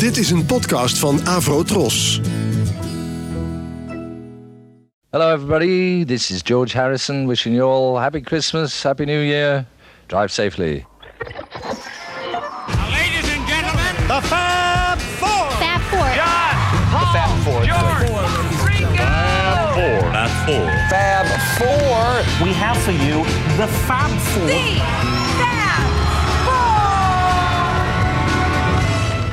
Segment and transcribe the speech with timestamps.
[0.00, 2.20] Dit is een podcast van Avro Tros.
[5.10, 6.04] Hello, everybody.
[6.04, 9.64] This is George Harrison wishing you all happy Christmas, happy New Year.
[10.06, 10.86] Drive safely.
[12.90, 15.50] Ladies and gentlemen, The Fab Four.
[15.50, 16.08] Fab Four.
[16.14, 16.54] John,
[16.90, 17.64] Paul, Fab Four.
[17.64, 18.10] George,
[18.66, 19.04] Ringo.
[20.12, 20.70] Fab Four.
[20.88, 21.26] Fab
[21.58, 22.46] Four.
[22.46, 23.24] We have for you
[23.56, 25.19] the Fab Four.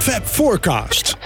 [0.08, 1.18] Fab Forecast.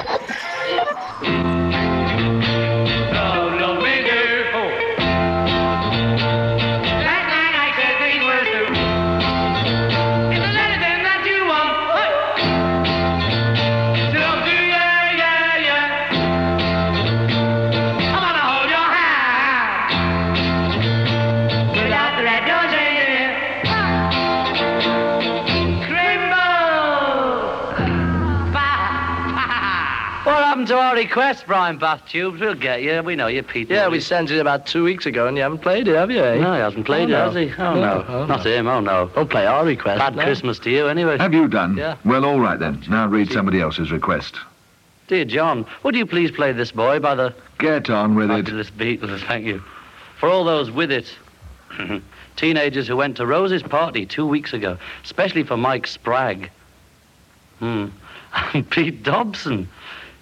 [30.91, 32.41] What our request, Brian Bath Tubes?
[32.41, 33.01] We'll get you.
[33.01, 33.73] We know you, Peter.
[33.73, 36.21] Yeah, we sent it about two weeks ago and you haven't played it, have you?
[36.21, 36.37] Eh?
[36.37, 37.25] No, he hasn't played Oh, it, no.
[37.31, 37.53] has he?
[37.63, 38.05] Oh, no.
[38.09, 38.51] Oh, Not no.
[38.51, 39.09] him, oh, no.
[39.15, 39.99] Don't play our request.
[39.99, 40.23] Bad no.
[40.23, 41.17] Christmas to you, anyway.
[41.17, 41.77] Have you done?
[41.77, 41.95] Yeah.
[42.03, 42.83] Well, all right then.
[42.89, 44.35] Now read somebody else's request.
[45.07, 48.43] Dear John, would you please play this boy by the Get on with it.
[48.47, 49.21] fabulous Beatles?
[49.27, 49.63] Thank you.
[50.19, 51.15] For all those with it.
[52.35, 56.49] Teenagers who went to Rose's party two weeks ago, especially for Mike Spragg.
[57.59, 57.85] Hmm.
[58.53, 59.67] And Pete Dobson.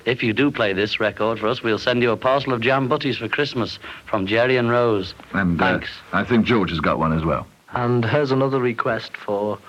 [0.09, 2.87] If you do play this record for us, we'll send you a parcel of jam
[2.87, 5.13] butties for Christmas from Jerry and Rose.
[5.33, 5.89] And uh, Thanks.
[6.13, 7.45] I think George has got one as well.
[7.73, 9.59] And here's another request for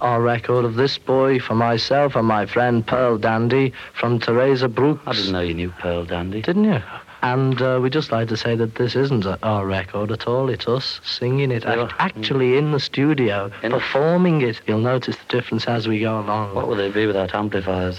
[0.00, 5.02] our record of this boy for myself and my friend Pearl Dandy from Teresa Brooks.
[5.06, 6.42] I didn't know you knew Pearl Dandy.
[6.42, 6.82] Didn't you?
[7.22, 10.50] And uh, we'd just like to say that this isn't a- our record at all.
[10.50, 14.60] It's us singing it, act- actually in the studio, In- performing it.
[14.66, 16.54] You'll notice the difference as we go along.
[16.56, 17.98] What would they be without amplifiers?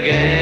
[0.00, 0.39] Again.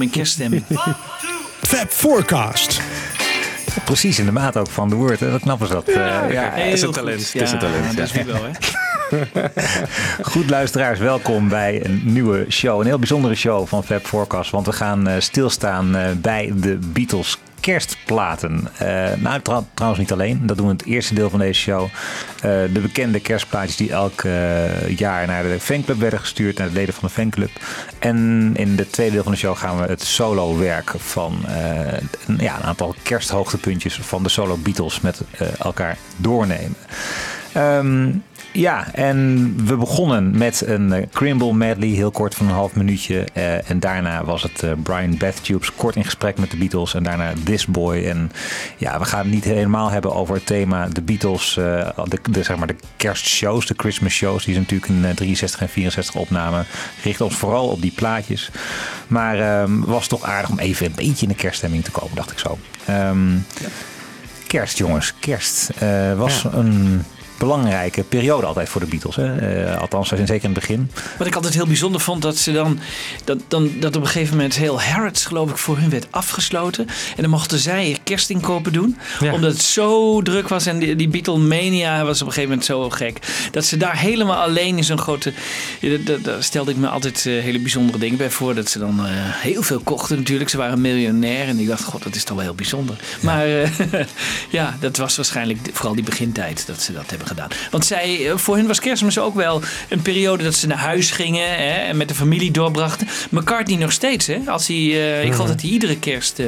[0.00, 0.64] Ja, komen in kerststemming.
[1.76, 2.80] Fab Forecast.
[3.84, 5.20] Precies in de maat ook van de woord.
[5.20, 5.88] Wat knap is dat.
[5.88, 6.96] Eh, ja, is een goed.
[6.96, 7.30] talent.
[7.32, 7.96] Ja, is een talent.
[7.96, 8.24] dat is ja.
[8.24, 8.50] wie wel, hè?
[10.22, 12.80] Goed luisteraars, welkom bij een nieuwe show.
[12.80, 14.50] Een heel bijzondere show van Fab Forecast.
[14.50, 18.68] Want we gaan eh, stilstaan eh, bij de Beatles kerstplaten.
[18.76, 20.46] Eh, nou, trouw- trouwens niet alleen.
[20.46, 21.82] Dat doen we in het eerste deel van deze show.
[21.82, 26.58] Eh, de bekende kerstplaatjes die elk eh, jaar naar de fanclub werden gestuurd.
[26.58, 27.50] Naar de leden van de fanclub.
[28.00, 31.92] En in het tweede deel van de show gaan we het solo werk van eh,
[32.26, 36.76] een, ja, een aantal kersthoogtepuntjes van de solo Beatles met eh, elkaar doornemen.
[37.52, 38.10] Ehm,
[38.52, 43.26] ja, en we begonnen met een eh, Crimble medley, heel kort van een half minuutje.
[43.32, 46.94] Eh, en daarna was het eh, Brian Bethtubes kort in gesprek met de Beatles.
[46.94, 48.04] En daarna This Boy.
[48.04, 48.32] En
[48.76, 51.54] ja, we gaan het niet helemaal hebben over het thema de Beatles.
[51.54, 54.44] de, de, zeg maar de kerstshows, de Christmas shows.
[54.44, 56.66] Die ze natuurlijk in eh, 63 en 64 opnamen.
[57.02, 58.50] Richten ons vooral op die plaatjes.
[59.06, 62.30] Maar ehm, was toch aardig om even een beetje in de kerststemming te komen, dacht
[62.30, 62.58] ik zo.
[62.86, 63.36] Ehm,
[64.46, 65.14] Kerst, jongens.
[65.20, 65.70] Kerst
[66.16, 67.04] was een
[67.40, 69.16] belangrijke periode altijd voor de Beatles.
[69.16, 69.36] Hè?
[69.36, 70.90] Eh, althans, zeker in het begin.
[71.18, 72.78] Wat ik altijd heel bijzonder vond, dat ze dan,
[73.24, 76.86] dat, dan, dat op een gegeven moment heel Harrods, geloof ik, voor hun werd afgesloten.
[77.16, 78.98] En dan mochten zij kerstinkopen doen.
[79.20, 79.32] Ja.
[79.32, 82.90] Omdat het zo druk was en die, die Beatlemania was op een gegeven moment zo
[82.90, 83.18] gek.
[83.50, 85.32] Dat ze daar helemaal alleen in zo'n grote...
[86.22, 88.54] Daar stelde ik me altijd eh, hele bijzondere dingen bij voor.
[88.54, 90.50] Dat ze dan eh, heel veel kochten natuurlijk.
[90.50, 92.96] Ze waren miljonair en ik dacht, god, dat is toch wel heel bijzonder.
[93.20, 93.68] Maar eh,
[94.58, 97.48] ja, dat was waarschijnlijk vooral die begintijd dat ze dat hebben gedaan.
[97.70, 101.48] Want zij, voor hun was kerstmis ook wel een periode dat ze naar huis gingen
[101.48, 103.08] hè, en met de familie doorbrachten.
[103.30, 104.38] McCartney nog steeds, hè?
[104.46, 104.76] Als hij,
[105.24, 106.40] ik geloof dat hij iedere kerst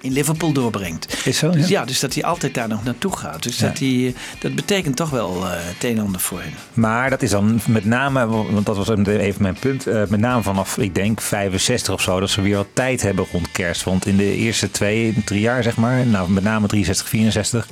[0.00, 1.26] in Liverpool doorbrengt.
[1.26, 1.84] Is zo, Dus ja?
[1.84, 3.42] dus dat hij altijd daar nog naartoe gaat.
[3.42, 3.66] Dus Ja.
[3.66, 6.52] dat, hij, dat betekent toch wel eh, het een en ander voor hen.
[6.74, 10.42] Maar dat is dan met name, want dat was even mijn punt, eh, met name
[10.42, 13.84] vanaf, ik denk, 65 of zo, dat ze weer wat tijd hebben rond kerst.
[13.84, 17.66] Want in de eerste twee, drie jaar, zeg maar, nou, met name 63, 64,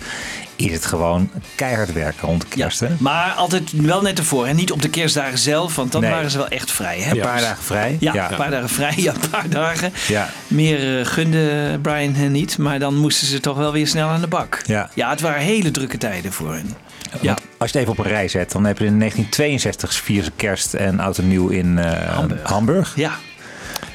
[0.58, 2.80] is het gewoon keihard werken rond kerst.
[2.80, 2.88] hè?
[2.98, 4.46] Maar altijd wel net ervoor.
[4.46, 6.10] En niet op de kerstdagen zelf, want dan Nee.
[6.10, 6.98] waren ze wel echt vrij.
[7.00, 7.10] Hè?
[7.10, 7.96] Een paar dagen vrij.
[8.00, 9.92] Ja, een paar dagen vrij, ja, een paar dagen.
[10.08, 10.28] Ja.
[10.46, 14.20] Meer eh, gunde Brian hen niet, maar dan moesten ze toch wel weer snel aan
[14.20, 14.62] de bak.
[14.66, 14.90] Ja.
[14.94, 16.74] ja het waren hele drukke tijden voor hen.
[17.20, 19.94] Ja, Want Als je het even op een rij zet, dan heb je in 1962
[19.94, 22.42] vier ze kerst en oud en nieuw in eh, Hamburg.
[22.48, 22.92] Hamburg.
[22.96, 23.12] ja.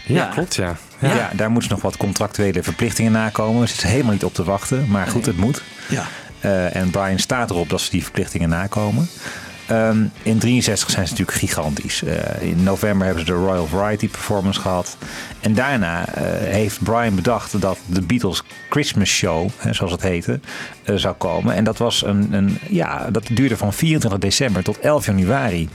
[0.06, 0.26] Ja, Ja.
[0.26, 0.76] klopt, ja.
[1.00, 1.30] Ja.
[1.34, 3.62] daar moeten ze nog wat contractuele verplichtingen nakomen.
[3.68, 5.62] Ze zitten helemaal niet op te wachten, maar goed, het moet.
[5.90, 6.06] ja.
[6.44, 9.08] Eh, en Brian staat erop dat ze die verplichtingen nakomen.
[9.68, 12.04] Ehm, in 63 zijn ze natuurlijk gigantisch.
[12.04, 14.98] Eh, in november hebben ze de Royal Variety Performance gehad.
[15.40, 16.24] En daarna eh,
[16.54, 20.40] heeft Brian bedacht dat de Beatles Christmas Show, hè, zoals het heette,
[20.96, 21.56] zou komen.
[21.56, 25.70] En dat, was een, een, ja, dat duurde van 24 december tot 11 januari.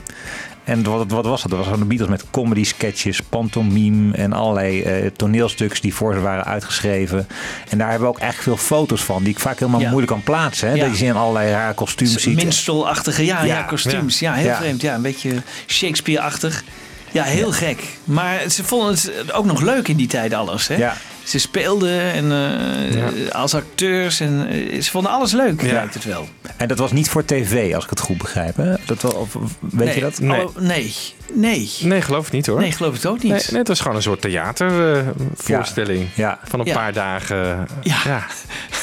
[0.69, 1.51] En wat, wat was dat?
[1.51, 6.13] Dat was van de Beatles met comedy sketches, pantomime en allerlei eh, toneelstuks die voor
[6.13, 7.27] ze waren uitgeschreven.
[7.69, 9.87] En daar hebben we ook echt veel foto's van, die ik vaak helemaal Ja.
[9.89, 10.67] moeilijk kan plaatsen.
[10.67, 10.73] Hè?
[10.73, 10.81] Ja.
[10.83, 12.35] Dat je ze in allerlei rare kostuums ziet.
[12.35, 13.61] Minstrelachtige, ja, ja, Ja.
[13.63, 14.19] kostuums.
[14.19, 14.81] Ja, heel vreemd.
[14.81, 16.63] Ja, een beetje Shakespeare-achtig.
[17.11, 17.83] Ja, heel gek.
[18.03, 20.67] Maar ze vonden het ook nog leuk in die tijd alles.
[20.67, 20.75] Hè?
[20.75, 20.95] Ja.
[21.29, 23.29] Ze speelden en, eh, Ja.
[23.31, 25.71] als acteurs en eh, ze vonden alles leuk, Ja.
[25.73, 26.27] lijkt het wel.
[26.57, 28.55] En dat was niet voor tv, als ik het goed begrijp.
[28.55, 28.73] Hè?
[28.85, 29.95] Dat wel, of, weet nee.
[29.95, 30.19] je dat?
[30.19, 30.47] Nee.
[30.47, 30.95] Oh, nee.
[31.33, 31.69] Nee.
[31.79, 32.59] Nee, geloof ik niet hoor.
[32.59, 33.31] Nee, geloof ik ook niet.
[33.31, 36.07] Nee, nee, het was gewoon een soort theatervoorstelling.
[36.15, 36.39] Ja.
[36.43, 36.73] Van een Ja.
[36.73, 37.67] paar dagen.
[37.81, 38.25] Ja.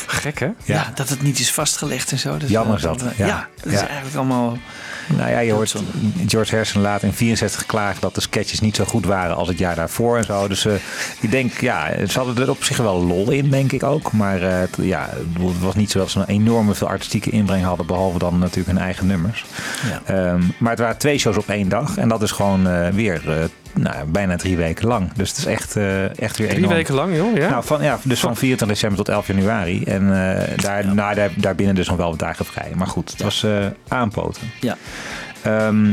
[0.06, 0.48] Gek hè?
[0.64, 0.92] ja.
[0.94, 2.36] dat het niet is vastgelegd en zo.
[2.36, 3.26] Dat Jammer dat, ja.
[3.26, 4.58] Ja, dat is eigenlijk allemaal...
[5.06, 5.74] Nou ja, je hoort.
[6.26, 9.58] George Harrison laat in 64 klagen dat de sketches niet zo goed waren als het
[9.58, 10.48] jaar daarvoor en zo.
[10.48, 10.72] Dus eh,
[11.20, 14.12] ik denk, ja, ze hadden er op zich wel lol in, denk ik ook.
[14.12, 17.64] Maar eh, het, ja, het was niet zo dat ze een enorme veel artistieke inbreng
[17.64, 19.44] hadden, behalve dan natuurlijk hun eigen nummers.
[19.90, 20.14] Ja.
[20.14, 23.50] Ehm, maar het waren twee shows op één dag en dat is gewoon eh, weer
[23.76, 25.12] nou, bijna drie weken lang.
[25.12, 26.74] Dus het is echt, eh, echt weer Drie enorm.
[26.74, 27.36] weken lang joh.
[27.36, 27.48] Ja.
[27.48, 29.84] Nou, van, ja, dus van 24 december tot 11 januari.
[29.84, 32.72] En eh, daar, nou, daar, daarbinnen dus nog wel wat dagen vrij.
[32.76, 34.42] Maar goed, het was eh, aanpoten.
[34.60, 34.76] Ja.
[35.42, 35.92] Ehm,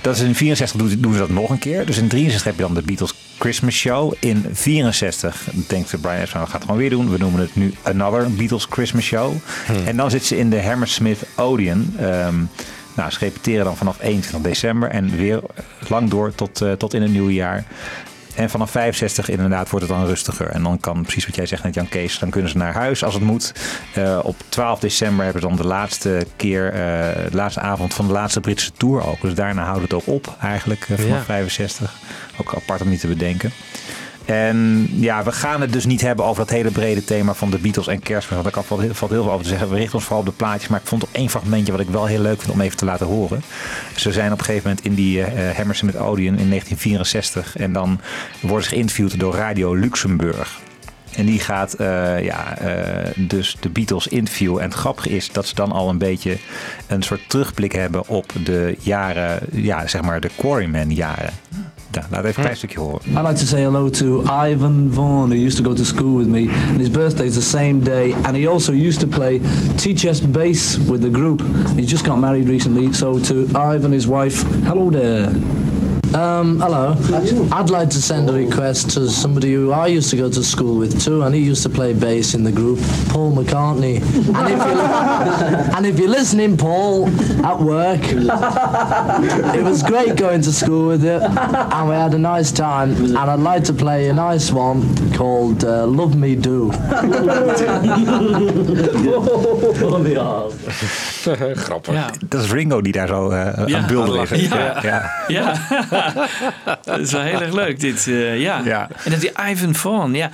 [0.00, 1.86] dat is in 64 doen, doen ze dat nog een keer.
[1.86, 4.12] Dus in 63 heb je dan de Beatles Christmas Show.
[4.18, 7.10] In 64 denkt de Brian Epstein, we gaan het gewoon weer doen.
[7.10, 9.34] We noemen het nu Another Beatles Christmas Show.
[9.86, 11.94] En dan zit ze in de Hammersmith Odeon.
[11.98, 12.34] Ehm,
[12.94, 15.40] nou, ze repeteren dan vanaf 21 december en weer
[15.88, 17.64] lang door tot, eh, tot in het nieuwe jaar.
[18.34, 20.46] En vanaf 65 inderdaad wordt het dan rustiger.
[20.46, 23.04] En dan kan precies wat jij zegt net Jan Kees, dan kunnen ze naar huis
[23.04, 23.52] als het moet.
[23.94, 26.80] Eh, op 12 december hebben ze dan de laatste keer, eh,
[27.30, 29.20] de laatste avond van de laatste Britse tour ook.
[29.20, 31.22] Dus daarna houdt het ook op eigenlijk vanaf Ja.
[31.22, 31.94] 65.
[32.40, 33.52] Ook apart om niet te bedenken.
[34.24, 37.58] En ja, we gaan het dus niet hebben over dat hele brede thema van de
[37.58, 38.42] Beatles en kerstmis.
[38.42, 39.70] Want daar valt heel, valt heel veel over te zeggen.
[39.70, 40.68] We richten ons vooral op de plaatjes.
[40.68, 42.84] Maar ik vond ook één fragmentje wat ik wel heel leuk vind om even te
[42.84, 43.42] laten horen.
[43.96, 47.56] Ze zijn op een gegeven moment in die eh Hammerson met Odeon in 1964.
[47.56, 48.00] En dan
[48.40, 50.62] worden ze geïnterviewd door Radio Luxemburg.
[51.16, 54.62] En die gaat eh, ja, eh, dus de Beatles interviewen.
[54.62, 56.36] En het grappige is dat ze dan al een beetje
[56.86, 61.32] een soort terugblik hebben op de jaren, ja, zeg maar de Quarryman jaren.
[61.94, 63.00] Nou, laat even een klein stukje horen.
[63.06, 66.26] I'd like to say hello to Ivan Vaughan, who used to go to school with
[66.26, 68.14] me, and his birthday is the same day.
[68.22, 69.40] And he also used to play
[69.76, 71.42] T-chess bass with the group.
[71.76, 75.30] He just got married recently, so to Ivan, his wife, hello there.
[76.14, 76.94] Um, hello.
[77.50, 80.76] I'd like to send a request to somebody who I used to go to school
[80.78, 82.78] with too, and he used to play bass in the group,
[83.08, 83.96] Paul McCartney.
[84.00, 84.80] And if, you,
[85.76, 87.08] and if you're listening, Paul,
[87.44, 92.52] at work, it was great going to school with you, and we had a nice
[92.52, 92.94] time.
[92.94, 94.82] And I'd like to play a nice one
[95.14, 96.70] called uh, Love Me Do.
[101.54, 101.94] Grappig.
[101.94, 102.10] Ja.
[102.28, 103.78] Dat is Ringo die daar zo eh Ja.
[103.78, 104.48] aan bulder is.
[104.48, 104.78] Ja.
[104.82, 105.10] ja.
[105.28, 105.54] Ja,
[106.84, 108.06] dat is wel heel erg leuk dit.
[108.06, 108.60] eh, ja.
[108.64, 108.88] Ja.
[109.04, 110.30] En dat die Ivan Vaughn, ja.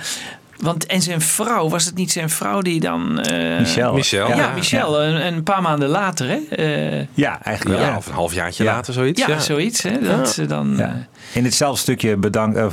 [0.61, 3.19] Want, en zijn vrouw, was het niet zijn vrouw die dan...
[3.19, 3.93] eh, Michel.
[3.93, 4.27] Michel.
[4.27, 4.51] Ja, Ja.
[4.55, 5.01] Michel.
[5.03, 6.55] Een, een paar maanden later, hè?
[6.55, 7.87] Eh, Ja, eigenlijk wel.
[7.89, 8.71] Ja, of een halfjaartje Ja.
[8.73, 9.25] later zoiets.
[9.25, 9.99] ja, zoiets, hè?
[10.01, 10.73] Dat ze dan...
[10.77, 10.85] Ja.
[10.85, 10.91] eh,
[11.33, 12.69] In ditzelfde stukje bedank, eh,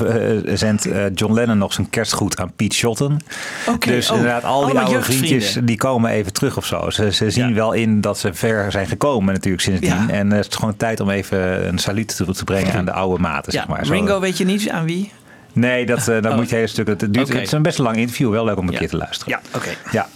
[0.54, 3.20] zendt John Lennon nog zijn kerstgoed aan Pete Shotton.
[3.68, 6.90] Oké, Dus oh, inderdaad, al die oude vriendjes die komen even terug of zo.
[6.90, 7.54] Ze, ze zien Ja.
[7.54, 9.88] wel in dat ze ver zijn gekomen natuurlijk sindsdien.
[9.90, 10.06] Ja.
[10.08, 13.22] En het is gewoon tijd om even een saluut toe te brengen aan de oude
[13.22, 13.52] maten.
[13.52, 13.86] ja, zeg maar.
[13.86, 15.12] Zo- Ringo weet je niet aan wie?
[15.58, 16.36] Nee, dat, eh, dan Oh.
[16.36, 16.86] moet je hele stuk.
[16.88, 18.30] Het, duurt, het is een best lang interview.
[18.30, 18.78] Wel leuk om een Ja.
[18.78, 19.32] keer te luisteren.
[19.32, 19.68] Ja, oké.
[19.90, 20.08] Ja,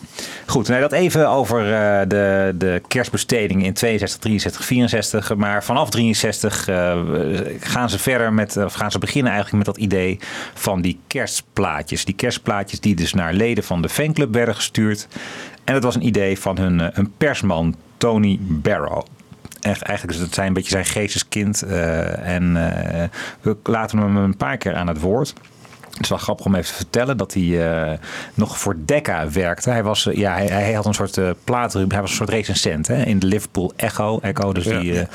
[0.47, 0.69] goed.
[0.69, 5.35] Nee, dat even over eh, de, de kerstbesteding in 62, 63, 64.
[5.37, 6.99] Maar vanaf 63 eh,
[7.61, 10.19] gaan ze verder met, of gaan ze beginnen eigenlijk met dat idee
[10.55, 12.05] van die kerstplaatjes.
[12.05, 15.09] Die kerstplaatjes die dus naar leden van de fanclub werden gestuurd.
[15.65, 19.03] En dat was een idee van hun, hun persman Tony Barrow.
[19.63, 21.63] Echt, eigenlijk is het zijn een beetje zijn geesteskind.
[21.63, 23.09] eh, en eh,
[23.41, 25.35] we laten hem een paar keer aan het woord.
[26.03, 27.99] Het is wel grappig om even te vertellen dat hij eh,
[28.35, 29.71] nog voor Decca werkte.
[29.71, 32.29] Hij, was, eh, ja, hij, hij had een soort uh, plaatrubriek, hij was een soort
[32.31, 34.19] recensent hè, in de Liverpool Echo.
[34.23, 34.79] Echo dus Ja.
[34.79, 35.07] die, eh,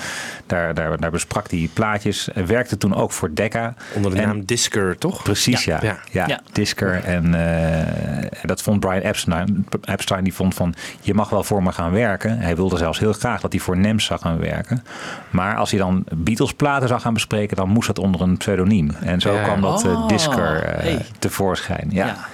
[0.45, 2.29] daar, daar, daar besprak hij plaatjes.
[2.33, 3.73] Hij werkte toen ook voor Decca.
[3.95, 5.23] Onder de En- naam Disker, toch?
[5.23, 5.79] Precies, ja.
[5.81, 5.97] Ja.
[6.11, 6.39] Ja, Ja.
[6.51, 7.03] Disker.
[7.03, 9.67] En eh, dat vond Brian Epstein.
[9.83, 12.39] Epstein die vond van, je mag wel voor me gaan werken.
[12.39, 14.83] Hij wilde zelfs heel graag dat hij voor NEMS zou gaan werken.
[15.29, 18.89] Maar als hij dan Beatles platen zou gaan bespreken, dan moest dat onder een pseudoniem.
[19.01, 19.43] En zo Ja.
[19.43, 21.05] kwam dat Oh, Disker hey.
[21.19, 21.87] tevoorschijn.
[21.91, 22.05] Ja.
[22.05, 22.27] Ja.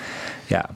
[0.46, 0.70] Ja.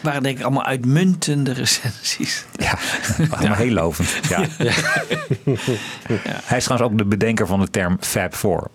[0.00, 2.44] Waren denk ik allemaal uitmuntende recensies.
[2.52, 2.78] Ja,
[3.36, 4.08] allemaal heel lovend.
[4.28, 4.46] Ja.
[6.44, 8.70] Hij is trouwens ook de bedenker van de term Fab Four.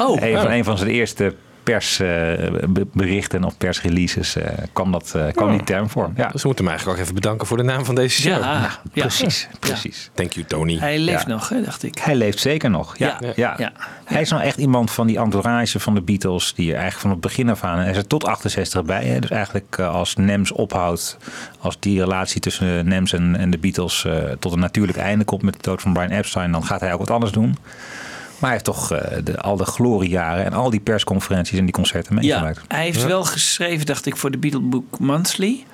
[0.00, 5.50] Oh, een, van, een van zijn eerste persberichten of persreleases eh, kwam, dat, eh, kwam
[5.50, 6.10] die term voor.
[6.16, 8.32] Ja, Dus we moeten hem eigenlijk ook even bedanken voor de naam van deze show.
[8.42, 8.60] ja,
[8.92, 9.02] ja.
[9.02, 9.48] precies.
[9.60, 10.10] precies.
[10.14, 10.76] Thank you, Tony.
[10.78, 11.28] Hij leeft Ja.
[11.28, 11.98] nog, hè, dacht ik.
[11.98, 12.96] Hij leeft zeker nog.
[12.98, 13.32] Ja, Ja.
[13.36, 13.54] ja.
[13.58, 13.72] Ja.
[14.04, 16.54] Hij is nou echt iemand van die entourage van de Beatles.
[16.54, 17.78] Die er eigenlijk van het begin af aan.
[17.78, 19.04] Hij is er tot 68 bij.
[19.04, 19.18] Hè.
[19.18, 21.16] Dus eigenlijk eh, als Nems ophoudt.
[21.60, 25.42] Als die relatie tussen Nems en, en de Beatles eh, tot een natuurlijk einde komt.
[25.42, 26.52] Met de dood van Brian Epstein.
[26.52, 27.56] Dan gaat hij ook wat anders doen.
[28.38, 30.44] Maar hij heeft toch eh, de, al de gloriejaren.
[30.44, 32.60] En al die persconferenties en die concerten Ja, meegemaakt.
[32.68, 35.64] hij heeft wel geschreven, dacht ik, voor de Beatle Book Monthly.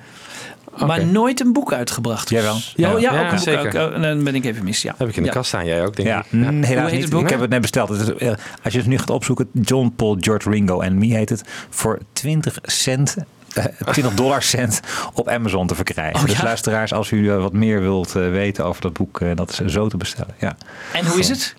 [0.86, 2.28] Maar nooit een boek uitgebracht.
[2.30, 2.56] Jawel.
[2.74, 3.38] Ja, ja, Ja, ook een boek.
[3.38, 3.80] zeker.
[3.82, 3.94] ook.
[3.94, 4.82] Oh, dan ben ik even mis.
[4.82, 4.94] Ja.
[4.98, 5.34] Heb ik in de Ja.
[5.34, 6.26] kast staan, jij ook, denk Ja, ik.
[6.32, 7.02] mm, Hoe helaas heet niet.
[7.02, 7.22] het boek?
[7.22, 8.14] Ik heb het net besteld.
[8.18, 11.42] Eh, als je het nu gaat opzoeken, John, Paul, George, Ringo en Me heet het.
[11.70, 13.16] Voor 20 cent,
[13.54, 14.80] eh, 20 dollar cent
[15.14, 16.20] op Amazon te verkrijgen.
[16.20, 16.44] Oh, dus ja?
[16.44, 19.72] luisteraars, als u eh, wat meer wilt eh, weten over dat boek, eh, dat is
[19.72, 20.34] zo te bestellen.
[20.38, 20.56] Ja.
[20.92, 21.54] En hoe is het?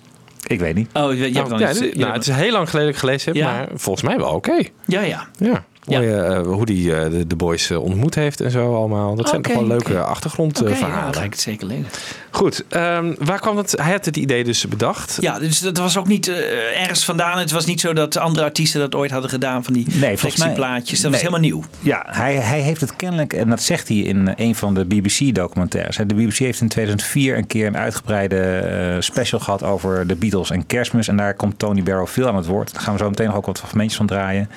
[0.51, 0.89] Ik weet niet.
[0.93, 2.51] Oh, je, je hebt Nou, dan ja, iets, dit- je nou, hebt- het is heel
[2.51, 3.51] lang geleden dat ik gelezen heb, Ja.
[3.51, 4.51] maar volgens mij wel oké.
[4.86, 5.01] ja, ja.
[5.03, 5.27] Ja.
[5.38, 5.63] Ja.
[5.88, 9.15] Eh, hoe die eh, de, de boys eh, ontmoet heeft en zo allemaal.
[9.15, 11.03] Dat zijn toch wel leuke ja, achtergrondverhalen.
[11.03, 11.85] dan ga ik het zeker lezen.
[12.29, 13.71] Goed, ehm, waar kwam het?
[13.81, 15.17] Hij had het idee dus bedacht.
[15.19, 16.27] Ja, dus dat was ook niet
[16.75, 17.38] ergens vandaan.
[17.38, 21.01] Het was niet zo dat andere artiesten dat ooit hadden gedaan van die Nee, flexieplaatjes.
[21.01, 21.63] Dat was helemaal nieuw.
[21.79, 25.97] Ja, hij, hij heeft het kennelijk, en dat zegt hij in een van de BBC-documentaires.
[25.97, 30.65] De BBC heeft in 2004 een keer een uitgebreide special gehad over de Beatles en
[30.65, 31.07] kerstmis.
[31.07, 32.73] En daar komt Tony Barrow veel aan het woord.
[32.73, 34.50] Daar gaan we zo meteen nog ook wat fragmentjes van draaien.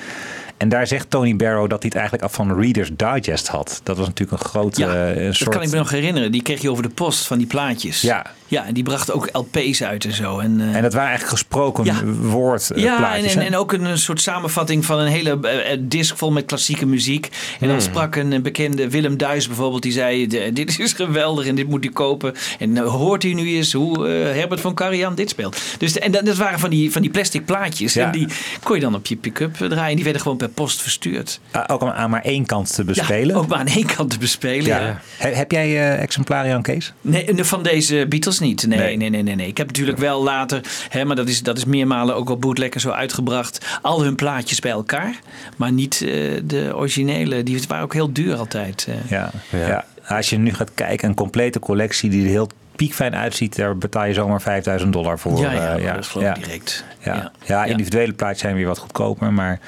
[0.57, 3.81] En daar zegt Tony Barrow dat hij het eigenlijk af van Reader's Digest had.
[3.83, 5.49] Dat was natuurlijk een grote Ja, eh, een dat soort...
[5.49, 6.31] kan ik me nog herinneren.
[6.31, 8.01] Die kreeg je over de post van die plaatjes.
[8.01, 8.25] Ja.
[8.47, 10.39] Ja, en die brachten ook LP's uit en zo.
[10.39, 12.03] En, eh, En dat waren eigenlijk gesproken Ja.
[12.05, 13.35] woord eh, ja, en, plaatjes.
[13.35, 17.29] en, ook een, een soort samenvatting van een hele eh, disc vol met klassieke muziek.
[17.59, 21.55] En dan sprak een bekende Willem Duis bijvoorbeeld, die zei: "De- Dit is geweldig en
[21.55, 22.33] dit moet u kopen.
[22.59, 25.57] En hoort u nu eens hoe Herbert van Karajan dit speelt.
[25.77, 27.93] Dus, en dat, dat waren van die, van die plastic plaatjes.
[27.93, 28.05] Ja.
[28.05, 28.27] En die
[28.63, 29.95] kon je dan op je pick-up draaien.
[29.95, 31.39] Die werden gewoon per post verstuurd.
[31.51, 33.27] Ah, ook aan- aan maar één kant te bespelen.
[33.35, 34.65] Ja, ook maar aan één kant te bespelen.
[34.65, 34.79] Ja.
[34.79, 35.01] ja.
[35.17, 36.93] He- Heb jij exemplaren, Kees?
[37.01, 38.67] Nee, van deze Beatles niet.
[38.67, 38.97] Nee, Nee.
[38.97, 39.35] nee, nee, nee.
[39.35, 39.47] nee.
[39.47, 42.69] Ik heb natuurlijk wel later, hè, maar dat is, dat is meermalen ook op bootleg
[42.69, 45.19] en zo uitgebracht, al hun plaatjes bij elkaar.
[45.57, 46.09] Maar niet eh,
[46.43, 47.43] de originele.
[47.43, 48.87] Die waren ook heel duur altijd.
[48.89, 49.09] eh.
[49.11, 49.85] Ja, ja.
[50.07, 54.13] Als je nu gaat kijken, een complete collectie die heel piekfijn uitziet, daar betaal je
[54.13, 55.39] zomaar 5000 dollar voor.
[55.39, 56.83] Ja, ja, Eh, dat geloof ik direct.
[57.03, 57.13] Ja.
[57.15, 57.31] Ja.
[57.45, 57.65] Ja.
[57.65, 59.59] individuele plaatjes zijn weer wat goedkoper, maar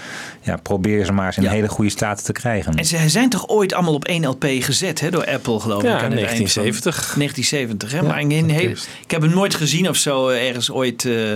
[0.42, 1.50] ja, probeer ze maar eens in Ja.
[1.50, 2.74] hele goede staat te krijgen.
[2.76, 5.94] En ze zijn toch ooit allemaal op één LP gezet hè, door Apple, geloof Ja,
[5.94, 6.00] ik.
[6.00, 7.14] van- 1970.
[7.16, 7.98] 1970, hè?
[7.98, 11.32] Ja, maar in ik heb hem nooit gezien of zo eh, ergens ooit eh,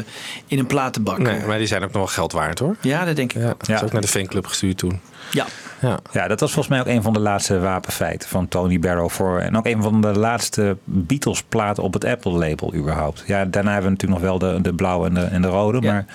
[0.47, 1.17] in een platenbak.
[1.17, 2.75] Nee, maar die zijn ook nog wel geld waard hoor.
[2.81, 3.41] Ja, dat denk ik.
[3.41, 4.99] Ja, dat is ook naar de fanclub gestuurd toen.
[5.31, 5.45] Ja.
[5.81, 6.00] Ja.
[6.11, 9.09] Ja, dat was volgens mij ook een van de laatste wapenfeiten van Tony Barrow.
[9.09, 13.23] Voor, en ook een van de laatste Beatles platen op het Apple label überhaupt.
[13.27, 15.81] Ja, daarna hebben we natuurlijk nog wel de, de blauwe en de, en de rode.
[15.81, 15.91] Ja.
[15.93, 16.05] Maar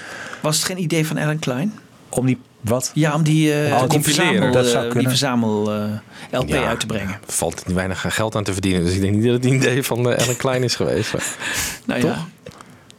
[0.41, 1.75] Was het geen idee van Alan Klein?
[2.09, 2.91] om die, wat?
[2.95, 4.27] Ja, om die, eh, Oh, die compileren.
[4.27, 5.11] verzamel, Dat zou eh, die kunnen.
[5.11, 6.67] verzamel eh, LP Ja.
[6.67, 7.19] uit te brengen.
[7.27, 8.85] Valt er weinig geld aan te verdienen.
[8.85, 11.13] Dus ik denk niet dat het een idee van uh, Ellen Klein is geweest.
[11.87, 12.11] Nou Toch?
[12.11, 12.51] ja.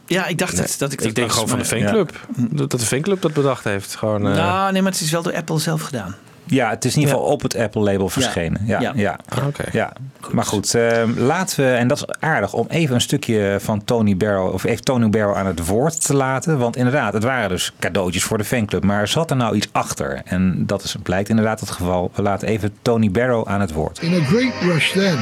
[0.08, 2.26] Ja, ik dacht het, dat ik dat ik denk gewoon van de fanclub.
[2.36, 3.94] Dat de fanclub dat bedacht heeft.
[3.96, 6.16] Gewoon, eh, Nou, nee, maar het is wel door Apple zelf gedaan.
[6.48, 8.60] Ja, het is in ieder geval op het Apple label verschenen.
[8.66, 8.92] Ja, Ja.
[8.94, 9.18] ja.
[9.28, 9.64] Ah, Oké.
[9.72, 9.92] ja.
[10.30, 14.16] Maar goed, eh, laten we, en dat is aardig, om even een stukje van Tony
[14.16, 16.58] Barrow, of even Tony Barrow aan het woord te laten.
[16.58, 18.84] Want inderdaad, het waren dus cadeautjes voor de fanclub.
[18.84, 20.20] Maar zat er nou iets achter?
[20.24, 22.10] En dat is, blijkt inderdaad het geval.
[22.14, 23.98] We laten even Tony Barrow aan het woord.
[24.02, 25.16] In a great rush then,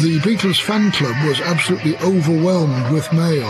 [0.00, 3.46] the Beatles fan club was absolutely overwhelmed with mail.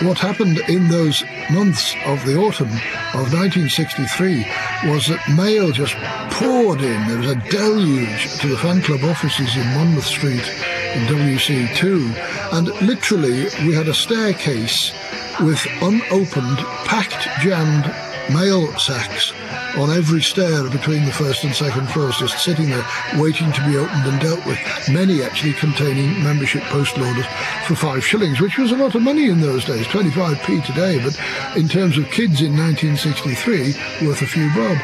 [0.00, 2.70] What happened in those months of the autumn
[3.14, 4.46] of 1963
[4.92, 5.96] was that mail just
[6.28, 7.08] poured in.
[7.08, 10.46] There was a deluge to the fan club offices in Monmouth Street
[10.94, 12.52] in WC2.
[12.52, 14.92] And literally, we had a staircase
[15.40, 17.86] with unopened, packed, jammed
[18.32, 19.32] mail sacks
[19.76, 23.76] on every stair between the first and second floors, just sitting there waiting to be
[23.76, 24.58] opened and dealt with.
[24.92, 27.26] Many actually containing membership postal orders
[27.66, 31.18] for five shillings, which was a lot of money in those days, 25p today, but
[31.58, 34.78] in terms of kids in 1963, worth a few bob.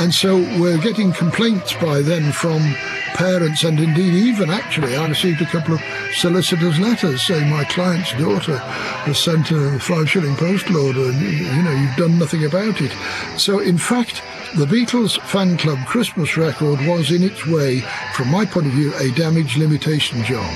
[0.00, 2.62] And so we're getting complaints by then from
[3.12, 5.82] parents and indeed even actually I received a couple of
[6.14, 11.62] solicitors letters saying my client's daughter has sent a five shilling postal order and you
[11.62, 12.92] know you've done nothing about it.
[13.38, 14.22] So in fact
[14.56, 17.80] the Beatles fan club Christmas record was in its way
[18.14, 20.50] from my point of view a damage limitation job.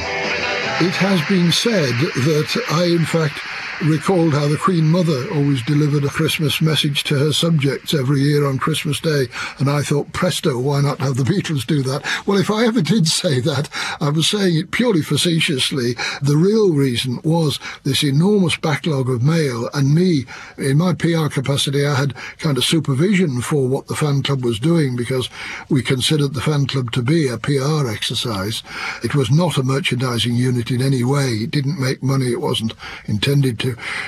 [0.81, 3.41] It has been said that I in fact
[3.83, 8.47] recalled how the Queen Mother always delivered a Christmas message to her subjects every year
[8.47, 9.27] on Christmas Day.
[9.59, 12.05] And I thought, presto, why not have the Beatles do that?
[12.27, 13.69] Well, if I ever did say that,
[14.01, 15.95] I was saying it purely facetiously.
[16.23, 20.25] The real reason was this enormous backlog of mail and me,
[20.57, 24.59] in my PR capacity, I had kind of supervision for what the fan club was
[24.59, 25.29] doing because
[25.69, 28.63] we considered the fan club to be a PR exercise.
[29.03, 31.29] It was not a merchandising unit in any way.
[31.29, 32.27] It didn't make money.
[32.27, 32.75] It wasn't
[33.07, 33.59] intended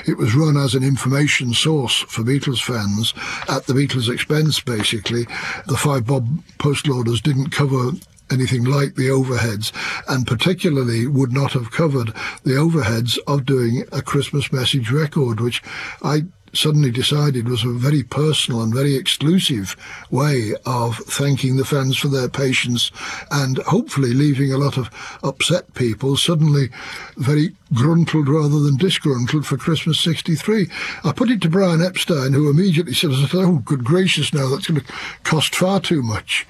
[0.07, 3.14] It was run as an information source for Beatles fans
[3.49, 5.27] at the Beatles' expense, basically.
[5.66, 7.92] The five bob postal orders didn't cover
[8.31, 9.73] anything like the overheads,
[10.09, 12.09] and particularly would not have covered
[12.42, 15.62] the overheads of doing a Christmas message record, which
[16.03, 16.25] I
[16.57, 19.77] suddenly decided was a very personal and very exclusive
[20.11, 22.90] way of thanking the fans for their patience
[23.31, 24.90] and hopefully leaving a lot of
[25.23, 26.69] upset people suddenly
[27.16, 30.69] very gruntled rather than disgruntled for Christmas 63.
[31.05, 34.81] I put it to Brian Epstein, who immediately said, Oh, good gracious, now that's going
[34.81, 34.92] to
[35.25, 36.47] cost far too much.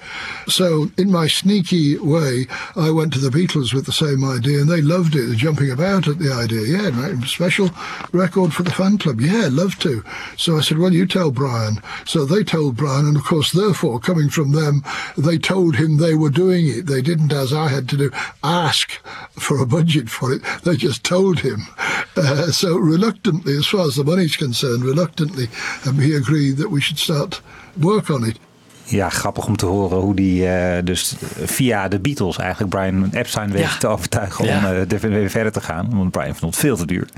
[0.47, 4.69] So, in my sneaky way, I went to the Beatles with the same idea, and
[4.69, 5.25] they loved it.
[5.25, 6.61] They're jumping about at the idea.
[6.61, 7.69] Yeah, special
[8.11, 9.19] record for the fan club.
[9.19, 9.96] Yeah, love to.
[10.35, 11.79] So I said, Well, you tell Brian.
[12.05, 14.83] So they told Brian, and of course, therefore, coming from them,
[15.17, 16.85] they told him they were doing it.
[16.85, 18.09] They didn't, as I had to do,
[18.43, 18.91] ask
[19.39, 20.41] for a budget for it.
[20.63, 21.67] They just told him.
[22.15, 25.47] Uh, so reluctantly, as far as the money's concerned, reluctantly,
[25.85, 27.41] um, he agreed that we should start
[27.75, 28.39] work on it.
[28.89, 33.51] Ja, grappig om te horen hoe die eh, dus via de Beatles eigenlijk Brian Epstein
[33.51, 33.77] weet Ja.
[33.77, 34.57] te overtuigen Ja.
[34.57, 35.87] om eh, er weer verder te gaan.
[35.91, 37.07] Want Brian vond het veel te duur.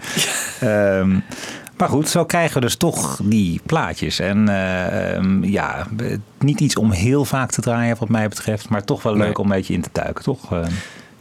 [0.59, 1.19] Ehm,
[1.79, 4.19] maar goed, zo krijgen we dus toch die plaatjes.
[4.19, 5.87] En eh, ehm, ja,
[6.39, 8.69] niet iets om heel vaak te draaien wat mij betreft.
[8.69, 9.35] Maar toch wel leuk Nee.
[9.37, 10.53] om een beetje in te duiken, toch?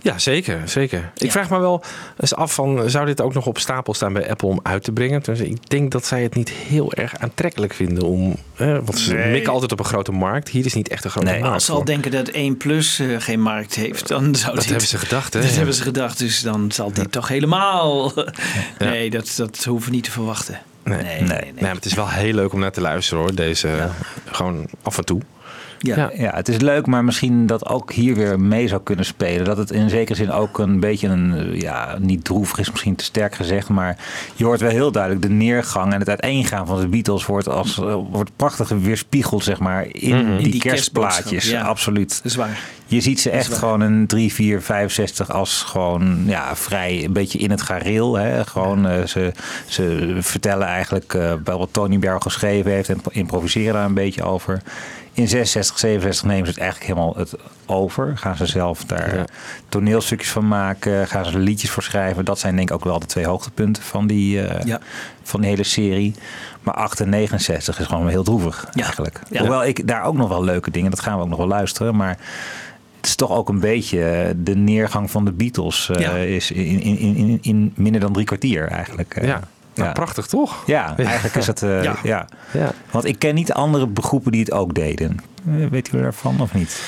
[0.01, 0.61] Ja, zeker.
[0.65, 1.13] zeker.
[1.17, 1.83] Ik vraag me wel
[2.21, 4.93] eens af van, zou dit ook nog op stapel staan bij Apple om uit te
[4.93, 5.23] brengen?
[5.23, 8.37] Dus ik denk dat zij het niet heel erg aantrekkelijk vinden om...
[8.57, 9.31] Eh, want ze Nee.
[9.33, 10.49] mikken altijd op een grote markt.
[10.49, 13.07] Hier is niet echt een grote markt als ze al denken dat 1 Plus eh,
[13.19, 15.41] geen markt heeft, dan zou Dat dit- hebben ze gedacht, hè?
[15.41, 15.57] Dat Ja.
[15.57, 18.13] hebben ze gedacht, dus dan zal dit toch helemaal...
[18.79, 20.61] Nee, dat, dat hoeven we niet te verwachten.
[20.85, 21.03] Nee.
[21.03, 23.35] Nee, Nee, maar het is wel heel leuk om naar te luisteren hoor.
[23.35, 23.89] Deze
[24.25, 25.21] gewoon af en toe.
[25.79, 26.11] Ja.
[26.15, 26.31] Ja.
[26.35, 29.45] het is leuk, maar misschien dat ook hier weer mee zou kunnen spelen.
[29.45, 33.05] Dat het in zekere zin ook een beetje een, ja, niet droevig is misschien te
[33.05, 33.97] sterk gezegd, maar
[34.35, 37.79] je hoort wel heel duidelijk de neergang en het uiteengaan van de Beatles wordt als
[37.79, 40.37] eh, wordt prachtig weerspiegeld, zeg maar, in, Mhm.
[40.37, 41.51] Die, die kerstplaatjes.
[41.51, 41.63] ja.
[41.63, 42.09] Absoluut.
[42.17, 42.59] Dat is waar.
[42.87, 47.39] Je ziet ze echt gewoon een 3, 4, 65 als gewoon ja, vrij een beetje
[47.39, 48.15] in het gareel.
[48.15, 48.45] Hè?
[48.45, 49.33] Gewoon, eh, ze,
[49.67, 54.23] ze vertellen eigenlijk eh, bij wat Tony Berg geschreven heeft en improviseren daar een beetje
[54.23, 54.63] over.
[55.19, 57.35] In 66, 67 nemen ze het eigenlijk helemaal het
[57.67, 58.17] over.
[58.19, 59.25] Gaan ze zelf daar
[59.69, 61.07] toneelstukjes van maken.
[61.09, 62.25] Gaan ze er liedjes voor schrijven.
[62.25, 64.81] Dat zijn denk ik ook wel de twee hoogtepunten van die, eh, Ja.
[65.23, 66.15] van die hele serie.
[66.63, 69.21] Maar 8 en 69 is gewoon heel droevig eigenlijk.
[69.41, 71.97] Hoewel ik daar ook nog wel leuke dingen, dat gaan we ook nog wel luisteren.
[71.97, 72.19] Maar
[72.97, 75.91] het is toch ook een beetje eh, de neergang van de Beatles.
[75.91, 79.19] eh, is in, in, in, in, in minder dan drie kwartier eigenlijk.
[79.23, 79.41] Ja.
[79.79, 80.63] Nou, prachtig toch?
[80.67, 81.63] Ja, eigenlijk is het.
[81.63, 81.97] eh, Ja.
[82.03, 82.29] ja.
[82.53, 82.73] Ja.
[82.91, 85.17] Want ik ken niet andere groepen die het ook deden.
[85.47, 86.81] Eh, Weet u daarvan of niet?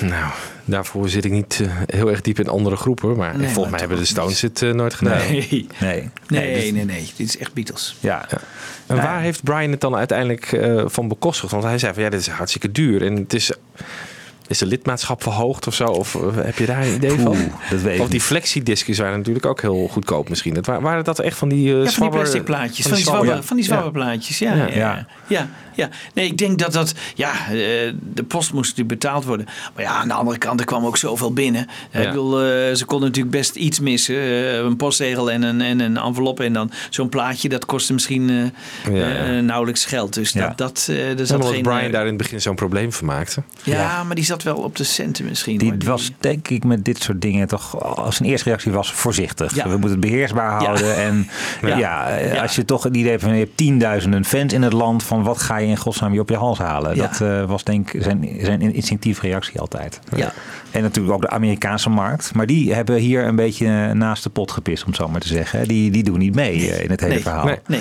[0.00, 0.30] Nou,
[0.64, 3.16] daarvoor zit ik niet eh, heel erg diep in andere groepen.
[3.16, 5.18] Maar Nee, volgens maar mij hebben de Stones het nooit gedaan.
[5.18, 5.66] Nee.
[5.80, 6.10] Nee.
[6.28, 7.96] Nee, dus- nee, nee, Dit is echt Beatles.
[8.00, 8.26] Ja.
[8.86, 11.52] En waar heeft Brian het dan uiteindelijk eh, van bekostigd?
[11.52, 13.02] Want hij zei van ja, dit is hartstikke duur.
[13.04, 13.52] En het is,
[14.48, 15.84] is de lidmaatschap verhoogd of zo?
[15.84, 17.26] Of eh, heb je daar een idee van?
[17.26, 17.38] Oeh,
[17.70, 18.22] dat weet ik Of die niet.
[18.22, 20.56] flexidiscjes waren natuurlijk ook heel goedkoop misschien.
[20.62, 22.86] Wa- waren dat echt van die eh Ja, van die plastic plaatjes.
[22.86, 23.72] Van die zwabber- zwabber, van die Ja.
[23.72, 24.38] zwabberplaatjes.
[24.38, 24.66] Ja, Ja.
[24.66, 24.74] ja.
[24.74, 25.06] Ja.
[25.28, 25.88] Ja, ja.
[26.14, 26.94] Nee, ik denk dat dat...
[27.14, 27.54] Ja, eh,
[28.14, 29.46] de post moest natuurlijk betaald worden.
[29.74, 31.66] Maar ja, aan de andere kant, er kwam ook zoveel binnen.
[31.90, 32.00] Ja.
[32.00, 34.14] Ik bedoel, eh, ze konden natuurlijk best iets missen.
[34.16, 36.40] Eh, een postzegel en een, en een envelop.
[36.40, 38.52] En dan zo'n plaatje, dat kostte misschien
[38.92, 39.40] Ja, ja.
[39.40, 40.14] nauwelijks geld.
[40.14, 40.46] Dus Ja.
[40.48, 41.62] dat, dat, eh, er zat geen...
[41.62, 43.42] Brian daar in het begin zo'n probleem van maakte.
[43.62, 45.58] ja, maar die zat wel op de centen misschien.
[45.58, 45.84] Die hoor.
[45.84, 49.54] was denk ik met dit soort dingen toch als een eerste reactie was voorzichtig.
[49.54, 49.62] Ja.
[49.64, 50.96] We moeten het beheersbaar houden.
[50.96, 51.28] En
[51.78, 55.02] ja, als je toch het idee hebt van je hebt tienduizenden fans in het land,
[55.02, 56.96] van wat ga je in godsnaam je op je hals halen?
[56.96, 57.02] Ja.
[57.06, 60.00] Dat eh, was denk ik zijn, zijn instinctieve reactie altijd.
[60.16, 60.32] Ja.
[60.70, 62.34] En natuurlijk ook de Amerikaanse markt.
[62.34, 65.20] Maar die hebben hier een beetje eh, naast de pot gepist, om het zo maar
[65.20, 65.68] te zeggen.
[65.68, 67.22] Die, die doen niet mee eh, in het hele Nee.
[67.22, 67.44] verhaal.
[67.44, 67.58] Nee.
[67.66, 67.80] Nee.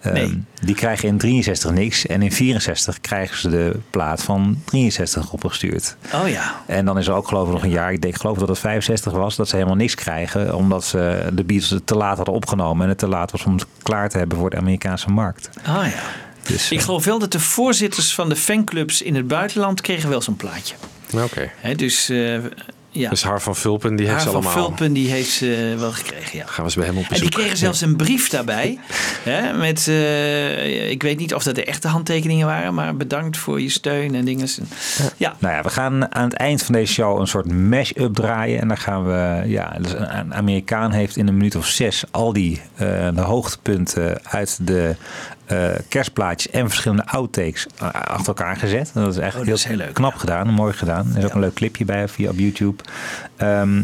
[0.00, 0.42] Ehm, Nee.
[0.64, 2.06] Die krijgen in 63 niks.
[2.06, 5.96] En in 64 krijgen ze de plaat van 63 opgestuurd.
[6.14, 6.54] Oh ja.
[6.66, 8.58] En dan is er ook geloof ik nog een jaar, ik denk geloof dat het
[8.58, 10.54] 65 was, dat ze helemaal niks krijgen.
[10.54, 12.82] Omdat ze de Beatles het te laat hadden opgenomen.
[12.82, 15.50] En het te laat was om het klaar te hebben voor de Amerikaanse markt.
[15.64, 16.02] Ah ja.
[16.42, 20.08] Dus, Ik eh, geloof wel dat de voorzitters van de fanclubs in het buitenland kregen
[20.08, 20.74] wel zo'n plaatje.
[21.14, 21.50] Oké.
[21.56, 22.38] Hè, dus eh,
[22.90, 24.64] ja, Dus Har van Vulpen, die heeft Haar ze van allemaal.
[24.64, 26.44] Vulpen die heeft ze wel gekregen, ja.
[26.46, 28.78] Gaan we eens bij hem op En die kregen zelfs een brief daarbij.
[29.30, 33.60] hè, met, eh, ik weet niet of dat de echte handtekeningen waren, maar bedankt voor
[33.60, 34.48] je steun en dingen.
[35.16, 38.60] Ja, Nou ja, we gaan aan het eind van deze show een soort mash-up draaien.
[38.60, 42.04] En dan gaan we, ja, dus een een Amerikaan heeft in een minuut of zes
[42.10, 44.96] al die eh, de hoogtepunten uit de
[45.50, 48.90] eh, kerstplaatjes en verschillende outtakes eh, achter elkaar gezet.
[48.94, 51.06] Dat is echt Oh, dat heel, is heel leuk, knap gedaan, mooi gedaan.
[51.12, 52.82] Er is ook een leuk clipje bij via op YouTube.
[53.36, 53.82] Ehm,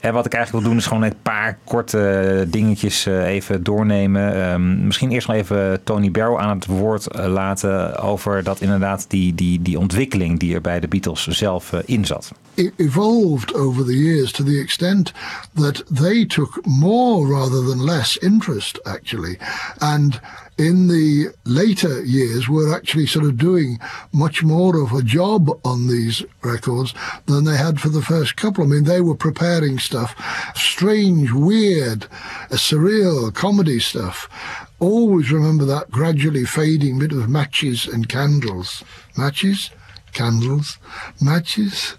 [0.00, 4.34] en wat ik eigenlijk wil doen is gewoon een paar korte dingetjes eh, even doornemen.
[4.34, 9.34] Ehm, misschien eerst nog even Tony Barrow aan het woord laten over dat inderdaad die,
[9.34, 12.32] die, die ontwikkeling die er bij de Beatles zelf in zat.
[12.56, 15.12] it evolved over the years to the extent
[15.54, 19.38] that they took more rather than less interest, actually.
[19.78, 20.20] And
[20.56, 23.78] in the later years, were actually sort of doing
[24.12, 26.94] much more of a job on these records
[27.26, 28.64] than they had for the first couple.
[28.64, 30.14] I mean, they were preparing stuff,
[30.54, 34.28] strange, weird, uh, surreal comedy stuff.
[34.78, 38.84] Always remember that gradually fading bit of matches and candles.
[39.16, 39.70] Matches?
[40.12, 40.78] candles,
[41.20, 41.96] matches,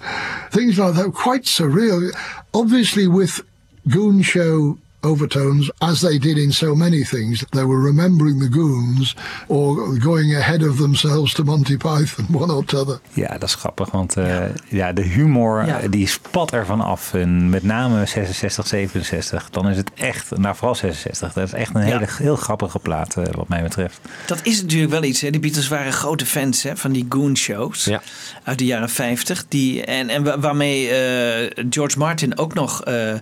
[0.50, 1.14] things like that.
[1.14, 2.12] Quite surreal.
[2.54, 3.42] Obviously, with
[3.90, 9.16] Goon Show overtones, as they did in so many things, they were remembering the goons
[9.48, 13.00] or going ahead of themselves to Monty Python, one or t'other.
[13.14, 14.38] Ja, dat is grappig, want eh,
[14.68, 14.94] ja.
[14.94, 15.80] de humor Ja.
[15.80, 17.14] eh, die spat ervan af.
[17.14, 21.76] En met name 66, 67, dan is het echt, nou vooral 66, dat is echt
[21.76, 21.98] een Ja.
[21.98, 24.00] hele, heel grappige plaat eh, wat mij betreft.
[24.26, 25.22] dat is natuurlijk wel iets.
[25.22, 25.30] Hè.
[25.30, 28.02] De Beatles waren grote fans hè, van die Goon Shows Ja.
[28.44, 29.46] uit de jaren 50.
[29.48, 33.14] Die, en, en wa- waarmee eh, George Martin ook nog eh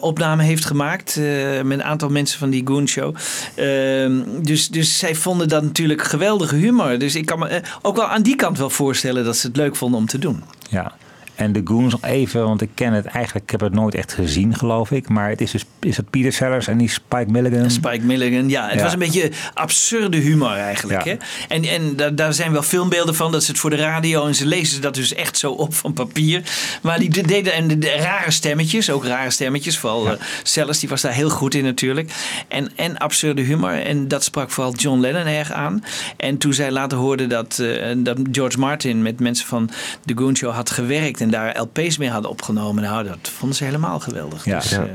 [0.00, 1.16] opname heeft gemaakt
[1.64, 3.14] met een aantal mensen van die Goon Show.
[3.54, 6.98] Ehm, dus, dus zij vonden dat natuurlijk geweldige humor.
[6.98, 9.56] Dus ik kan me eh, ook wel aan die kant wel voorstellen dat ze het
[9.56, 10.42] leuk vonden om te doen.
[10.70, 10.92] Ja.
[11.34, 14.12] En de Goons nog even, want ik ken het eigenlijk, ik heb het nooit echt
[14.12, 15.08] gezien geloof ik.
[15.08, 17.70] Maar het is dus, is het Peter Sellers en die Spike Milligan?
[17.70, 18.66] Spike Milligan, ja.
[18.68, 18.82] Het Ja.
[18.82, 21.04] was een beetje absurde humor eigenlijk.
[21.04, 21.10] Ja.
[21.10, 21.16] Hè?
[21.48, 23.32] En, en daar, daar zijn wel filmbeelden van.
[23.32, 25.92] Dat ze het voor de radio en ze lezen dat dus echt zo op van
[25.92, 26.42] papier.
[26.82, 29.78] Maar die de- deden en de, de rare stemmetjes, ook rare stemmetjes.
[29.78, 32.10] Vooral eh, Sellers, die was daar heel goed in natuurlijk.
[32.48, 33.82] En, en absurde humor.
[33.82, 35.84] En dat sprak vooral John Lennon erg aan.
[36.16, 39.70] En toen zij later hoorden dat, eh, dat George Martin met mensen van
[40.04, 41.20] The Goon Show had gewerkt.
[41.24, 42.82] En daar LP's mee hadden opgenomen.
[42.82, 44.44] Nou, dat vonden ze helemaal geweldig.
[44.44, 44.58] Ja.
[44.58, 44.78] Dus, Ja.
[44.82, 44.86] eh,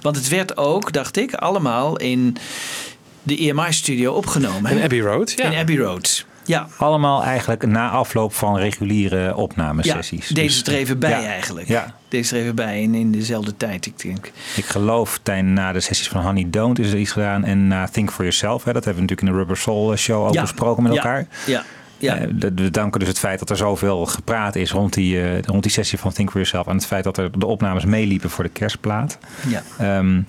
[0.00, 2.36] want het werd ook, dacht ik, allemaal in
[3.22, 4.70] de EMI-studio opgenomen.
[4.70, 5.44] In Abbey Road, ja.
[5.50, 6.24] In Abbey Road.
[6.46, 6.68] Ja.
[6.76, 10.28] Allemaal eigenlijk na afloop van reguliere opnamesessies.
[10.28, 11.68] Ja, deze Dus, er even bij ja, eigenlijk.
[11.68, 11.94] Ja.
[12.08, 14.30] Deze er even bij in, in dezelfde tijd, ik denk.
[14.56, 17.44] Ik geloof tijdens na de sessies van Honey Don't is er iets gedaan.
[17.44, 20.26] En na Think For Yourself, hè, dat hebben we natuurlijk in de Rubber Soul show
[20.26, 20.40] ook Ja.
[20.40, 20.98] besproken met Ja.
[20.98, 21.26] elkaar.
[21.46, 21.64] Ja.
[21.98, 22.16] Ja.
[22.16, 25.62] Eh, we danken dus het feit dat er zoveel gepraat is rond die, eh, rond
[25.62, 26.66] die sessie van Think For Yourself.
[26.66, 29.18] En het feit dat er de opnames meeliepen voor de kerstplaat.
[29.48, 29.62] Ja.
[29.78, 30.20] Ehm,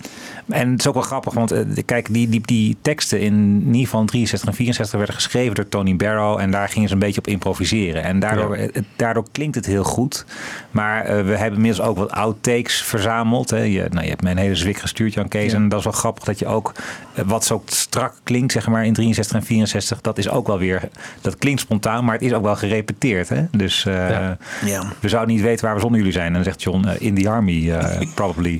[0.49, 3.81] en het is ook wel grappig, want eh, kijk, die, die, die teksten in ieder
[3.81, 6.39] geval in 63 en 64 werden geschreven door Tony Barrow.
[6.39, 8.03] En daar gingen ze een beetje op improviseren.
[8.03, 8.57] En daardoor,
[8.95, 10.25] daardoor klinkt het heel goed.
[10.71, 13.49] Maar eh, we hebben inmiddels ook wat outtakes verzameld.
[13.49, 13.61] Hè.
[13.61, 15.51] Je, nou, je hebt mij een hele zwik gestuurd, Jan Kees.
[15.51, 15.57] Ja.
[15.57, 16.71] En dat is wel grappig dat je ook,
[17.13, 20.57] eh, wat zo strak klinkt, zeg maar, in 63 en 64, dat is ook wel
[20.57, 20.89] weer,
[21.21, 23.29] dat klinkt spontaan, maar het is ook wel gerepeteerd.
[23.29, 23.45] Hè?
[23.51, 24.09] Dus eh,
[24.65, 24.83] Ja.
[24.99, 26.27] we zouden niet weten waar we zonder jullie zijn.
[26.27, 28.59] En dan zegt John, eh, in the army, eh, probably.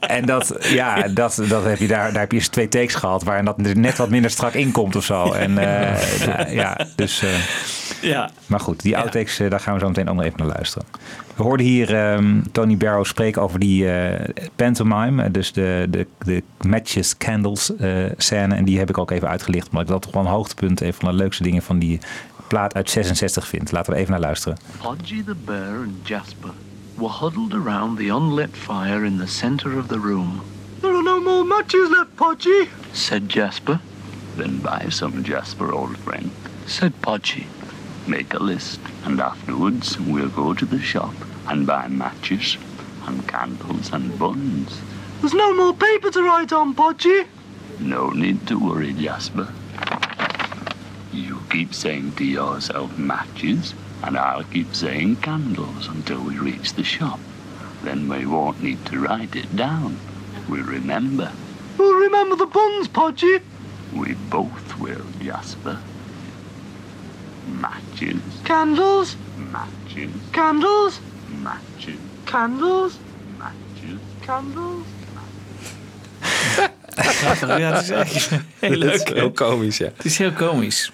[0.00, 3.22] En dat, ja, dat, dat heb je daar, daar heb je eens twee takes gehad
[3.22, 5.32] waarin dat er net wat minder strak in komt of zo.
[5.32, 7.22] En eh, ja, dus.
[7.22, 7.28] eh,
[8.00, 8.30] Ja.
[8.46, 10.86] maar goed, die outtakes, daar gaan we zo meteen ook nog even naar luisteren.
[11.40, 16.06] We hoorden hier ehm, Tony Barrow spreken over die eh, pantomime, eh, dus de, de,
[16.18, 18.54] de matches, candles eh, scène.
[18.54, 20.94] En die heb ik ook even uitgelicht, omdat ik dat toch wel een hoogtepunt, een
[20.94, 22.00] van de leukste dingen van die
[22.48, 23.72] plaat uit 66 vind.
[23.72, 24.58] Laten we even naar luisteren.
[24.82, 26.50] Podgy the bear and Jasper
[26.94, 30.40] were huddled around the unlit fire in the center of the room.
[30.80, 32.68] There are no more matches left, Podgy.
[32.92, 33.78] Said Jasper.
[34.36, 36.30] Then buy some, Jasper, old friend.
[36.66, 37.46] Said Podgy.
[38.06, 41.14] Make a list, and afterwards we'll go to the shop
[41.50, 42.56] and buy matches
[43.06, 44.80] and candles and buns.
[45.20, 47.26] There's no more paper to write on, Podgy.
[47.80, 49.52] No need to worry, Jasper.
[51.12, 56.84] You keep saying to yourself matches, and I'll keep saying candles until we reach the
[56.84, 57.18] shop.
[57.82, 59.98] Then we won't need to write it down.
[60.48, 61.32] We'll remember.
[61.78, 63.42] We'll remember the buns, Podgy.
[63.92, 65.80] We both will, Jasper.
[67.48, 71.00] Matches, Candles, matches, candles,
[71.42, 72.92] matches, candles,
[73.38, 73.98] matches.
[74.26, 74.86] candles.
[77.46, 78.92] Ja, het is echt heel leuk.
[78.92, 79.90] Het is heel komisch, ja.
[79.96, 80.92] Het is heel komisch.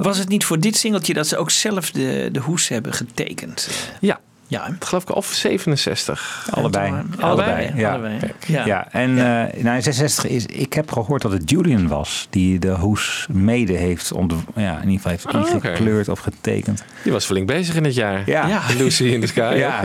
[0.00, 3.68] Was het niet voor dit singeltje dat ze ook zelf de, de hoes hebben getekend?
[4.00, 4.20] Ja.
[4.50, 6.48] Ja, geloof ik of 67.
[6.50, 6.92] Allebei.
[7.20, 7.90] Allebei, ja.
[7.92, 8.18] allebei.
[8.46, 8.64] Ja.
[8.66, 8.88] Ja.
[8.92, 12.70] en eh nou, in 66 is, ik heb gehoord dat het Julian was die de
[12.70, 16.84] hoes mede heeft, ont, ja, in ieder geval heeft Oh, ingekleurd of getekend.
[17.02, 18.22] Die was flink bezig in het jaar.
[18.26, 18.46] Ja.
[18.46, 18.62] Ja.
[18.78, 19.54] Lucy in the Sky.
[19.56, 19.84] Ja,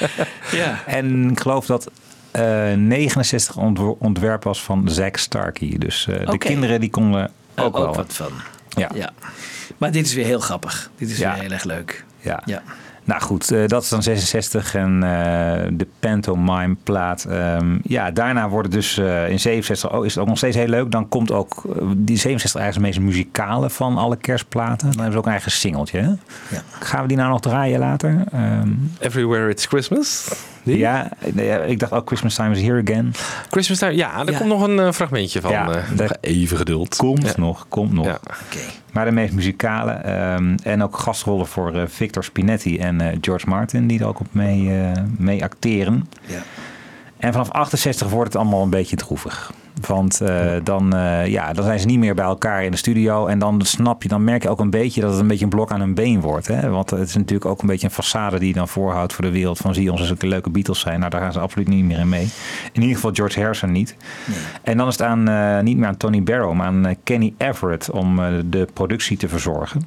[0.52, 0.78] Ja.
[0.86, 1.90] En ik geloof dat
[2.30, 5.74] eh 69 ontw- ontwerp was van Zack Starkey.
[5.78, 7.94] Dus eh, de kinderen die konden ook, Ook, wel.
[7.94, 8.32] wat van.
[8.68, 8.88] Ja.
[8.94, 9.10] Ja.
[9.78, 10.90] Maar dit is weer heel grappig.
[10.96, 11.32] Dit is Ja.
[11.32, 12.04] weer heel erg leuk.
[12.20, 12.42] Ja.
[12.44, 12.62] Ja.
[13.08, 17.24] Nou goed, eh, dat is dan 66 en eh, de pantomime plaat.
[17.24, 20.56] ehm, ja, daarna wordt het dus eh, in 67 oh, is het ook nog steeds
[20.56, 20.90] heel leuk.
[20.90, 21.62] Dan komt ook
[21.96, 24.86] die 67 eigenlijk de meest muzikale van alle kerstplaten.
[24.90, 25.98] Dan hebben ze ook een eigen singeltje.
[25.98, 26.08] Hè?
[26.56, 26.62] Ja.
[26.80, 28.24] Gaan we die nou nog draaien later?
[28.32, 28.68] Ehm,
[28.98, 30.28] Everywhere It's Christmas.
[30.68, 30.78] Die?
[30.78, 31.10] ja,
[31.66, 33.12] ik dacht ook Christmas Time is Here Again.
[33.50, 33.94] Christmas Time.
[33.94, 34.38] Ja, er Ja.
[34.38, 35.50] komt nog een eh, fragmentje van.
[35.50, 36.96] Ja, eh, even geduld.
[36.96, 37.32] Komt Ja.
[37.36, 38.06] nog, komt nog.
[38.06, 38.14] Ja.
[38.22, 38.58] Oké.
[38.92, 39.92] Maar de meest muzikale.
[39.92, 44.20] ehm, en ook gastrollen voor eh, Victor Spinetti en eh, George Martin, die er ook
[44.20, 46.08] op mee, eh, mee acteren.
[46.26, 46.38] Ja.
[47.18, 49.52] En vanaf 68 wordt het allemaal een beetje droevig.
[49.86, 53.26] Want eh, dan, eh, ja, dan zijn ze niet meer bij elkaar in de studio.
[53.26, 55.50] En dan snap je, dan merk je ook een beetje dat het een beetje een
[55.50, 56.46] blok aan hun been wordt.
[56.46, 56.68] Hè?
[56.68, 59.30] Want het is natuurlijk ook een beetje een façade die je dan voorhoudt voor de
[59.30, 59.58] wereld.
[59.58, 60.98] Van zie ons eens een leuke Beatles zijn.
[60.98, 62.28] Nou, daar gaan ze absoluut niet meer in mee.
[62.72, 63.96] In ieder geval George Harrison niet.
[64.62, 67.90] En dan is het aan, eh, niet meer aan Tony Barrow, maar aan Kenny Everett
[67.90, 69.82] om de productie te verzorgen.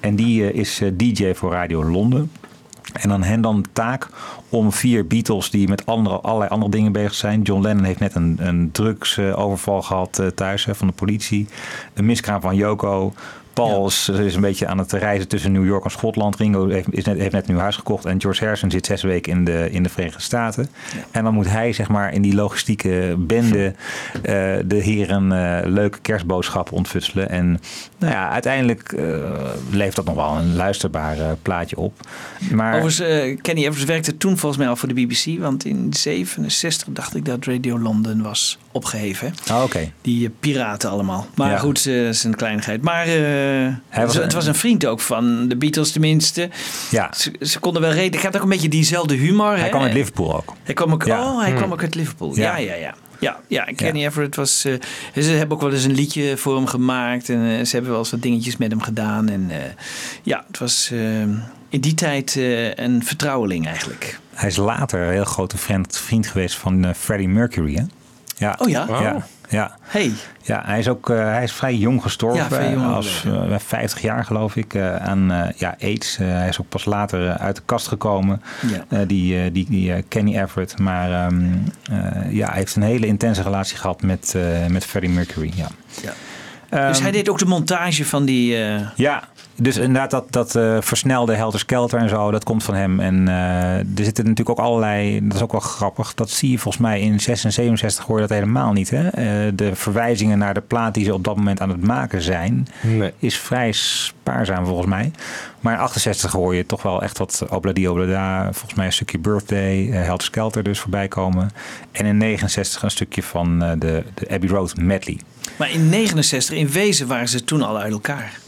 [0.00, 2.30] En die is DJ voor Radio Londen.
[2.92, 4.08] En aan hen dan de taak
[4.48, 7.42] om vier Beatles die met andere, allerlei andere dingen bezig zijn.
[7.42, 11.48] John Lennon heeft net een, een drugsoverval gehad eh, thuis hè, van de politie.
[11.94, 13.12] Een miskraam van Yoko.
[13.64, 16.36] Paul is, is een beetje aan het reizen tussen New York en Schotland.
[16.36, 18.04] Ringo heeft, is net, heeft net een nieuw huis gekocht.
[18.04, 20.68] En George Harrison zit zes weken in de, in de Verenigde Staten.
[21.10, 23.74] En dan moet hij zeg maar in die logistieke bende
[24.14, 24.22] eh,
[24.64, 27.28] de heren eh, leuke kerstboodschappen ontfutselen.
[27.28, 27.60] En
[27.98, 29.04] nou ja, uiteindelijk eh,
[29.70, 32.00] levert dat nog wel een luisterbaar eh, plaatje op.
[32.50, 35.40] Maar Overigens, eh, Kenny Evers werkte toen volgens mij al voor de BBC.
[35.40, 39.34] Want in 67 dacht ik dat Radio London was opgeheven.
[39.50, 39.92] Ah, oké.
[40.02, 41.26] Die eh, piraten allemaal.
[41.34, 41.58] Maar Ja.
[41.58, 42.82] goed, eh, dat is een kleinigheid.
[42.82, 43.12] Maar eh,
[43.88, 46.48] Hij was het, een- was een vriend ook van de Beatles tenminste.
[46.90, 47.10] Ja.
[47.16, 48.18] Ze, ze konden wel reden.
[48.18, 49.52] Ik had ook een beetje diezelfde humor.
[49.54, 49.68] hij hè.
[49.68, 50.52] kwam uit Liverpool ook.
[50.62, 51.22] Hij kwam ook, Ja.
[51.32, 51.56] Oh, hij Hmm.
[51.56, 52.34] kwam ook uit Liverpool.
[52.36, 52.56] Ja.
[52.56, 52.94] Ja, ja, ja.
[53.20, 54.64] Ja, ja, en Kenny Everett was.
[54.64, 54.74] eh,
[55.22, 57.28] ze hebben ook wel eens een liedje voor hem gemaakt.
[57.28, 59.28] En ze hebben wel eens wat dingetjes met hem gedaan.
[59.28, 59.56] En eh,
[60.22, 60.90] ja, het was
[61.68, 64.18] in die tijd eh, een vertrouweling eigenlijk.
[64.34, 67.74] Hij is later een heel grote vriend, vriend geweest van Freddie Mercury.
[67.74, 67.82] Hè?
[68.38, 68.56] Ja.
[68.58, 68.86] Oh ja?
[68.88, 69.26] ja.
[69.50, 69.76] Ja.
[69.80, 70.12] Hey.
[70.42, 72.38] Ja, hij is ook eh, hij is vrij jong gestorven.
[72.42, 76.18] Ja, vrij jong eh, als eh, 50 jaar geloof ik eh, aan eh, ja, AIDS.
[76.18, 78.42] Eh, hij is ook pas later eh, uit de kast gekomen.
[78.66, 78.84] Ja.
[78.88, 80.78] Eh, die eh, die, die eh, Kenny Everett.
[80.78, 81.42] Maar ehm,
[81.90, 85.52] eh, ja, hij heeft een hele intense relatie gehad met, eh, met Freddie Mercury.
[85.54, 85.68] Ja.
[86.02, 86.12] Ja.
[86.68, 88.56] Ehm, dus hij deed ook de montage van die...
[88.64, 89.22] eh, Ja,
[89.56, 93.00] dus inderdaad dat, dat eh, versnelde Helter Skelter en zo, dat komt van hem.
[93.00, 96.58] En eh, er zitten natuurlijk ook allerlei, dat is ook wel grappig, dat zie je
[96.58, 98.90] volgens mij in 6 en 67 hoor je dat helemaal niet.
[98.90, 99.08] Hè?
[99.08, 102.66] Eh, de verwijzingen naar de plaat die ze op dat moment aan het maken zijn,
[103.18, 105.10] is vrij spaarzaam volgens mij.
[105.60, 109.18] Maar in 68 hoor je toch wel echt wat Obladi Oblada, volgens mij een stukje
[109.18, 111.50] Birthday, Helter Skelter dus voorbij komen.
[111.92, 115.18] En in 69 een stukje van eh, de, de Abbey Road medley.
[115.56, 118.38] Maar in 69, in wezen waren ze toen al uit elkaar.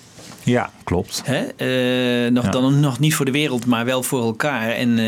[0.43, 1.23] Ja, klopt.
[1.25, 1.39] Hè?
[1.39, 2.51] Eh, nog, Ja.
[2.51, 4.71] Dan nog niet voor de wereld, maar wel voor elkaar.
[4.71, 4.99] En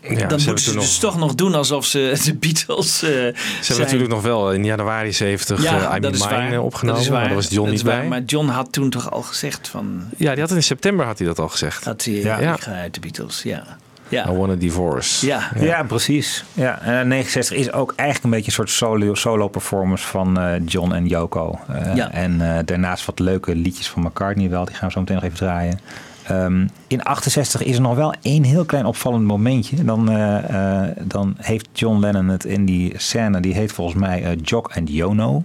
[0.00, 3.10] hebben dan moeten toen ze nog- dus toch nog doen alsof ze de Beatles eh,
[3.10, 3.34] Ze zijn.
[3.66, 6.94] hebben natuurlijk nog wel in januari 70 ja, I dat is Mine opgenomen.
[6.94, 7.18] Dat is waar.
[7.18, 8.06] Maar daar was John Dat niet bij.
[8.06, 10.02] Maar John had toen toch al gezegd van...
[10.16, 11.84] Ja, die had in september had hij dat al gezegd.
[11.84, 12.54] Dat hij, ja.
[12.54, 13.76] ik ga uit de Beatles, ja.
[14.08, 14.28] Ja.
[14.28, 15.26] I want a divorce.
[15.26, 15.50] Ja.
[15.58, 16.44] Ja, precies.
[16.52, 20.52] Ja, en 69 is ook eigenlijk een beetje een soort solo, solo performance van eh,
[20.66, 21.58] John en Yoko.
[21.68, 22.10] Eh, Ja.
[22.10, 24.64] En eh, daarnaast wat leuke liedjes van McCartney wel.
[24.64, 25.80] Die gaan we zo meteen nog even draaien.
[26.26, 29.84] Ehm, in 68 is er nog wel één heel klein opvallend momentje.
[29.84, 34.22] Dan, eh, eh, dan heeft John Lennon het in die scène, die heet volgens mij
[34.24, 35.42] eh, Jock and Jono.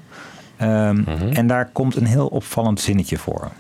[0.58, 1.02] Ehm,
[1.34, 3.52] En daar komt een heel opvallend zinnetje voor.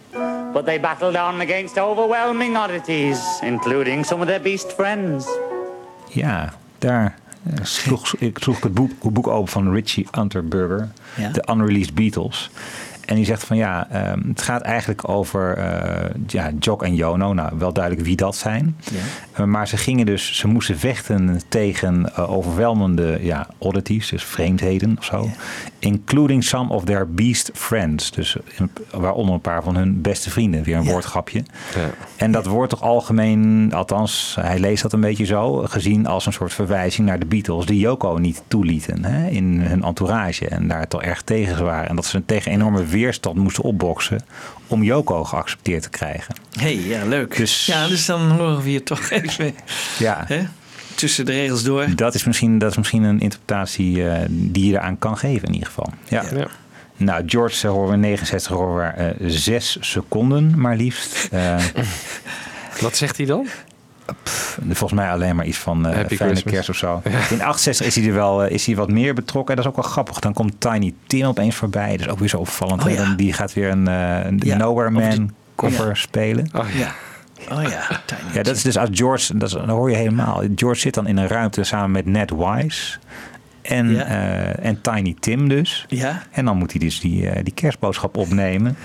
[0.53, 5.25] But they battled on against overwhelming oddities, including some of their beast friends.
[6.09, 11.29] Ja, daar eh, sloeg ik sloeg het boek, het boek open van Richie Unterberger, Ja.
[11.29, 12.49] de Unreleased Beatles.
[13.05, 17.33] En die zegt van ja, ehm, het gaat eigenlijk over eh ja, Jock en Jono.
[17.33, 18.77] Nou, wel duidelijk wie dat zijn.
[18.93, 18.93] Eh,
[19.49, 25.05] maar ze gingen dus, ze moesten vechten tegen eh, overweldigende ja, oddities, dus vreemdheden of
[25.05, 25.29] zo.
[25.79, 28.11] Including some of their beast friends.
[28.11, 30.63] Dus in- waaronder een paar van hun beste vrienden.
[30.63, 31.43] Weer een woordgrapje.
[32.15, 36.33] En dat wordt toch algemeen, althans, hij leest dat een beetje zo, gezien als een
[36.33, 40.47] soort verwijzing naar de Beatles, die Yoko niet toelieten hè, in hun entourage.
[40.47, 41.89] En daar toch erg tegen waren.
[41.89, 44.19] En dat ze tegen enorme weerstand moesten opboksen
[44.71, 46.35] om Yoko geaccepteerd te krijgen.
[46.59, 47.35] hey, ja, leuk.
[47.37, 49.55] Dus- ja, dus dan horen we hier toch even
[49.99, 50.23] Ja.
[50.27, 50.41] hè,
[50.95, 51.95] tussen de regels door.
[51.95, 55.53] Dat is misschien, dat is misschien een interpretatie eh, die je eraan kan geven in
[55.53, 55.93] ieder geval.
[56.07, 56.23] Ja.
[56.97, 61.27] Nou, George eh, horen we in 69 horen we eh, zes seconden maar liefst.
[61.31, 61.55] Eh,
[62.81, 63.47] Wat zegt hij dan?
[64.69, 66.53] Volgens mij alleen maar iets van eh Happy fijne Christmas.
[66.53, 67.01] kerst of zo.
[67.29, 69.55] In 68 is hij er wel eh, is hij wat meer betrokken.
[69.55, 70.19] En dat is ook wel grappig.
[70.19, 71.91] Dan komt Tiny Tim opeens voorbij.
[71.97, 72.85] Dat is ook weer zo opvallend.
[72.85, 73.13] Oh, ja.
[73.15, 75.33] Die gaat weer een, eh, een Ja, Nowhere Man
[75.69, 75.93] ja.
[75.93, 76.49] spelen.
[76.55, 76.91] Oh ja.
[77.51, 80.43] Oh ja, Tiny Ja, dat is dus als George, dat is, dan hoor je helemaal.
[80.55, 82.97] George zit dan in een ruimte samen met Ned Wise.
[83.61, 84.03] En, Ja.
[84.05, 85.85] eh, en Tiny Tim dus.
[85.87, 86.23] Ja.
[86.31, 88.75] En dan moet hij dus die, eh, die kerstboodschap opnemen.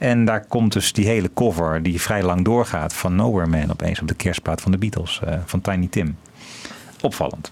[0.00, 4.00] En daar komt dus die hele cover die vrij lang doorgaat van Nowhere Man opeens
[4.00, 6.16] op de kerstplaat van de Beatles eh, van Tiny Tim.
[7.00, 7.50] Opvallend.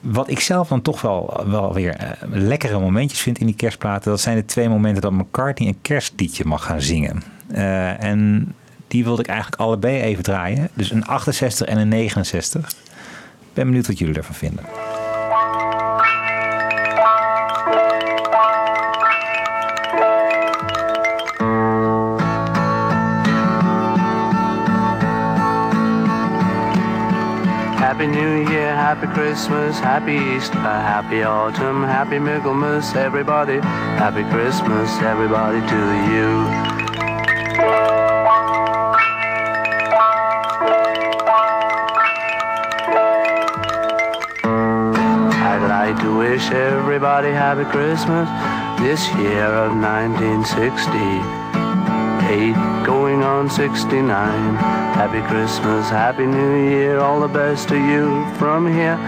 [0.00, 4.10] Wat ik zelf dan toch wel, wel weer eh, lekkere momentjes vind in die kerstplaten,
[4.10, 7.22] dat zijn de twee momenten dat McCartney een kerstliedje mag gaan zingen.
[7.48, 8.54] Eh, en
[8.88, 10.68] die wilde ik eigenlijk allebei even draaien.
[10.74, 12.70] Dus een 68 en een 69.
[12.70, 14.64] Ik ben benieuwd wat jullie ervan vinden.
[27.98, 33.58] Happy New Year, Happy Christmas, Happy Easter, Happy Autumn, Happy Michaelmas, everybody.
[33.98, 36.46] Happy Christmas, everybody to you.
[45.42, 48.28] I'd like to wish everybody Happy Christmas
[48.78, 49.72] this year of
[52.28, 54.54] 1968, going on 69.
[54.94, 58.98] Happy Christmas, Happy New Year, all the best to you from here.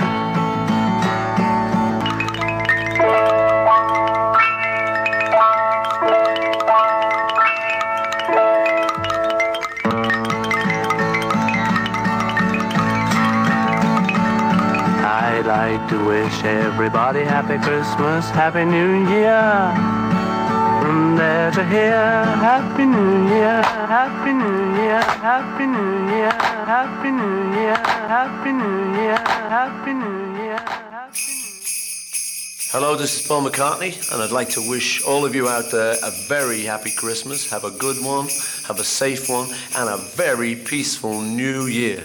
[15.03, 20.10] I'd like to wish everybody Happy Christmas, Happy New Year.
[21.21, 29.17] Happy New Year, Happy New Year, Happy New Year, Happy New Year, Happy New Year,
[29.19, 30.59] Happy New Year.
[32.73, 35.97] Hello, this is Paul McCartney, and I'd like to wish all of you out there
[36.03, 37.51] a very happy Christmas.
[37.51, 38.29] Have a good one,
[38.67, 42.03] have a safe one, and a very peaceful new year.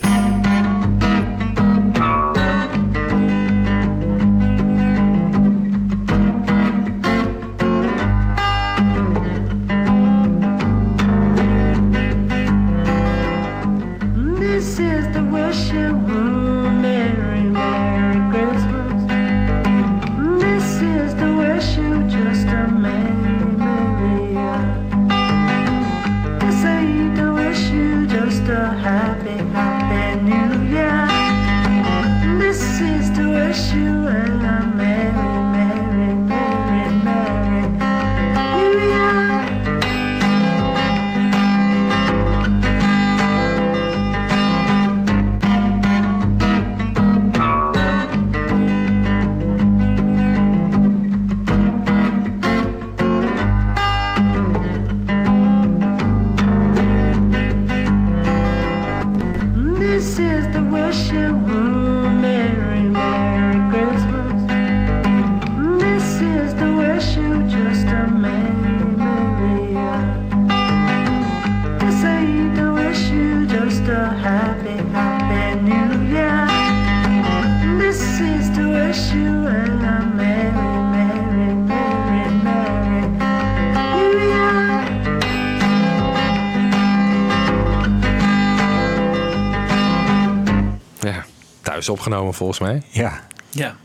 [91.86, 92.81] Thuis opgenomen volgens mij.
[92.89, 93.19] Ja.
[93.49, 93.75] Ja.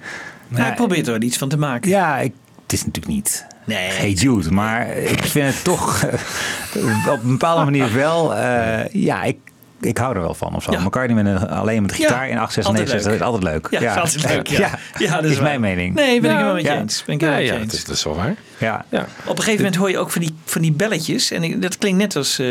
[0.48, 1.90] Nou, hij probeert er wel iets van te maken.
[1.90, 2.32] Ja, ik,
[2.62, 3.90] het is natuurlijk niet Nee.
[3.90, 8.34] Hey Jude, maar ik vind het toch eh, op een bepaalde manier wel.
[8.34, 9.36] eh, ja, ik,
[9.80, 10.72] ik hou er wel van of zo.
[10.80, 13.80] McCartney met een, alleen met de gitaar Ja, in 896 altijd is altijd leuk.
[13.82, 14.70] Ja, altijd leuk, ja.
[14.98, 15.94] Ja, dat is is mijn mening.
[15.94, 16.78] Nee, ben ik helemaal met je Ja.
[16.78, 17.04] eens.
[17.04, 17.64] Ben ik Ja, ja, eens.
[17.64, 18.34] dat is, dat is wel waar.
[18.60, 18.84] Ja.
[18.88, 19.06] ja.
[19.24, 21.30] Op een gegeven moment hoor je ook van die, van die belletjes.
[21.30, 22.46] En ik- dat klinkt net als eh,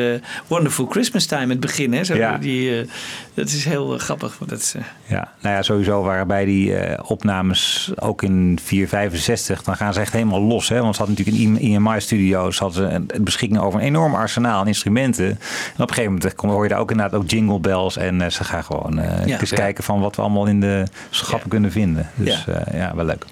[0.48, 1.94] Wonderful Christmas Time, het begin.
[1.94, 2.04] Hè?
[2.04, 2.38] Zo, Ja.
[2.38, 2.88] die, eh,
[3.34, 4.38] dat is heel eh, grappig.
[4.38, 4.74] want Dat is,
[5.06, 10.14] Ja, nou ja, sowieso waren bij die opnames ook in 465, dan gaan ze echt
[10.14, 10.70] helemaal los.
[10.70, 10.82] Hè?
[10.82, 15.26] Want ze hadden natuurlijk in een beschikking over een enorm arsenaal aan instrumenten.
[15.26, 15.34] En
[15.74, 17.98] op een gegeven moment kom- hoor je daar ook inderdaad ook jingle bells.
[17.98, 19.40] En ze gaan gewoon Ja.
[19.40, 22.10] eens kijken van wat we allemaal in de schappen kunnen vinden.
[22.16, 23.26] Dus ja wel leuk.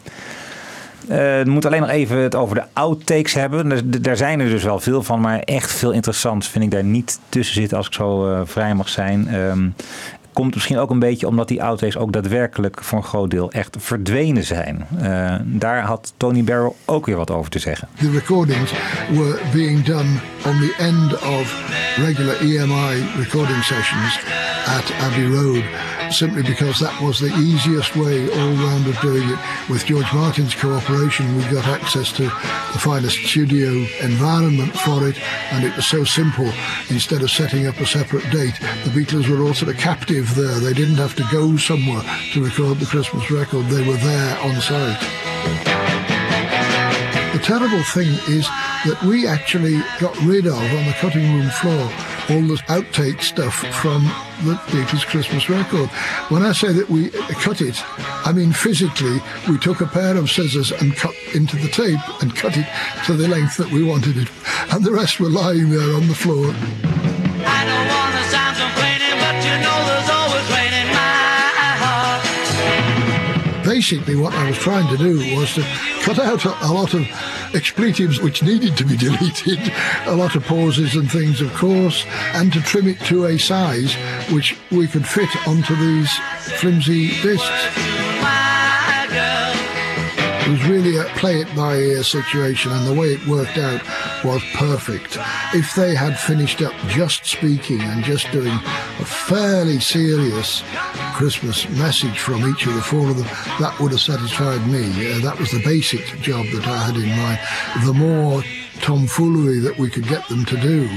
[1.08, 3.91] Eh, we moeten alleen nog even het over de outtakes hebben.
[4.01, 7.20] Daar zijn er dus wel veel van, maar echt veel interessants vind ik daar niet
[7.30, 9.28] tussen zitten als ik zo eh, vrij mag zijn.
[10.38, 13.76] Komt misschien ook een beetje omdat die outtakes ook daadwerkelijk voor een groot deel echt
[13.80, 14.88] verdwenen zijn.
[15.02, 17.88] Eh, daar had Tony Barrow ook weer wat over te zeggen.
[18.00, 18.72] The recordings
[19.12, 20.10] were being done
[20.46, 21.76] on the end of
[22.06, 24.20] regular EMI recording sessions
[24.68, 25.64] at Abbey Road,
[26.12, 29.40] simply because that was the easiest way all round of doing it.
[29.70, 33.70] With George Martin's cooperation, we got access to the finest studio
[34.02, 35.18] environment for it,
[35.52, 36.52] and it was so simple.
[36.90, 40.59] Instead of setting up a separate date, the Beatles were all sort of captive there.
[40.59, 42.01] They didn't have to go somewhere
[42.34, 44.99] to record the Christmas record, they were there on site.
[47.34, 48.47] The terrible thing is
[48.86, 51.91] that we actually got rid of on the cutting room floor
[52.30, 54.03] all the outtake stuff from
[54.43, 55.89] the Beatles Christmas record.
[56.30, 57.82] When I say that we cut it,
[58.25, 62.36] I mean physically, we took a pair of scissors and cut into the tape and
[62.36, 62.67] cut it
[63.05, 64.30] to the length that we wanted it.
[64.73, 66.53] And the rest were lying there on the floor.
[73.78, 75.61] Basically what I was trying to do was to
[76.01, 77.05] cut out a, a lot of
[77.53, 79.59] expletives which needed to be deleted,
[80.07, 82.03] a lot of pauses and things, of course,
[82.34, 83.93] and to trim it to a size
[84.32, 86.11] which we could fit onto these
[86.59, 88.07] flimsy discs.
[90.48, 93.82] It was really a play it by ear situation, and the way it worked out
[94.24, 95.18] was perfect.
[95.54, 100.64] If they had finished up just speaking and just doing a fairly serious
[101.16, 103.28] Christmas message from each of the four of them,
[103.60, 104.86] that would have satisfied me.
[105.12, 107.86] Uh, that was the basic job that I had in mind.
[107.86, 108.41] The more
[108.80, 110.88] tomfoolery that we could get them to do,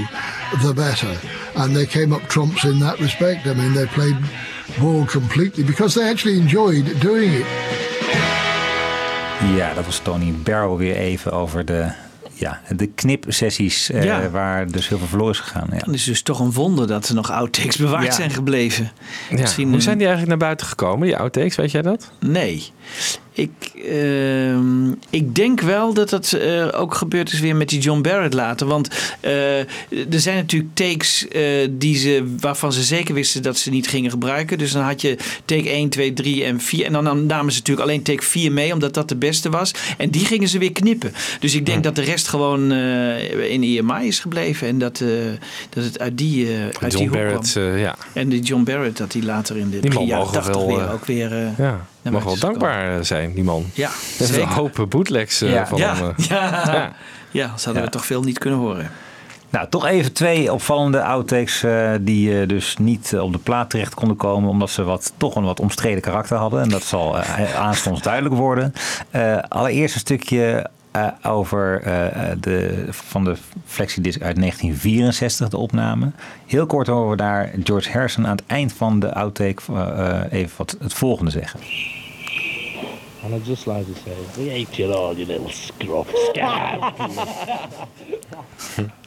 [0.63, 1.19] the better.
[1.57, 3.49] And they came up trumps in that respect.
[3.49, 4.17] I mean, they played
[4.79, 7.90] ball completely because they actually enjoyed doing it.
[9.57, 11.89] Ja, dat was Tony Barrow weer even over de,
[12.35, 14.31] ja, de knipsessies eh, Ja.
[14.31, 15.69] waar dus heel veel verloren is gegaan.
[15.73, 15.79] Ja.
[15.79, 18.13] Dan is het dus toch een wonder dat er nog outtakes bewaard Ja.
[18.13, 18.91] zijn gebleven.
[19.31, 19.37] Ja.
[19.41, 21.57] Misschien Hoe zijn die eigenlijk naar buiten gekomen, die outtakes?
[21.57, 22.11] Weet jij dat?
[22.21, 22.71] Nee.
[23.41, 28.01] Ik, ehm, ik denk wel dat dat eh, ook gebeurd is weer met die John
[28.01, 28.67] Barrett later.
[28.67, 28.89] Want
[29.21, 33.89] eh, er zijn natuurlijk takes eh, die ze, waarvan ze zeker wisten dat ze niet
[33.89, 34.59] gingen gebruiken.
[34.59, 36.85] Dus dan had je take 1, 2, 3 en 4.
[36.87, 39.71] En dan nam- namen ze natuurlijk alleen take 4 mee, omdat dat de beste was.
[39.99, 41.13] En die gingen ze weer knippen.
[41.41, 44.69] Dus ik denk dat de rest gewoon in EMI is gebleven.
[44.69, 45.03] En dat,
[45.71, 46.49] dat het uit die,
[46.81, 47.77] uit die John hoek Barrett, kwam.
[47.77, 47.97] ja.
[48.13, 50.93] En die John Barrett, dat die later in de begin jaren mogen 80 wel, weer
[50.93, 51.33] ook weer...
[51.33, 53.65] eh, Ja, naar mag wel dankbaar eh, zijn, die man.
[53.75, 54.43] Ja, Er zijn zeker.
[54.49, 55.67] een hoop bootlegs eh, Ja.
[55.67, 56.09] van ja, hem.
[56.19, 56.27] eh.
[56.29, 56.63] ja.
[56.73, 56.93] Ja.
[57.31, 57.47] ja.
[57.57, 57.89] ze hadden Ja.
[57.89, 58.91] we toch veel niet kunnen horen.
[59.51, 63.95] Nou, toch even twee opvallende outtakes eh, die eh, dus niet op de plaat terecht
[63.95, 66.63] konden komen, omdat ze wat, toch een wat omstreden karakter hadden.
[66.63, 67.17] En dat zal
[67.59, 68.73] aanstonds duidelijk worden.
[69.11, 73.37] Eh, allereerst een stukje eh, over eh, de, van de
[73.67, 76.11] flexidisc uit 1964, de opname.
[76.47, 80.33] Heel kort horen we daar George Harrison aan het eind van de outtake eh, eh,
[80.33, 81.61] even wat het volgende zeggen.
[83.23, 86.93] And I'd just like to say, we hate you all, you little scrub scab.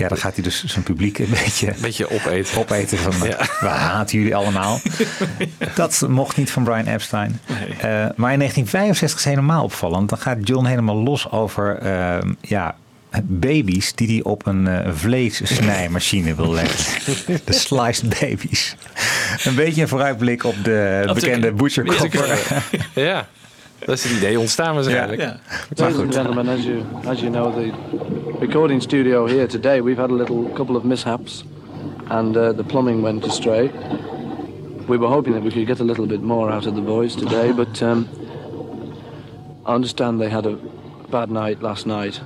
[0.00, 2.58] Ja, dan gaat hij dus zijn publiek een beetje, beetje opeten.
[2.58, 3.12] opeten van
[3.60, 4.80] we haten jullie allemaal.
[5.74, 7.40] Dat mocht niet van Brian Epstein.
[7.46, 10.08] Eh, maar in 1965 is helemaal opvallend.
[10.08, 12.76] Dan gaat John helemaal los over ehm, ja,
[13.22, 17.14] baby's die hij op een eh, vleessnijmachine wil leggen.
[17.44, 18.76] De sliced baby's.
[19.44, 22.38] Een beetje een vooruitblik op de bekende Butcher Copper.
[22.94, 23.28] ja,
[23.86, 25.20] dat is het idee ontstaan waarschijnlijk.
[25.20, 25.26] Ja.
[25.26, 27.72] Maar Ladies and gentlemen, as you as you know, the
[28.40, 31.44] recording studio here today, we've had a little couple of mishaps,
[32.08, 33.70] and uh, the plumbing went astray.
[34.86, 37.14] We were hoping that we could get a little bit more out of the boys
[37.14, 38.08] today, but um,
[39.64, 40.56] I understand they had a
[41.10, 42.20] bad night last night.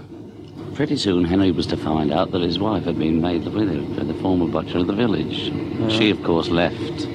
[0.75, 3.83] Pretty soon, Henry was to find out that his wife had been made the widow
[3.97, 5.53] by the former butcher of the village.
[5.89, 7.07] She, of course, left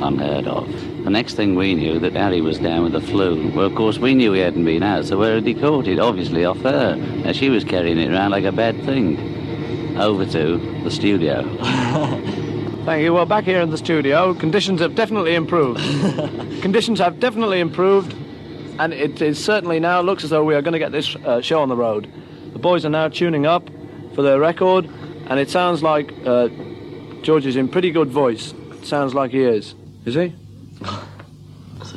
[0.00, 0.68] unheard of.
[1.08, 3.50] The next thing we knew, that Harry was down with the flu.
[3.52, 5.98] Well, of course, we knew he hadn't been out, so where had he caught it?
[5.98, 6.96] Obviously off her.
[6.96, 9.96] Now, she was carrying it around like a bad thing.
[9.98, 11.44] Over to the studio.
[12.84, 13.14] Thank you.
[13.14, 15.80] Well, back here in the studio, conditions have definitely improved.
[16.60, 18.14] conditions have definitely improved,
[18.78, 21.40] and it is certainly now looks as though we are going to get this uh,
[21.40, 22.12] show on the road.
[22.52, 23.70] The boys are now tuning up
[24.14, 24.84] for their record,
[25.30, 26.48] and it sounds like uh,
[27.22, 28.52] George is in pretty good voice.
[28.72, 29.74] It sounds like he is.
[30.04, 30.34] Is he?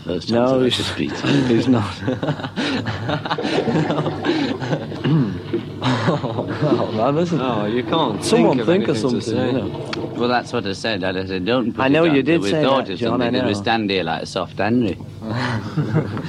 [0.05, 1.11] That's the first chance No, I've he's, ever speak.
[1.47, 2.01] he's not.
[5.83, 7.37] oh, man, listen.
[7.37, 10.11] No, you can't Someone think think of of to something, you know.
[10.15, 11.03] Well, that's what I said.
[11.03, 13.21] I said, don't put I know up you did we say thought that, of John,
[13.21, 13.61] I something, 'cause We know.
[13.61, 14.97] stand here like a soft Henry.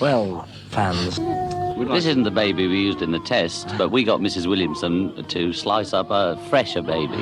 [0.00, 1.16] Well, fans.
[1.88, 4.46] This isn't the baby we used in the test, but we got Mrs.
[4.48, 7.14] Williamson to slice up a fresher baby.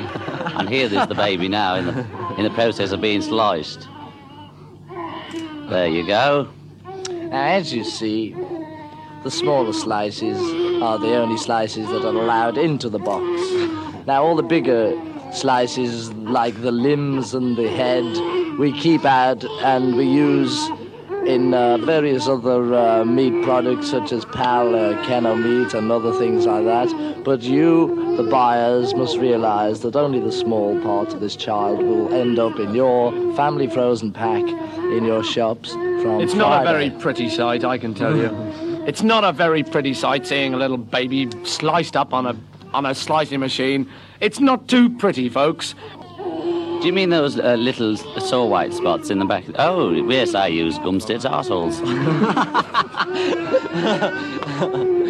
[0.57, 2.05] and here there's the baby now in the,
[2.37, 3.87] in the process of being sliced.
[5.71, 6.49] There you go.
[6.83, 8.35] Now, as you see,
[9.23, 10.37] the smaller slices
[10.81, 13.23] are the only slices that are allowed into the box.
[14.05, 14.91] Now, all the bigger
[15.31, 18.03] slices, like the limbs and the head,
[18.59, 20.69] we keep out and we use
[21.25, 26.13] in uh, various other uh, meat products such as pal, uh, kennel meat, and other
[26.13, 27.23] things like that.
[27.23, 32.13] But you, the buyers, must realize that only the small part of this child will
[32.13, 36.89] end up in your family frozen pack in your shops from It's not a very
[36.89, 38.29] pretty sight, I can tell you.
[38.81, 42.35] It's not a very pretty sight seeing a little baby sliced up on a
[42.73, 43.87] on a slicing machine.
[44.19, 45.75] It's not too pretty, folks.
[46.81, 49.43] Do you mean those uh, little sore white spots in the back?
[49.59, 51.79] Oh, yes, I use Gumstead's arseholes.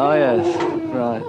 [0.00, 0.46] Oh yes,
[0.94, 1.20] right.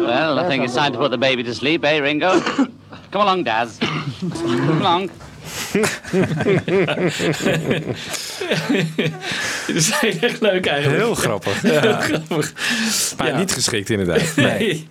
[0.00, 2.40] well, I think it's time to put the baby to sleep, eh, Ringo?
[2.40, 3.78] Come along, Daz.
[3.78, 5.10] Come along.
[9.66, 11.02] Dit is echt leuk eigenlijk.
[11.02, 11.62] Heel grappig.
[11.62, 12.00] Heel Ja.
[12.00, 12.52] grappig.
[13.18, 13.36] Maar Ja.
[13.36, 14.32] niet geschikt inderdaad.
[14.36, 14.46] Nee.
[14.58, 14.86] nee.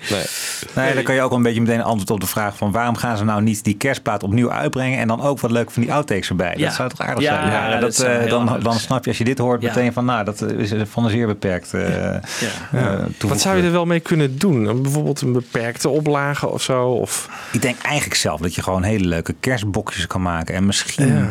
[0.76, 2.96] Nee, dan kan je ook wel een beetje meteen antwoord op de vraag van waarom
[2.96, 5.94] gaan ze nou niet die kerstplaat opnieuw uitbrengen en dan ook wat leuk van die
[5.94, 6.54] outtakes erbij.
[6.58, 6.66] Ja.
[6.66, 7.52] Dat zou toch aardig Ja, zijn?
[7.52, 8.80] ja, dat, dat eh, dan, dan zijn.
[8.80, 9.68] snap je als je dit hoort Ja.
[9.68, 11.74] meteen van nou, dat is van een zeer beperkt.
[11.74, 12.22] eh, eh, Wat
[13.18, 13.42] toevoeging.
[13.42, 14.66] zou je er wel mee kunnen doen?
[14.66, 16.84] Een- Bijvoorbeeld een beperkte oplage of zo?
[16.84, 17.30] Of...
[17.52, 20.56] Ik denk eigenlijk zelf dat je gewoon hele leuke kerstbokjes kan maken.
[20.56, 21.30] En misschien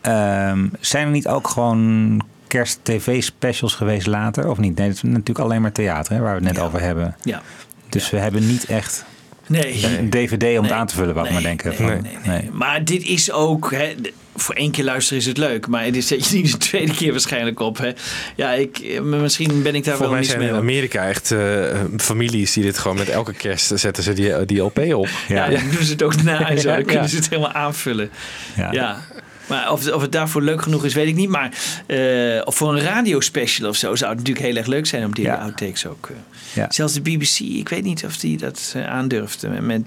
[0.00, 4.48] ehm, zijn er niet ook gewoon kerst-tv-specials geweest later?
[4.50, 4.76] Of niet?
[4.76, 7.16] Nee, het is natuurlijk alleen maar theater hè, waar we het net over hebben.
[7.22, 7.42] Ja.
[7.88, 9.04] Dus we hebben niet echt
[9.46, 9.98] Nee.
[9.98, 11.74] een DVD om het aan te vullen, wou ik maar denken.
[11.74, 12.50] Van, nee.
[12.52, 13.94] Maar dit is ook, hè,
[14.36, 15.66] voor één keer luisteren is het leuk.
[15.66, 17.78] Maar dit zet je niet de tweede keer waarschijnlijk op.
[17.78, 17.90] Hè.
[18.36, 20.48] Ja, ik, eh, misschien ben ik daar Volgens wel mij niet zijn mee.
[20.48, 20.60] in op.
[20.60, 24.78] Amerika echt eh, families die dit gewoon met elke kerst zetten ze die, die LP
[24.78, 25.08] op.
[25.28, 26.68] Ja, dan doen ze het ook na en zo.
[26.68, 27.08] Ja, Dan kunnen ja.
[27.08, 28.10] ze het helemaal aanvullen.
[28.56, 28.72] Ja.
[28.72, 29.00] Ja.
[29.46, 31.28] Maar of, of het daarvoor leuk genoeg is, weet ik niet.
[31.28, 31.50] Maar
[31.86, 35.14] eh, of voor een radiospecial of zo zou het natuurlijk heel erg leuk zijn om
[35.14, 35.34] die Ja.
[35.34, 36.08] outtakes ook.
[36.10, 36.16] eh,
[36.54, 36.66] Ja.
[36.70, 39.44] Zelfs de BBC, ik weet niet of die dat eh, aandurft.
[39.60, 39.82] Met,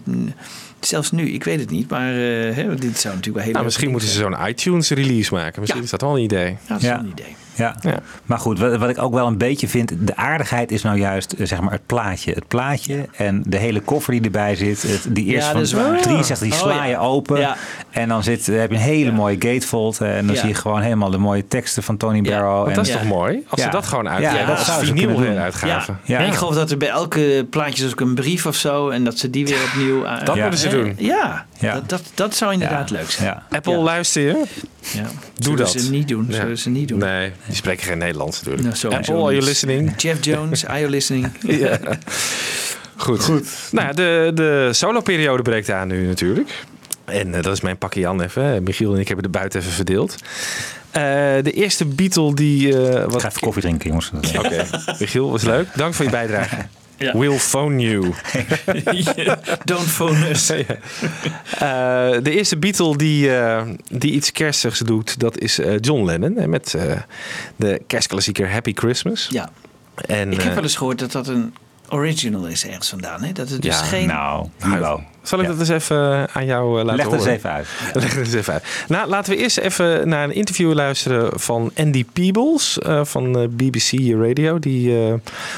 [0.87, 1.89] zelfs nu, ik weet het niet.
[1.89, 5.33] Maar eh, hè, dit zou natuurlijk wel heel Nou, misschien moeten ze zo'n iTunes release
[5.33, 5.61] maken.
[5.61, 6.49] Misschien is dat wel een idee.
[6.49, 7.35] Ja, dat is wel een idee.
[7.55, 7.75] Ja.
[8.25, 11.31] maar goed, wat, wat ik ook wel een beetje vind, de aardigheid is nou juist
[11.33, 12.31] eh, zeg maar het plaatje.
[12.31, 14.81] Het plaatje en de hele koffer die erbij zit.
[14.81, 16.01] Het, die eerste Ja, dat is van waar.
[16.01, 16.99] 63, die sla je ja.
[16.99, 17.39] open.
[17.39, 17.55] Ja.
[17.89, 20.01] En dan zit, heb je een hele mooie gatefold.
[20.01, 20.41] eh, En dan Ja.
[20.41, 22.67] zie je gewoon helemaal de mooie teksten van Tony Barrow.
[22.67, 23.43] En, dat is toch mooi?
[23.49, 25.41] Als ze dat gewoon uitgeven als zouden ze vinyl kunnen doen.
[25.43, 25.91] uitgave.
[26.03, 26.19] Ja.
[26.19, 26.25] Ja.
[26.25, 28.89] Ik geloof dat er bij elke plaatje is ook een brief of zo.
[28.89, 30.03] En dat ze die weer opnieuw...
[30.05, 30.41] eh, Dat ja.
[30.41, 30.93] moeten ze doen.
[30.97, 31.73] Ja, Ja.
[31.73, 33.27] Dat, dat, dat zou inderdaad leuk zijn.
[33.27, 33.43] Ja.
[33.49, 33.77] Apple, Ja.
[33.79, 34.43] luister je?
[34.93, 35.01] Ja.
[35.01, 35.71] Doe Zullen dat.
[35.71, 36.25] ze niet doen.
[36.29, 36.35] Ja.
[36.35, 36.99] Zullen ze niet doen.
[36.99, 38.81] Nee, die spreken geen Nederlands natuurlijk.
[38.81, 40.01] Nou, Apple, are you listening?
[40.01, 41.31] Jeff Jones, are you listening?
[41.59, 41.79] Ja.
[42.97, 43.21] Goed.
[43.23, 43.47] Goed.
[43.71, 46.49] Nou, ja, de, de solo-periode breekt aan nu natuurlijk.
[47.05, 48.63] En eh, dat is mijn pakje Jan even.
[48.63, 50.15] Michiel en ik hebben de buiten even verdeeld.
[50.91, 51.01] Eh,
[51.41, 52.77] de eerste Beatle die...
[52.77, 53.13] eh, wat...
[53.13, 54.11] Ik ga even koffie drinken, jongens.
[54.37, 54.65] Oké,
[54.99, 55.67] Michiel, was leuk.
[55.75, 56.55] Dank voor je bijdrage.
[56.97, 57.17] Ja.
[57.17, 58.01] We'll phone you.
[59.71, 60.49] Don't phone us.
[61.59, 66.35] Eh, de eerste Beatle die, eh, die iets kerstigs doet, dat is eh, John Lennon.
[66.35, 66.97] hè, Met eh,
[67.55, 69.27] de kerstklassieker Happy Christmas.
[69.31, 69.49] Ja.
[69.95, 71.53] En, Ik heb wel eens gehoord dat dat een
[71.89, 73.23] original is ergens vandaan.
[73.23, 73.31] Hè?
[73.31, 74.07] Dat het dus Ja, geen...
[74.07, 75.03] Nou, Hugo.
[75.21, 77.37] Zal ik dat eens even aan jou eh, laten Leg het eens horen?
[77.37, 77.67] even uit.
[77.93, 78.63] Leg het eens even uit.
[78.87, 83.47] Nou, laten we eerst even naar een interview luisteren van Andy Peebles eh, van eh,
[83.47, 84.59] BBC Radio.
[84.59, 85.13] Die eh,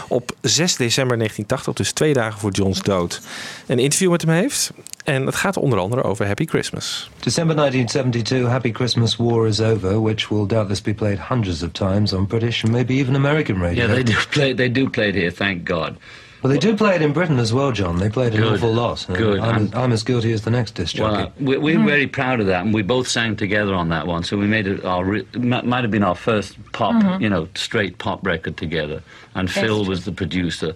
[0.07, 3.21] op 6 december 1980, dus twee dagen voor John's dood,
[3.65, 4.71] een interview met hem heeft.
[5.07, 7.09] En het gaat onder andere over Happy Christmas.
[7.19, 12.13] December 1972, Happy Christmas War is over, which will doubtless be played hundreds of times
[12.13, 13.85] on British and maybe even American radio.
[13.85, 14.53] Yeah, they do play.
[14.55, 15.31] They do play it here.
[15.31, 15.95] Thank God.
[16.43, 17.97] Well, they do play it in Britain as well, John.
[17.99, 18.53] They played it an Good.
[18.53, 19.07] awful lot.
[19.07, 19.39] and Good.
[19.39, 21.31] I'm, And- I'm as guilty as the next disc jockey.
[21.39, 24.23] Well, we, we're very proud of that, and we both sang together on that one.
[24.23, 25.05] So we made it our
[25.37, 27.21] might might have been our first pop, Mhm.
[27.21, 29.01] you know, straight pop record together.
[29.33, 29.59] And Best.
[29.59, 30.73] Phil was the producer,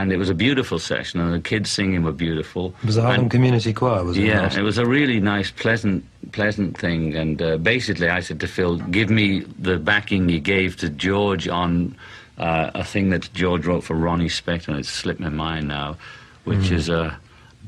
[0.00, 2.74] and it was a beautiful session, and the kids singing were beautiful.
[2.82, 5.50] It was a Harlem And- Community Choir, was it yeah, it was a really nice,
[5.50, 7.14] pleasant, pleasant thing.
[7.14, 11.46] And uh, basically, I said to Phil, "Give me the backing you gave to George
[11.48, 11.94] on
[12.38, 15.96] uh, a thing that George wrote for Ronnie Spector, and it's slipped my mind now,
[16.44, 16.72] which Mm.
[16.78, 17.14] is uh,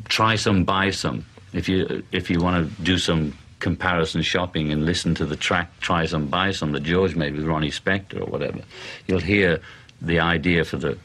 [0.09, 1.25] try some, buy some.
[1.53, 5.67] If you if you want to do some comparison shopping and listen to the track
[5.81, 8.61] "Try Some, Buy Some" that George made with Ronnie Spector or whatever,
[9.07, 9.61] you'll hear
[10.03, 10.97] the idea for the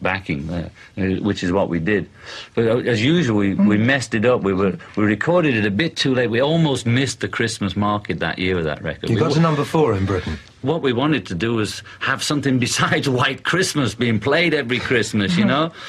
[0.00, 2.08] backing there, uh, which is what we did.
[2.54, 4.42] But uh, as usual, we, we messed it up.
[4.42, 6.30] We were we recorded it a bit too late.
[6.30, 9.10] We almost missed the Christmas market that year with that record.
[9.10, 10.38] You We got to number four in Britain.
[10.62, 15.36] what we wanted to do was have something besides White Christmas being played every Christmas,
[15.36, 15.72] you know.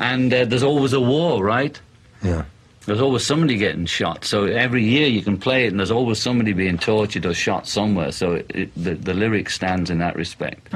[0.00, 1.80] And uh, there's always a war, right?
[2.20, 2.44] Yeah.
[2.84, 4.24] There's always somebody getting shot.
[4.24, 7.68] So every year you can play it, and there's always somebody being tortured or shot
[7.68, 8.10] somewhere.
[8.10, 10.68] So it, it, the the lyric stands in that respect.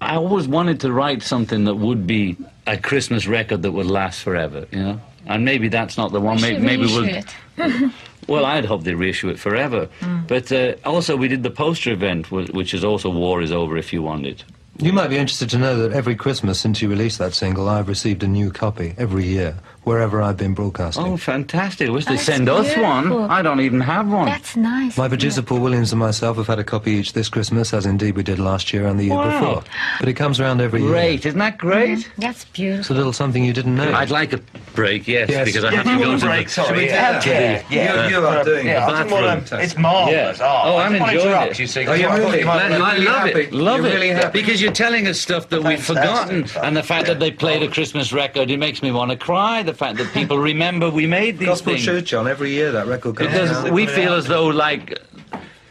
[0.00, 2.36] I always wanted to write something that would be
[2.66, 5.00] a Christmas record that would last forever, you know.
[5.26, 6.40] And maybe that's not the one.
[6.40, 7.90] Maybe, maybe we'll.
[8.28, 9.88] Well, I'd hope they reissue it forever.
[10.26, 13.90] But uh, also, we did the poster event, which is also "War is Over" if
[13.90, 14.44] you want it.
[14.80, 17.88] You might be interested to know that every Christmas since you released that single, I've
[17.88, 21.04] received a new copy every year, wherever I've been broadcasting.
[21.06, 21.88] Oh, fantastic!
[21.88, 23.12] I wish they That's send us one.
[23.30, 24.26] I don't even have one.
[24.26, 24.96] That's nice.
[24.98, 28.16] My producer Paul Williams and myself have had a copy each this Christmas, as indeed
[28.16, 29.38] we did last year and the year Wow.
[29.40, 29.64] before.
[30.00, 30.90] But it comes around every year.
[30.90, 31.98] Great, isn't that great?
[31.98, 32.20] Mm-hmm.
[32.20, 32.80] That's beautiful.
[32.80, 33.92] It's a little something you didn't know.
[33.92, 34.40] I'd like a
[34.74, 35.44] break, yes, Yes.
[35.46, 36.86] because I Yeah, have to you go want to a break, the, sorry, to the-
[36.86, 37.20] yeah.
[37.20, 38.04] to Yeah, the- yeah.
[38.08, 38.78] You- you are doing the it.
[38.78, 39.60] I didn't wanna- bathroom.
[39.60, 40.38] it's marvellous.
[40.38, 40.44] Yeah.
[40.46, 41.58] Oh, Oh, I I'm enjoying it.
[41.58, 43.52] you, see, oh, 'cause Oh, you're really- you I love it.
[43.52, 44.32] Love it.
[44.32, 47.68] Because you're telling us stuff that we've forgotten, and the fact that they played a
[47.68, 49.62] Christmas record, it makes me want to cry.
[49.68, 51.84] The fact that people remember we made these Gospel things.
[51.84, 52.26] truth, John.
[52.26, 53.70] Every year that record comes Because out.
[53.72, 54.84] we feel as though, like,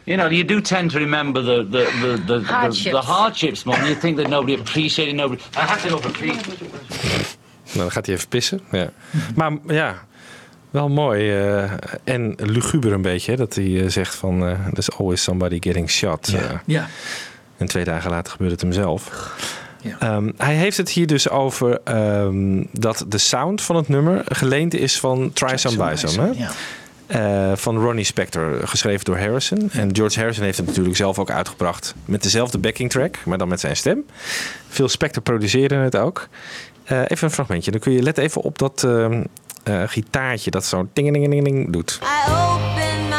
[0.06, 2.84] you know, you do tend to remember the the the, the, Hardships.
[2.84, 3.78] the, the hardships more.
[3.80, 5.42] And you think that nobody appreciated nobody.
[5.56, 6.50] I have to go for Pete.
[7.74, 8.62] Nou, dan gaat hij even pissen.
[8.72, 8.90] Ja.
[9.36, 10.06] Maar ja,
[10.70, 11.72] wel mooi eh,
[12.04, 13.32] en luguber een beetje.
[13.32, 16.28] hè, Dat hij eh, zegt van, eh there's always somebody getting shot.
[16.32, 16.62] Ja.
[16.66, 16.88] Ja.
[17.58, 19.32] En twee dagen later gebeurt het hem zelf.
[20.00, 24.74] Ehm, hij heeft het hier dus over ehm, dat de sound van het nummer geleend
[24.74, 26.34] is van Try Some?
[26.36, 26.52] Ja.
[27.08, 29.70] Eh, van Ronnie Spector, geschreven door Harrison.
[29.72, 33.48] En George Harrison heeft het natuurlijk zelf ook uitgebracht met dezelfde backing track, maar dan
[33.48, 34.06] met zijn stem.
[34.70, 36.28] Phil Spector produceerde het ook.
[36.84, 39.24] Eh, even een fragmentje, dan kun je let even op dat ehm,
[39.64, 42.00] eh, gitaartje dat zo ding ding ding ding doet.
[42.04, 43.17] I opened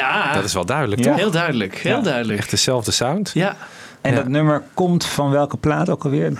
[0.00, 0.34] Ja.
[0.34, 1.06] dat is wel duidelijk, Ja.
[1.10, 1.16] toch?
[1.16, 2.38] Heel duidelijk, heel duidelijk.
[2.38, 3.30] Echt dezelfde sound.
[3.34, 3.56] Ja.
[4.00, 6.32] En dat nummer komt van welke plaat ook alweer?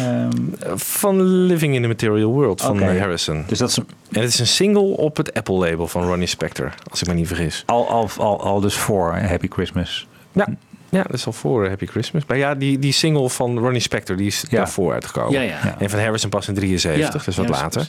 [0.00, 0.30] Ehm,
[0.74, 3.44] Van Living in the Material World van Harrison.
[3.46, 7.00] Dus dat is En het is een single op het Apple-label van Ronnie Spector, als
[7.02, 7.62] ik me niet vergis.
[7.66, 10.06] al, al, al, al dus voor Happy Christmas.
[10.32, 10.46] Ja,
[10.88, 12.22] ja dat is al voor Happy Christmas.
[12.26, 15.32] Maar ja, die, die single van Ronnie Spector, die is daarvoor uitgekomen.
[15.32, 15.58] Ja, ja.
[15.64, 15.76] Ja.
[15.78, 17.88] En van Harrison pas in 73, Ja, dus wat ja, later.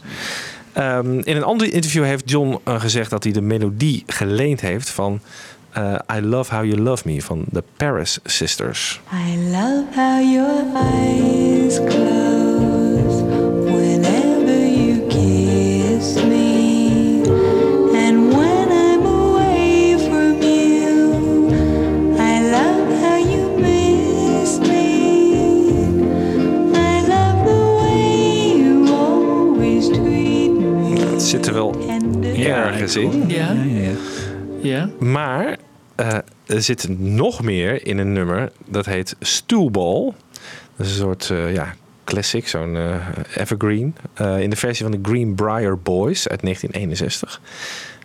[0.74, 4.90] Ehm, in een ander interview heeft John eh, gezegd dat hij de melodie geleend heeft
[4.90, 5.22] van
[5.72, 9.02] eh, I Love How You Love Me van de Paris Sisters.
[9.14, 12.49] I love how your eyes close
[32.56, 33.24] ergens in.
[33.28, 33.56] Ja.
[34.62, 34.89] Ja.
[35.00, 35.58] Maar
[35.95, 40.14] eh, er zit nog meer in een nummer dat heet Stoolball.
[40.76, 41.74] Dat is een soort eh, ja,
[42.10, 42.95] classic, zo'n eh,
[43.36, 43.95] evergreen.
[44.14, 47.41] Eh, in de versie van de Greenbrier Boys uit 1961.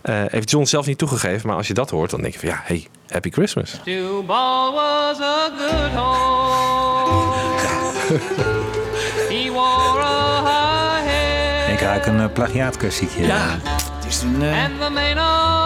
[0.01, 2.49] Eh, heeft John zelf niet toegegeven, maar als je dat hoort, dan denk je van
[2.49, 3.81] ja, hey, Happy Christmas.
[4.25, 5.49] Was a
[5.95, 6.25] good.
[9.29, 11.73] He wore a high head.
[11.73, 13.25] Ik ruik een uh, plagiaatklassiekje.
[13.25, 13.59] Ja,
[14.15, 14.41] het is een...
[14.41, 15.64] eh, And the mane on his foretop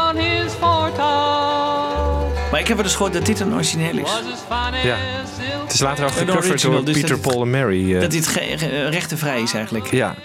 [2.52, 4.12] Maar ik heb wel eens gehoord dat dit een origineel is.
[4.84, 4.95] Ja.
[5.64, 7.95] Het is later ook gecoverd door dus Peter, Paul en Mary.
[7.95, 8.02] eh.
[8.02, 8.28] Dat dit
[8.89, 9.91] rechtenvrij is eigenlijk.
[9.91, 10.16] Ja.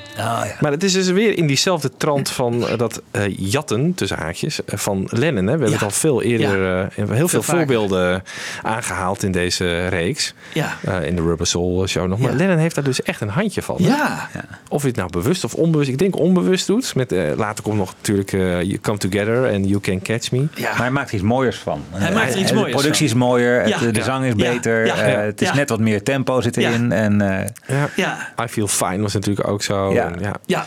[0.61, 4.61] Maar het is dus weer in diezelfde trant van eh, dat eh, jatten, tussen haakjes,
[4.67, 5.37] van Lennon.
[5.37, 5.43] Hè.
[5.45, 5.75] We hebben Ja.
[5.75, 6.89] het al veel eerder, Ja.
[6.97, 8.23] eh, heel veel, voorbeelden
[8.63, 10.35] aangehaald in deze reeks.
[10.53, 10.77] Ja.
[10.85, 12.19] Eh, in de Rubber Soul show nog.
[12.19, 12.37] Maar Ja.
[12.37, 13.77] Lennon heeft daar dus echt een handje van.
[13.83, 13.87] hè.
[13.89, 14.29] Ja.
[14.69, 16.95] Of hij het nou bewust of onbewust, ik denk onbewust doet.
[16.95, 20.47] Met, eh, later komt nog natuurlijk eh, You Come Together en You Can Catch Me.
[20.61, 21.83] Maar hij maakt er iets mooiers van.
[21.91, 23.91] Hij maakt er iets de productie is mooier, het- Ja.
[23.91, 24.53] de zang is Ja.
[24.53, 24.95] beter, Ja.
[24.97, 25.55] eh, het is Ja.
[25.55, 26.69] net wat meer tempo zit Ja.
[26.69, 26.93] erin.
[26.93, 27.89] En, eh, Ja.
[27.97, 28.33] Ja.
[28.45, 29.93] I Feel Fine was natuurlijk ook zo.
[29.93, 30.07] Ja.
[30.13, 30.33] En ja.
[30.47, 30.67] Ja.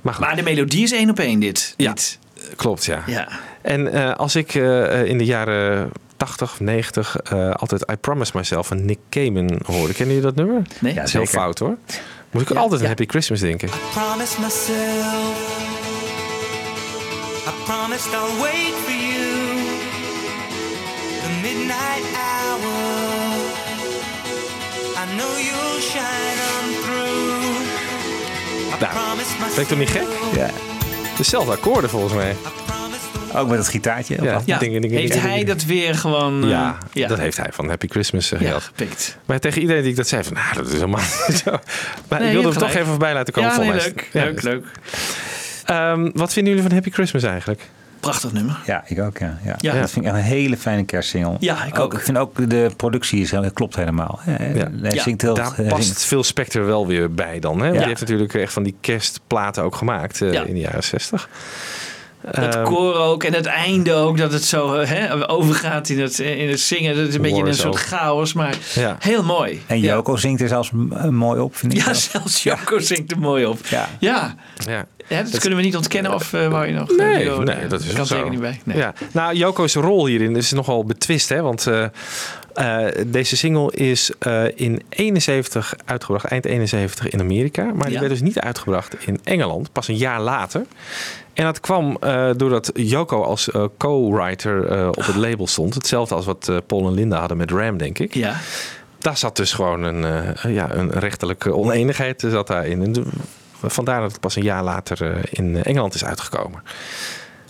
[0.00, 1.74] Maar de melodie is één op één dit.
[1.76, 1.92] Ja.
[1.92, 2.18] Dit.
[2.56, 3.02] Klopt, ja.
[3.06, 3.28] Ja.
[3.62, 8.32] En eh, als ik eh, in de jaren 80 of 90 eh, altijd I Promise
[8.34, 9.94] Myself van Nick Cayman hoorde.
[9.94, 10.62] Kennen jullie dat nummer?
[10.80, 10.94] Nee.
[10.94, 11.40] Dat is heel zeker.
[11.40, 11.76] fout hoor.
[12.30, 12.86] Moet ik Ja, altijd aan ja.
[12.88, 13.68] Happy Christmas denken.
[13.92, 15.56] promised myself.
[17.46, 19.57] I promised I'll wait for you.
[21.42, 23.36] Midnight hour.
[25.02, 27.56] I know you'll shine on through.
[28.74, 28.80] I
[29.40, 30.06] Nou, ik toch niet gek?
[30.34, 30.50] ja.
[31.16, 32.36] Dezelfde akkoorden volgens mij.
[33.34, 34.16] Ook met het gitaartje.
[34.22, 34.58] Ja, Ja.
[34.58, 36.42] Heeft hij dat weer gewoon...
[36.44, 37.08] eh, Ja, ja.
[37.08, 38.62] dat heeft hij van Happy Christmas uh, Ja, gehad.
[38.62, 39.16] gepikt.
[39.24, 41.50] Maar tegen iedereen die ik dat zei, van, nou, dat is helemaal niet zo.
[42.08, 43.50] Maar Nee, ik wilde hem toch even voorbij laten komen.
[43.50, 43.82] Ja, voor nee, mij.
[43.84, 44.08] leuk.
[44.12, 44.64] Ja, leuk, leuk.
[45.64, 47.60] Ehm, wat vinden jullie van Happy Christmas eigenlijk?
[48.00, 48.58] Prachtig nummer.
[48.66, 49.18] Ja, ik ook.
[49.18, 49.38] Ja.
[49.44, 49.54] Ja.
[49.58, 49.80] Ja.
[49.80, 51.36] Dat vind ik echt een hele fijne kerstsingle.
[51.40, 51.94] Ja, ik ook.
[51.94, 54.20] Ik vind ook de productie is, klopt helemaal.
[54.26, 55.02] Ja, Hij Ja.
[55.02, 57.60] zingt heel, Daar hij past zingt- veel Spectre wel weer bij dan.
[57.62, 57.70] Hè?
[57.72, 60.42] Die heeft natuurlijk echt van die kerstplaten ook gemaakt eh, Ja.
[60.42, 61.28] in de jaren 60.
[62.22, 66.00] Dat Ehm, koor ook en het einde ook, dat het zo eh, hè, overgaat in
[66.00, 66.96] het, in het zingen.
[66.96, 67.80] Dat is een beetje in een soort ook.
[67.80, 68.96] chaos, maar Ja.
[68.98, 69.62] heel mooi.
[69.66, 69.94] En Ja.
[69.94, 71.78] Joko zingt er zelfs eh, mooi op, vind ik.
[71.78, 71.94] Ja, wel.
[71.94, 73.58] zelfs Joko zingt er mooi op.
[73.66, 73.88] Ja.
[73.98, 74.34] Ja,
[74.66, 74.86] Ja.
[75.08, 76.96] ja dat, kunnen we niet ontkennen of uh, wou je nog...
[76.96, 78.14] Nee, uh, nee, dat is kan zo.
[78.14, 78.60] zeker niet bij.
[78.64, 78.76] Nee.
[78.76, 78.92] Ja.
[79.12, 81.28] Nou, Joko's rol hierin is nogal betwist.
[81.28, 81.42] Hè?
[81.42, 81.84] Want eh,
[82.54, 87.64] eh, deze single is eh, in 71 uitgebracht, eind 71 in Amerika.
[87.64, 87.98] Maar die Ja.
[88.00, 90.64] werd dus niet uitgebracht in Engeland, pas een jaar later.
[91.32, 95.74] En dat kwam eh, doordat Joko als co-writer op het label stond.
[95.74, 98.14] Hetzelfde als wat Paul en Linda hadden met Ram, denk ik.
[98.14, 98.36] Ja.
[98.98, 102.82] Daar zat dus gewoon een, ja, een rechterlijke oneenigheid zat daarin.
[102.82, 103.04] En
[103.70, 106.62] vandaar dat het pas een jaar later in Engeland is uitgekomen.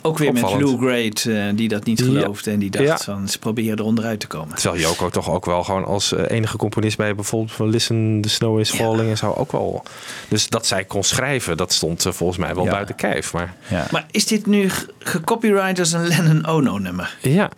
[0.02, 0.60] Ook weer Opvallend.
[0.60, 2.04] met Lou Great, eh, die dat niet Ja.
[2.04, 2.98] geloofde en die dacht Ja.
[2.98, 4.56] van ze proberen eronder uit te komen.
[4.56, 8.28] Terwijl Joko toch ook wel gewoon als eh, enige componist bij bijvoorbeeld van Listen, The
[8.28, 9.82] Snow is Falling en zo ook wel.
[10.28, 12.70] Dus dat zij kon schrijven, dat stond eh, volgens mij wel Ja.
[12.70, 13.32] buiten kijf.
[13.32, 13.86] Maar Ja.
[13.90, 17.16] Maar is dit nu ge- gecopyright als een Lennon Ono nummer?
[17.22, 17.50] ja,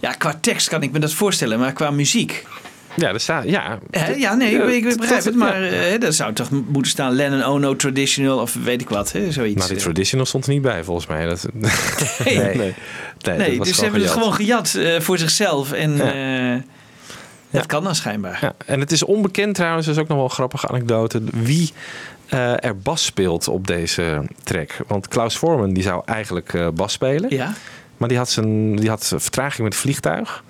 [0.00, 2.46] Ja, qua tekst kan ik me dat voorstellen, maar qua muziek.
[3.00, 3.78] Ja, er staat, ja.
[4.16, 5.38] Ja, nee, ik, ik dat- begrijp het, ja.
[5.38, 9.32] maar eh, dat zou toch moeten staan Lennon Ono Traditional of weet ik wat, hè?
[9.32, 9.56] zoiets.
[9.58, 11.26] Nou, die traditional stond er niet bij volgens mij.
[11.26, 11.68] Dat, nee,
[12.24, 12.36] Nee.
[12.44, 12.74] nee, nee,
[13.18, 16.12] dat nee, was dus ze hebben het gewoon gejat eh, voor zichzelf en Ja.
[16.54, 16.60] eh,
[17.50, 18.38] dat kan dan schijnbaar.
[18.40, 21.72] Ja, en het is onbekend trouwens, dat is ook nog wel een grappige anekdote, wie
[22.60, 24.76] er bas speelt op deze track.
[24.86, 27.30] Want Klaus Vorman die zou eigenlijk bas spelen.
[27.34, 27.52] Ja?
[27.96, 30.44] Maar die had, zijn, die had vertraging met het vliegtuig.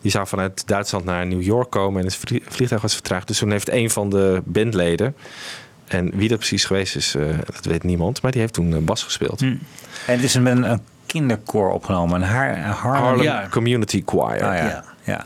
[0.00, 3.26] Die zou vanuit Duitsland naar New York komen en het vlie- vliegtuig was vertraagd.
[3.26, 5.14] Dus toen heeft een van de bandleden,
[5.88, 8.78] en wie dat precies geweest is, eh, dat weet niemand, maar die heeft toen eh,
[8.80, 9.40] bas gespeeld.
[9.40, 9.46] Hm.
[9.46, 12.22] En het is met een, een kinderkoor opgenomen.
[12.22, 12.62] Een Harlem.
[12.62, 13.46] Harlem Ja.
[13.50, 14.42] Community Choir.
[14.44, 14.64] Ah, ja.
[14.64, 14.84] Ja.
[15.04, 15.22] Ja.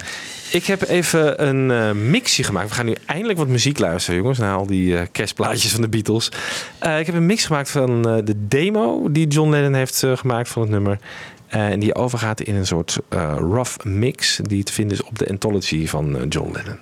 [0.50, 2.68] Ik heb even een eh, mixje gemaakt.
[2.68, 4.38] We gaan nu eindelijk wat muziek luisteren, jongens.
[4.38, 6.26] Na al die kerstplaatjes van de Beatles.
[6.98, 10.70] Ik heb een mix gemaakt van de demo die John Lennon heeft gemaakt van het
[10.70, 10.98] nummer.
[11.46, 15.18] Eh, en die overgaat in een soort eh, rough mix die te vinden is op
[15.18, 16.78] de anthology van eh, John Lennon.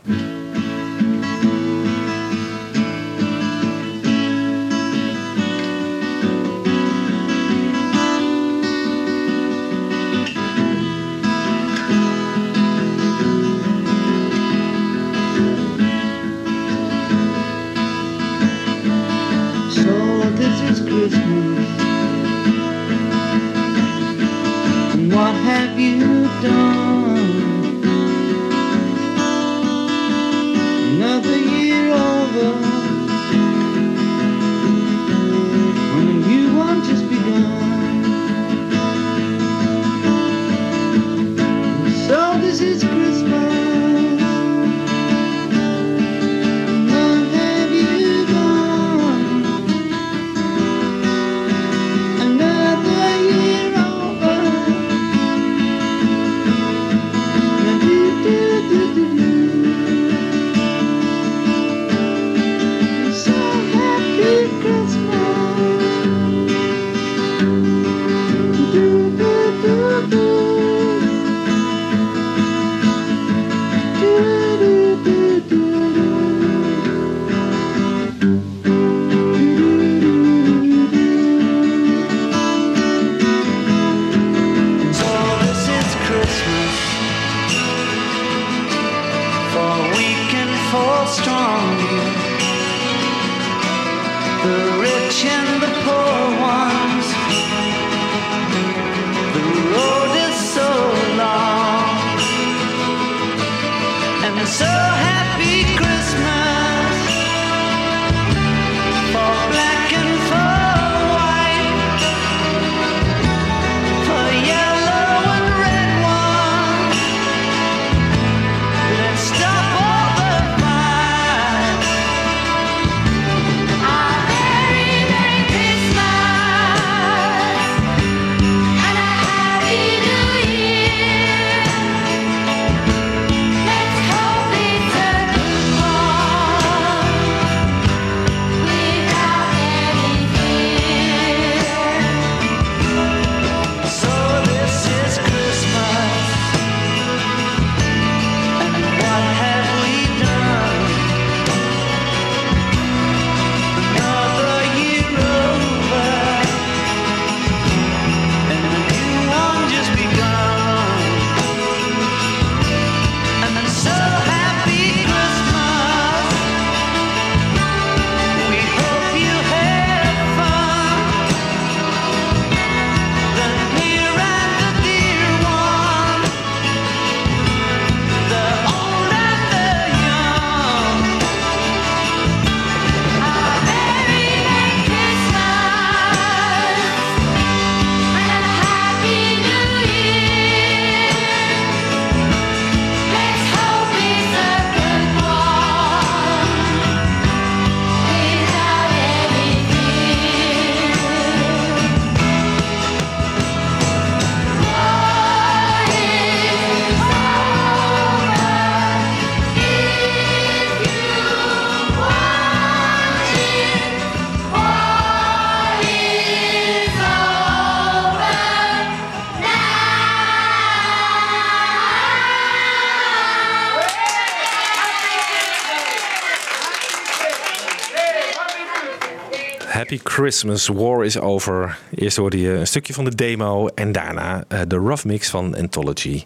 [230.22, 231.78] Christmas, War is Over.
[231.94, 235.56] Eerst hoorde je een stukje van de demo en daarna eh, de rough mix van
[235.56, 236.24] Anthology.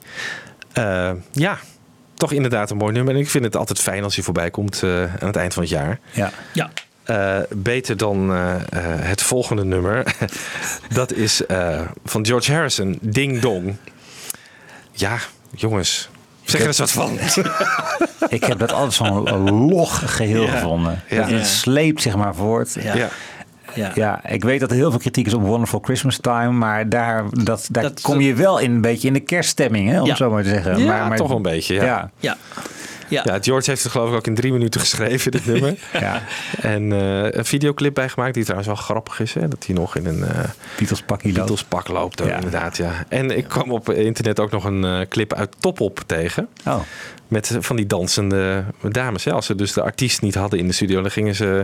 [0.73, 1.59] Eh, ja,
[2.15, 3.15] toch inderdaad een mooi nummer.
[3.15, 5.63] En ik vind het altijd fijn als je voorbij komt eh, aan het eind van
[5.63, 5.99] het jaar.
[6.11, 6.31] Ja.
[6.53, 6.71] Ja.
[7.05, 8.61] Eh, beter dan eh, eh,
[9.09, 10.15] het volgende nummer.
[10.95, 13.77] Dat is eh, van George Harrison, Ding Dong.
[14.93, 15.17] Ja,
[15.55, 16.09] jongens.
[16.45, 17.19] Zeg er eens wat van.
[18.29, 20.51] Ik heb dat altijd zo'n log geheel Ja.
[20.51, 21.03] gevonden.
[21.09, 21.29] Ja.
[21.29, 22.77] Het, sleept zeg maar voort.
[22.83, 22.95] Ja.
[22.97, 23.09] Ja.
[23.77, 23.91] Ja.
[23.95, 27.25] Ja, ik weet dat er heel veel kritiek is op Wonderful Christmas Time, maar daar,
[27.31, 30.09] dat, daar Dat- kom je wel in een beetje in de kerststemming, hè, om Ja.
[30.09, 30.79] het zo maar te zeggen.
[30.79, 32.11] Ja, maar, maar, toch wel een beetje, ja.
[32.19, 32.37] ja.
[33.09, 33.23] Ja.
[33.25, 33.39] Ja.
[33.41, 35.75] George heeft het geloof ik ook in drie minuten geschreven, dit nummer.
[35.93, 36.23] Ja.
[36.61, 39.35] En eh, een videoclip bijgemaakt die trouwens wel grappig is.
[39.35, 39.49] Hè?
[39.49, 40.39] Dat hij nog in een eh
[40.79, 41.23] Beatles loopt.
[41.23, 42.23] Beatles pak loopt.
[42.23, 42.35] ook, Ja.
[42.35, 43.05] Inderdaad, ja.
[43.09, 46.49] En ik kwam op internet ook nog een eh, clip uit Topop tegen.
[46.67, 46.81] Oh.
[47.29, 49.25] Met van die dansende dames.
[49.25, 49.33] Hè?
[49.33, 51.61] Als ze dus de artiest niet hadden in de studio, dan gingen ze,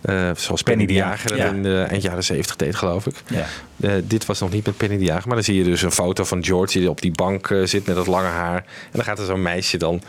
[0.00, 1.46] eh, zoals Penny de Jager Ja.
[1.48, 3.14] in de eind jaren zeventig deed, geloof ik.
[3.26, 3.46] Ja.
[3.80, 5.92] Eh, dit was nog niet met Penny de Jager, maar dan zie je dus een
[5.92, 8.56] foto van George die op die bank zit met dat lange haar.
[8.56, 10.02] En dan gaat er zo'n meisje dan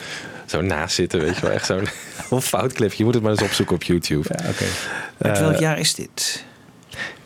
[0.47, 1.51] zo naast zitten, weet je wel.
[1.51, 2.93] Echt zo'n fout clip.
[2.93, 4.27] Je moet het maar eens opzoeken op YouTube.
[4.29, 4.65] Ja, oké.
[5.17, 6.45] Uit Eh, welk jaar is dit?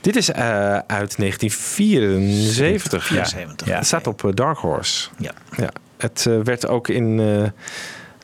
[0.02, 3.10] Dit is eh, uit 1974.
[3.10, 3.26] Ja.
[3.26, 3.68] 74.
[3.76, 5.10] Het staat op eh, Dark Horse.
[5.18, 5.32] Ja.
[5.58, 5.70] Ja.
[5.98, 7.50] Het eh, werd ook in eh,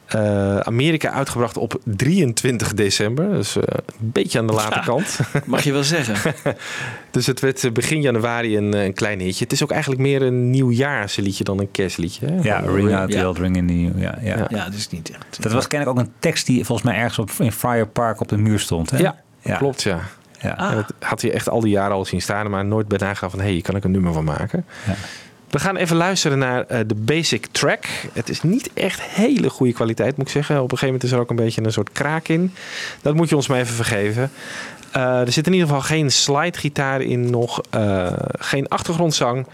[0.08, 3.30] eh, Amerika uitgebracht op 23 december.
[3.30, 5.20] Dus eh, een beetje aan de late Ja, kant.
[5.46, 6.34] Mag je wel zeggen.
[7.12, 9.44] dus het werd eh, begin januari een, een klein hitje.
[9.44, 12.26] Het is ook eigenlijk meer een nieuwjaarsliedje dan een kerstliedje.
[12.26, 12.42] Hè?
[12.42, 13.28] Ja, Ring Out the.
[13.28, 14.38] Old Ring in the ja, ja.
[14.38, 14.46] Ja.
[14.50, 15.44] Ja, dat is niet echt.
[15.44, 18.28] Dat was kennelijk ook een tekst die volgens mij ergens op, in Friar Park op
[18.28, 18.90] de muur stond.
[18.90, 18.98] Hè?
[18.98, 19.58] Ja, ja.
[19.58, 20.00] klopt ja.
[20.42, 20.52] Ja.
[20.52, 20.70] Ah.
[20.70, 23.30] En dat had hij echt al die jaren al zien staan, maar nooit bij nagaan
[23.30, 24.66] van hé, hey, kan ik een nummer van maken.
[24.86, 24.94] Ja.
[25.50, 27.86] We gaan even luisteren naar eh, de basic track.
[28.14, 30.56] Het is niet echt hele goede kwaliteit, moet ik zeggen.
[30.56, 32.54] Op een gegeven moment is er ook een beetje een soort kraak in.
[33.02, 34.32] Dat moet je ons maar even vergeven.
[34.92, 39.48] Eh, er zit in ieder geval geen slidegitaar in, nog eh, geen achtergrondzang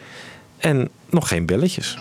[0.58, 1.98] en nog geen belletjes.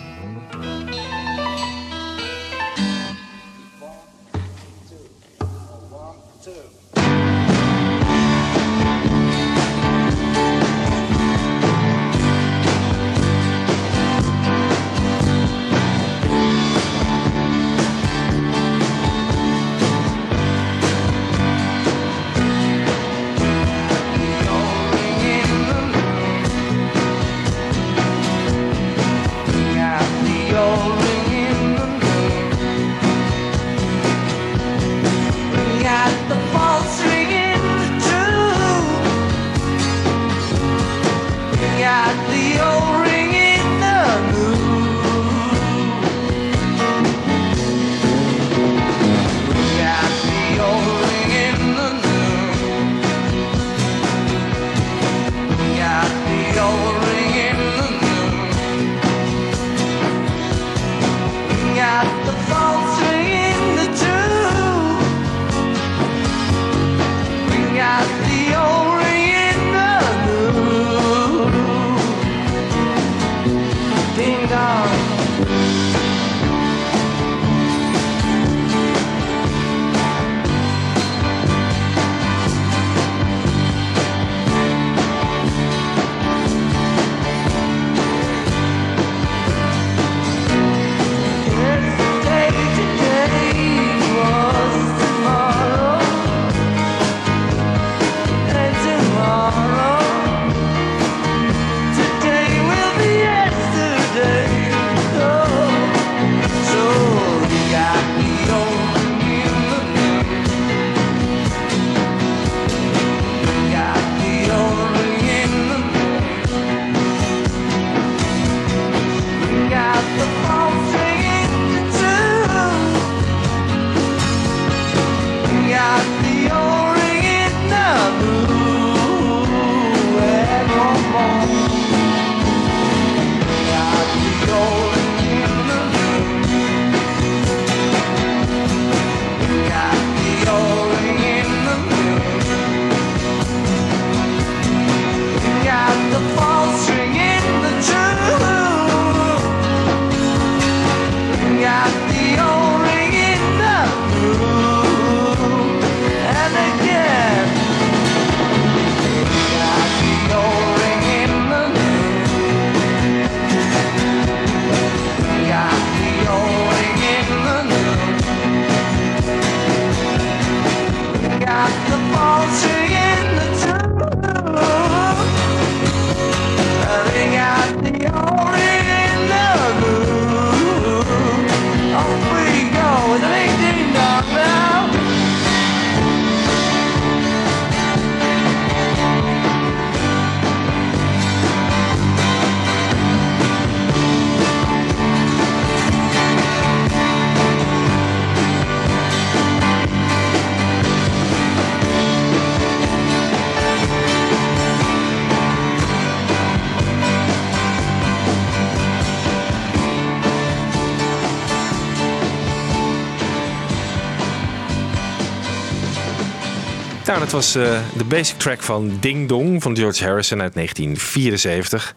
[217.23, 221.95] Dat was eh, de basic track van Ding Dong van George Harrison uit 1974.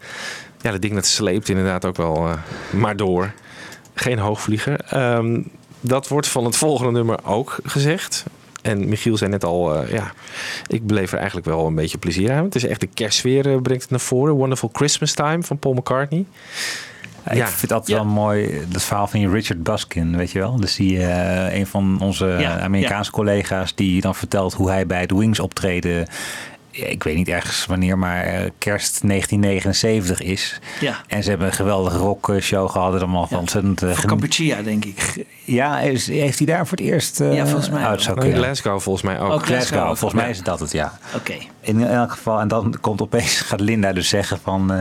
[0.61, 2.33] Ja, dat ding dat sleept inderdaad ook wel eh,
[2.71, 3.33] maar door.
[3.93, 4.79] Geen hoogvlieger.
[4.89, 5.41] Ehm,
[5.79, 8.25] dat wordt van het volgende nummer ook gezegd.
[8.61, 10.13] En Michiel zei net al, eh, ja,
[10.67, 12.43] ik beleef er eigenlijk wel een beetje plezier aan.
[12.43, 14.33] Het is echt de kerstsfeer brengt het naar voren.
[14.33, 16.25] Wonderful Christmas Time van Paul McCartney.
[17.31, 20.55] Ik vind het altijd wel mooi, dat verhaal van Richard Baskin, weet je wel.
[20.59, 25.05] Dus die, eh, een van onze Ja, Amerikaanse collega's die dan vertelt hoe hij bij
[25.05, 26.07] de Wings optreden,
[26.71, 30.59] ja, ik weet niet ergens wanneer, maar eh, kerst 1979 is.
[30.79, 30.95] Ja.
[31.07, 32.93] En ze hebben een geweldige rockshow gehad.
[32.93, 33.81] en allemaal van ontzettend...
[33.83, 35.25] eh, Van Kampuchea, denk ik.
[35.43, 38.33] Ja, is, heeft hij daar voor het eerst eh Ja, volgens mij uit kunnen.
[38.37, 39.31] Glasgow volgens mij ook.
[39.31, 39.67] Ook Glasgow.
[39.67, 40.29] Glasgow, volgens mij Ja.
[40.29, 40.97] is het dat het, ja.
[41.15, 41.33] Oké.
[41.67, 44.71] In elk geval, en dan komt opeens, gaat Linda dus zeggen van...
[44.73, 44.79] eh,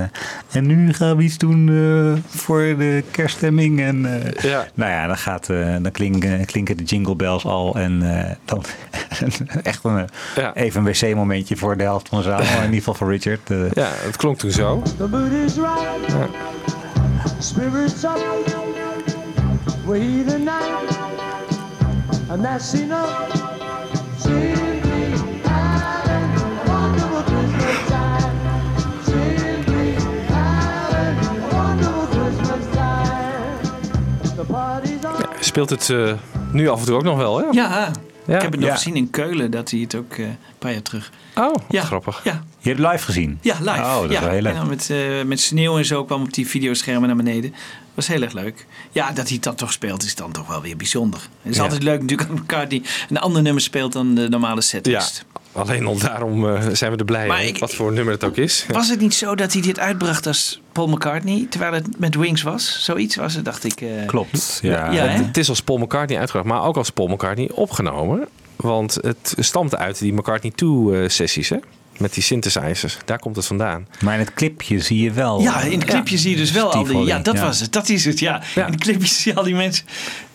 [0.53, 3.81] en nu gaan we iets doen eh, voor de kerststemming.
[3.81, 4.67] En eh, Ja.
[4.75, 7.75] nou ja, dan, gaat, eh, dan klinken, klinken de jingle bells al.
[7.77, 8.65] En eh, dan
[9.63, 10.55] echt een, Ja.
[10.55, 12.39] even een wc-momentje voor de helft van de zaal.
[12.39, 13.51] Maar in ieder geval voor Richard.
[13.51, 13.71] eh.
[13.73, 14.83] Ja, het klonk toen zo.
[14.97, 16.29] The mood is right.
[17.39, 18.19] Spirits up.
[19.87, 20.99] We're here tonight.
[22.29, 23.45] And that's enough.
[35.57, 36.13] Speelt het eh,
[36.53, 37.45] nu af en toe ook nog wel, hè?
[37.45, 37.91] Ja,
[38.27, 38.35] Ja.
[38.37, 38.75] ik heb het nog Ja.
[38.75, 41.11] gezien in Keulen, dat hij het ook eh, een paar jaar terug.
[41.37, 41.83] Oh, Ja.
[41.83, 42.21] grappig.
[42.25, 43.39] Ja, Je hebt live gezien?
[43.43, 43.71] ja live.
[43.71, 44.17] Oh, dat ja.
[44.19, 44.53] is wel heel leuk.
[44.53, 47.55] En dan met, eh, met sneeuw en zo kwam op die videoschermen naar beneden.
[47.95, 48.67] was heel erg leuk.
[48.93, 51.21] Ja, dat hij dan toch speelt is dan toch wel weer bijzonder.
[51.43, 51.63] Het is Ja.
[51.63, 55.25] altijd leuk natuurlijk aan elkaar die een ander nummer speelt dan de normale setlist.
[55.53, 58.67] Alleen al daarom eh, zijn we er blij mee, wat voor nummer het ook is.
[58.69, 62.43] Was het niet zo dat hij dit uitbracht als Paul McCartney, terwijl het met Wings
[62.43, 62.85] was?
[62.85, 63.81] Zoiets was het, dacht ik.
[63.81, 64.07] eh.
[64.07, 64.91] Klopt, ja.
[64.91, 68.29] Ja, het is als Paul McCartney uitgebracht, maar ook als Paul McCartney opgenomen.
[68.57, 71.57] Want het stamt uit die McCartney 2-sessies, hè?
[71.99, 72.99] Met die synthesizers.
[73.05, 73.89] Daar komt het vandaan.
[74.01, 75.41] Maar in het clipje zie je wel...
[75.41, 76.99] Ja, in het clipje zie je dus wel al die.
[76.99, 77.41] Ja, dat ja.
[77.41, 77.73] was het.
[77.73, 78.19] Dat is het.
[78.19, 78.43] Ja.
[78.55, 79.87] In het clipje zie je al die mensen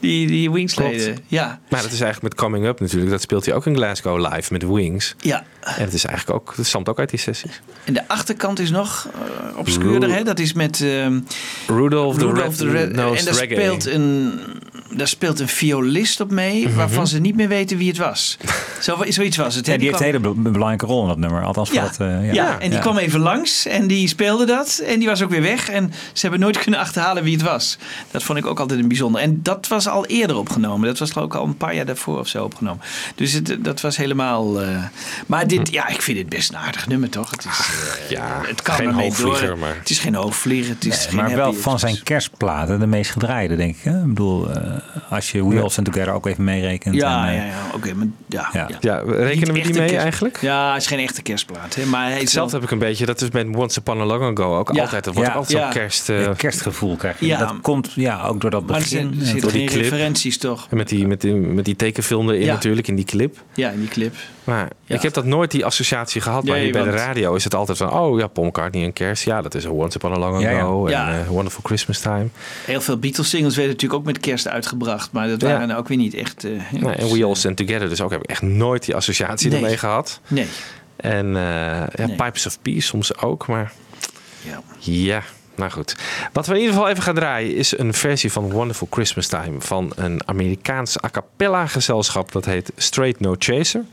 [0.02, 0.92] die, die Wings Klopt.
[0.96, 1.18] leden.
[1.28, 1.60] Ja.
[1.70, 3.12] Maar dat is eigenlijk met Coming Up natuurlijk.
[3.12, 5.16] Dat speelt hij ook in Glasgow live met Wings.
[5.20, 5.44] ja.
[5.62, 7.62] En het is eigenlijk ook, het stamt ook uit die sessies.
[7.84, 9.08] En de achterkant is nog
[9.52, 10.10] uh, obscuurder.
[10.10, 10.24] Ru- Hè?
[10.24, 11.20] Dat is met ehm
[11.68, 13.34] Rudolph the Rudolph the Red- En daar Reggae.
[13.36, 14.40] speelt, een,
[14.96, 16.76] daar speelt een violist op mee, Mhm.
[16.76, 18.38] waarvan ze niet meer weten wie het was.
[18.82, 19.66] Zo, zoiets was het.
[19.66, 19.72] hè?
[19.72, 21.44] Ja, die kwam- heeft een hele be- belangrijke rol in dat nummer.
[21.44, 22.34] Althans, voor Ja, dat, eh, ja.
[22.34, 22.60] ja.
[22.60, 24.82] en die kwam even langs en die speelde dat.
[24.86, 25.70] En die was ook weer weg.
[25.70, 27.78] En ze hebben nooit kunnen achterhalen wie het was.
[28.12, 29.22] Dat vond ik ook altijd een bijzonder.
[29.22, 30.88] En dat was al eerder opgenomen.
[30.88, 32.82] Dat was geloof ik al een paar jaar daarvoor of zo opgenomen.
[33.16, 34.62] Dus het, dat was helemaal...
[34.62, 34.84] eh,
[35.28, 37.30] maar dit, ja, ik vind het best een aardig nummer toch?
[37.32, 37.60] Het, is,
[38.04, 39.58] eh, ja, het kan geen door.
[39.58, 40.74] maar- Het is geen hoogvlieger.
[40.74, 43.84] Het is Nee, geen maar wel van zijn kerstplaten de meest gedraaide, denk ik.
[43.84, 44.00] Hè?
[44.00, 44.72] Ik bedoel, eh,
[45.10, 46.96] als je We All Stand Together ook even meerekent.
[46.96, 47.54] Ja, en, ja, ja.
[47.76, 48.50] Oké, maar ja.
[48.54, 48.68] Ja.
[48.70, 48.78] ja.
[48.80, 50.42] Ja, rekenen Niet we die mee kerst- eigenlijk?
[50.42, 51.76] Ja, het is geen echte kerstplaat.
[51.76, 51.86] Hè?
[51.86, 53.06] Maar Hetzelfde heb ik een beetje.
[53.06, 54.82] Dat is met Once Upon a Long Ago ook Ja.
[54.82, 55.04] altijd.
[55.04, 55.36] Dat wordt Ja.
[55.36, 56.10] altijd zo'n kerst...
[56.10, 57.26] eh, kerstgevoel krijg je.
[57.26, 57.38] Ja.
[57.38, 59.00] Dat komt ja, ook door dat Maar er begin.
[59.00, 59.92] zitten- er zitten door die geen clip.
[59.92, 60.68] referenties toch?
[60.70, 62.54] en met die, met, die, met die tekenfilm erin Ja.
[62.54, 63.44] natuurlijk, in die clip.
[63.54, 64.16] Ja, in die clip.
[64.44, 64.96] Maar Ja.
[64.96, 66.44] ik heb dat nooit die associatie gehad.
[66.44, 67.92] Maar Nee, bij de radio is het altijd van...
[67.94, 69.24] Oh ja, Paul McCartney en kerst.
[69.24, 70.48] Ja, dat is een Once Upon a Long.
[70.48, 70.86] Ago.
[70.88, 72.28] En eh, Wonderful Christmas Time.
[72.66, 75.12] Heel veel Beatles-singles werden natuurlijk ook met kerst uitgebracht.
[75.12, 76.44] Maar dat waren ook weer niet echt...
[76.44, 77.90] eh, Nee, en dus, We All Stand Together.
[77.90, 79.62] Dus ook heb ik echt nooit die associatie Nee.
[79.62, 80.20] ermee gehad.
[80.28, 80.46] Nee.
[80.96, 81.42] En eh,
[81.96, 82.16] ja, Nee.
[82.16, 83.48] Pipes of Peace soms ook.
[83.48, 83.72] Maar
[84.42, 84.62] Ja.
[84.80, 85.24] ja,
[85.62, 85.96] nou goed.
[86.34, 87.56] Wat we in ieder geval even gaan draaien...
[87.56, 89.62] is een versie van Wonderful Christmas Time...
[89.62, 92.32] van een Amerikaans a cappella gezelschap.
[92.32, 93.86] Dat heet Straight No Chaser.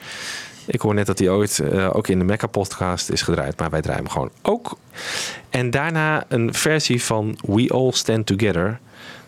[0.66, 3.58] Ik hoor net dat die ooit eh, ook in de Mecca podcast is gedraaid.
[3.58, 4.78] Maar wij draaien hem gewoon ook.
[5.50, 8.78] En daarna een versie van We All Stand Together...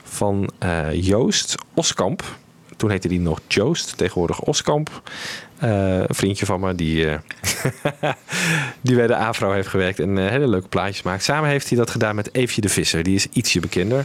[0.02, 2.22] van eh, Joost Oskamp.
[2.76, 5.02] Toen heette die nog Joost, tegenwoordig Oskamp.
[5.60, 7.18] Eh, een vriendje van me die, eh,
[8.80, 11.24] die bij de Afro heeft gewerkt en eh, hele leuke plaatjes maakt.
[11.24, 13.02] Samen heeft hij dat gedaan met Eefje de Visser.
[13.02, 14.04] Die is ietsje bekender.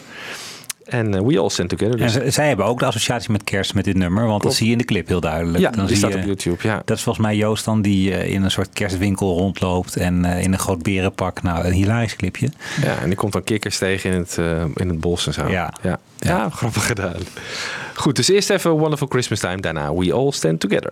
[0.86, 1.98] En eh, We All Stand Together.
[1.98, 4.26] Dus, zij hebben ook de associatie met kerst met dit nummer.
[4.28, 5.60] Want dat zie je in de clip heel duidelijk.
[5.60, 6.58] ja, Dan die staat je- op YouTube.
[6.62, 6.82] Ja.
[6.86, 9.96] Dat is volgens mij Joost dan die eh, in een soort kerstwinkel rondloopt.
[9.96, 11.42] En eh, in een groot berenpak.
[11.42, 12.50] Nou, een hilarisch clipje.
[12.82, 14.38] ja, en die komt dan kikkers tegen in het,
[14.76, 15.48] in het bos en zo.
[15.48, 15.74] Ja.
[15.82, 16.00] Ja.
[16.18, 17.16] Ja, grappig gedaan.
[17.96, 19.58] Goed, dus eerst even Wonderful Christmas Time.
[19.58, 20.92] Daarna We All Stand Together.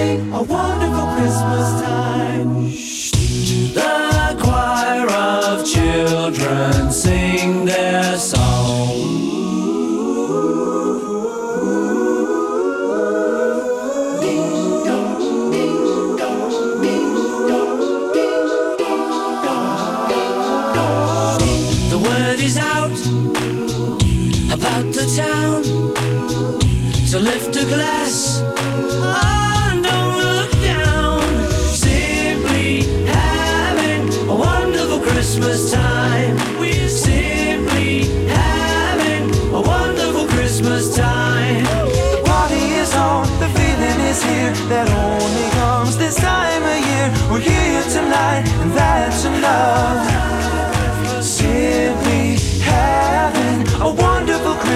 [0.00, 2.64] a wonderful Christmas time.
[3.74, 8.88] The choir of children sing their song.
[21.90, 23.00] The word is out
[24.56, 25.62] about the town
[27.10, 28.59] to lift a glass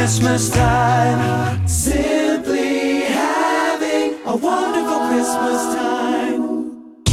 [0.05, 1.67] Christmas time.
[1.67, 7.05] Simply having a wonderful Christmas time.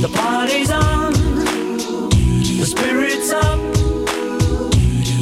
[0.00, 3.58] The party's on, the spirit's up.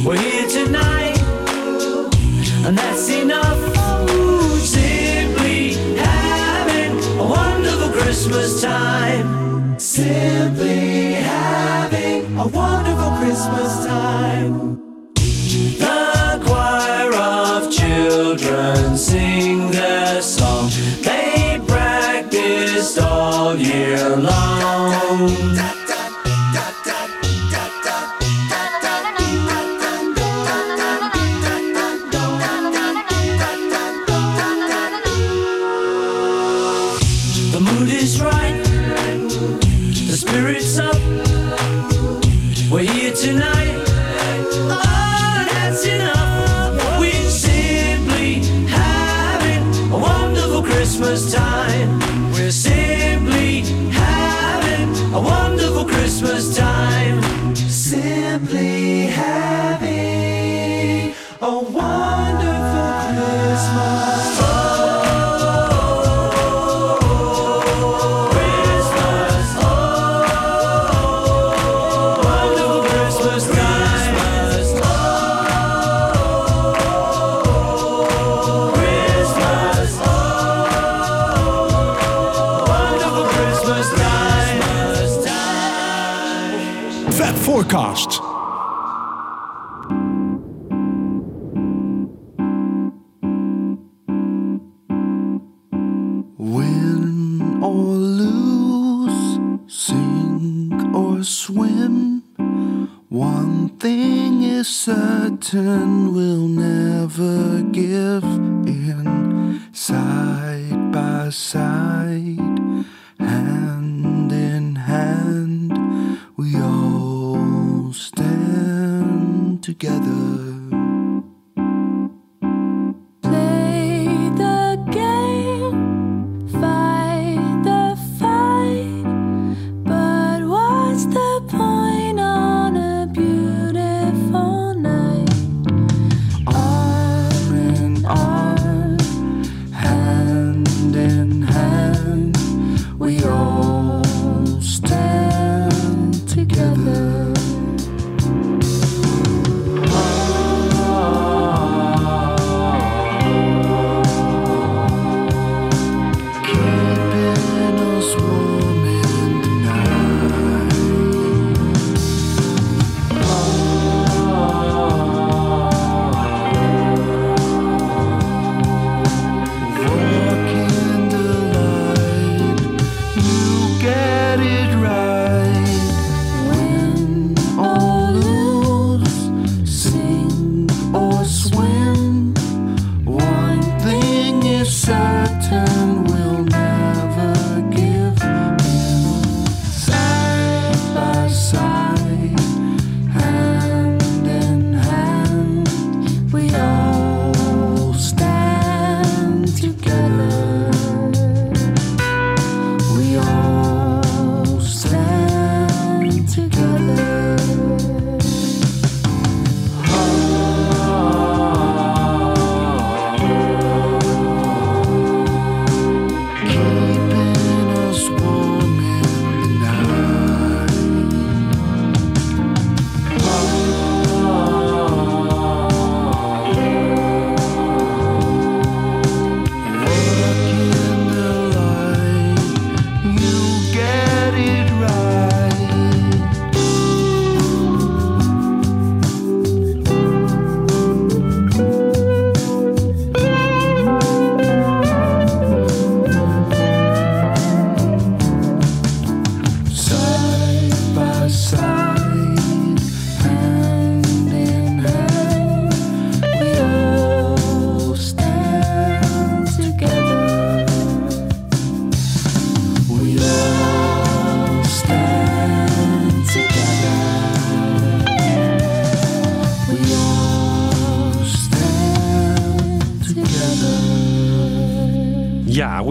[0.05, 1.19] We're here tonight,
[2.65, 3.59] and that's enough.
[4.63, 9.77] Simply having a wonderful Christmas time.
[9.77, 14.76] Simply having a wonderful Christmas time.
[18.47, 20.69] Children sing their song.
[21.01, 25.56] They practiced all year long.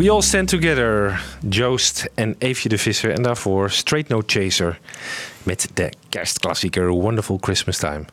[0.06, 3.12] We All Stand Together, Joost en Eefje de Visser.
[3.12, 4.78] En daarvoor Straight No Chaser
[5.42, 8.04] met de kerstklassieker Wonderful Christmas Time.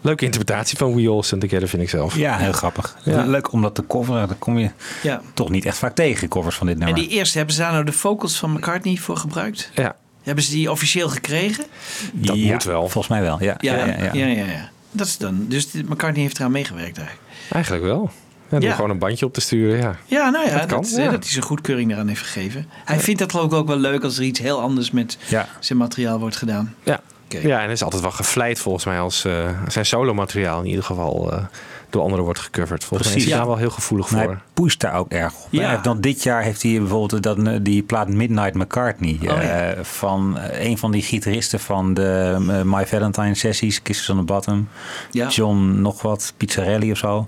[0.00, 2.16] Leuke interpretatie van We All Stand Together vind ik zelf.
[2.16, 2.96] Ja, heel grappig.
[3.04, 3.24] Ja.
[3.24, 4.28] Leuk om dat te coveren.
[4.28, 4.70] Daar kom je
[5.02, 5.22] Ja.
[5.34, 7.02] toch niet echt vaak tegen, covers van dit En nummer.
[7.02, 9.70] die eerste, hebben ze daar nou de vocals van McCartney voor gebruikt?
[9.74, 9.96] Ja.
[10.22, 11.64] Hebben ze die officieel gekregen?
[12.12, 12.80] Dat Ja, moet wel.
[12.80, 13.54] Volgens mij wel, ja.
[13.60, 14.44] Ja, ja, ja, ja, ja.
[14.44, 17.26] ja, Dat is dan, dus McCartney heeft eraan meegewerkt eigenlijk.
[17.50, 18.10] Eigenlijk wel.
[18.58, 18.74] Ja.
[18.74, 19.96] gewoon een bandje op te sturen, ja.
[20.06, 21.10] Ja, nou ja, Dat kan, dat, ja.
[21.10, 22.66] dat hij zijn goedkeuring eraan heeft gegeven.
[22.84, 25.18] Hij vindt dat geloof ik ook wel leuk als er iets heel anders met
[25.60, 26.74] zijn materiaal wordt gedaan.
[26.82, 27.00] Ja.
[27.28, 30.84] ja, en hij is altijd wel gevleid volgens mij als eh, zijn solo-materiaal in ieder
[30.84, 31.44] geval eh,
[31.92, 32.84] door anderen wordt gecoverd.
[32.84, 33.38] Volgens mij is hij Ja.
[33.38, 34.32] daar wel heel gevoelig Maar voor.
[34.32, 35.48] hij pusht daar ook erg op.
[35.50, 35.76] Ja.
[35.76, 39.14] Dan dit jaar heeft hij bijvoorbeeld dat, eh, die plaat Midnight McCartney.
[39.14, 39.40] Oh, ja.
[39.40, 44.22] eh, van eh, een van die gitaristen van de My Valentine sessies, Kisses on the
[44.22, 44.68] Bottom.
[45.10, 45.28] Ja.
[45.28, 47.26] John nog wat, Pizzarelli of zo.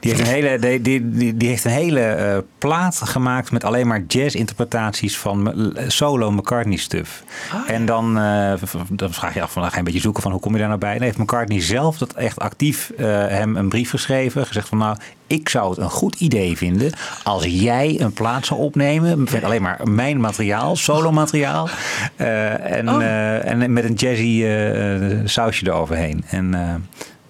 [0.00, 3.64] Die heeft een hele, die, die, die, die heeft een hele eh, plaat gemaakt met
[3.64, 7.22] alleen maar jazz-interpretaties van solo McCartney stuff.
[7.52, 8.52] Ah, en dan, eh,
[8.90, 10.68] dan vraag je af van, ga je een beetje zoeken van hoe kom je daar
[10.68, 10.92] nou bij.
[10.94, 14.02] Dan heeft McCartney zelf dat echt actief eh, hem een brief geschreven.
[14.04, 18.60] Gezegd van nou, ik zou het een goed idee vinden als jij een plaat zou
[18.60, 21.68] opnemen met alleen maar mijn materiaal, solo materiaal.
[22.16, 23.02] eh, en, Oh.
[23.02, 26.24] eh, en met een jazzy eh, sausje eroverheen.
[26.28, 26.54] En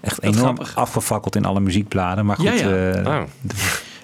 [0.01, 0.76] echt enorm grappig.
[0.76, 2.26] afgefakkeld in alle muziekbladen.
[2.26, 3.02] Maar goed, Ja, ja.
[3.06, 3.22] Oh.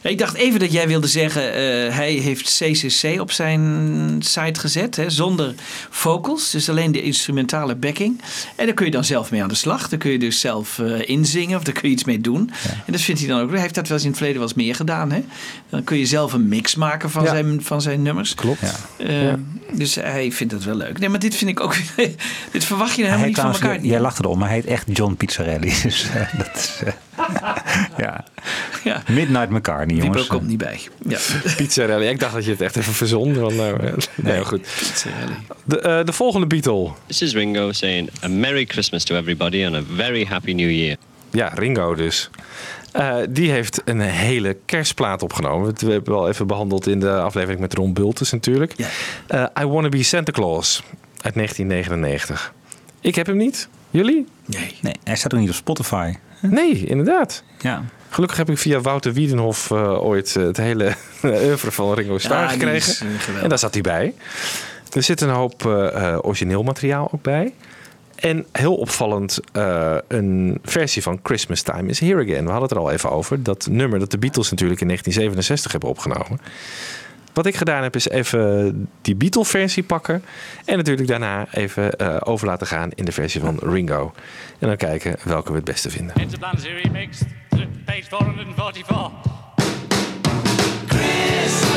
[0.03, 4.97] Ik dacht even dat jij wilde zeggen, eh, hij heeft CCC op zijn site gezet,
[4.97, 5.55] hè, zonder
[5.91, 8.21] vocals, dus alleen de instrumentale backing.
[8.57, 9.89] En daar kun je dan zelf mee aan de slag.
[9.89, 12.51] Daar kun je dus zelf eh, inzingen of daar kun je iets mee doen.
[12.87, 13.51] En dat vindt hij dan ook.
[13.51, 15.11] Hij heeft dat wel eens in het verleden wel eens meer gedaan.
[15.13, 15.25] Hè?
[15.69, 17.29] Dan kun je zelf een mix maken van, Ja.
[17.31, 18.35] zijn, van zijn nummers.
[18.35, 18.61] Klopt.
[18.97, 19.39] Eh, Ja.
[19.73, 20.99] Dus hij vindt dat wel leuk.
[20.99, 21.75] Nee, maar dit vind ik ook.
[22.53, 23.81] dit verwacht je nou helemaal niet van elkaar.
[23.81, 25.73] jij, jij lacht erom, maar hij heet echt John Pizzarelli.
[25.83, 26.73] Dus eh, dat is...
[27.99, 28.25] ja.
[28.85, 29.03] Ja.
[29.09, 30.27] Midnight McCartney, Die jongens.
[30.27, 30.81] komt niet bij.
[31.09, 31.19] Ja.
[31.57, 32.07] Pizzarelli.
[32.09, 33.37] Ik dacht dat je het echt even verzond.
[33.37, 34.67] Want, nou, nee, goed.
[35.65, 36.91] De, eh, de volgende Beatle.
[37.07, 40.97] This is Ringo saying a Merry Christmas to everybody and a very Happy New Year.
[41.31, 42.31] Ja, Ringo dus.
[42.93, 45.75] Eh, die heeft een hele kerstplaat opgenomen.
[45.79, 48.75] We hebben wel even behandeld in de aflevering met Ron Bultus natuurlijk.
[49.27, 50.83] Eh, I Wanna Be Santa Claus
[51.21, 52.53] uit 1999.
[53.01, 53.69] Ik heb hem niet.
[53.91, 54.27] Jullie?
[54.47, 54.75] Nee.
[54.81, 56.13] Nee, hij staat ook niet op Spotify.
[56.59, 57.43] Nee, inderdaad.
[57.59, 57.85] Ja.
[58.09, 60.95] Gelukkig heb ik via Wouter Wiedenhof eh, ooit eh, het hele
[61.25, 63.07] oeuvre van Ringo Starr Ja, gekregen.
[63.37, 64.15] eh, en daar zat hij bij.
[64.93, 65.65] Er zit een hoop
[66.23, 67.55] origineel materiaal ook bij.
[68.15, 69.41] En heel opvallend
[70.09, 72.45] een versie van Christmas Time is Here Again.
[72.45, 73.43] We hadden het er al even over.
[73.43, 76.41] Dat nummer dat de Beatles natuurlijk in 1967 hebben opgenomen.
[77.33, 80.25] Wat ik gedaan heb is even die Beatle-versie pakken.
[80.65, 84.13] En natuurlijk daarna even eh, over laten gaan in de versie van Ringo.
[84.59, 86.15] En dan kijken welke we het beste vinden.
[87.85, 89.11] Page 444.
[90.87, 91.70] Christmas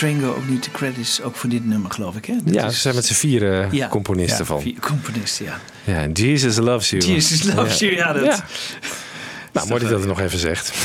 [0.00, 2.24] heeft Ringo ook niet de credits ook voor dit nummer, geloof ik.
[2.24, 2.34] Hè?
[2.44, 3.88] Dat Ja, is- ze zijn met z'n vieren Ja.
[3.88, 4.60] componisten Ja, van.
[4.60, 5.58] vier componisten, ja.
[5.84, 7.02] Ja, en Jesus Loves You.
[7.04, 8.22] Jesus Loves You, ja, dat-
[9.52, 10.72] Nou, mooi dat je dat nog even zegt.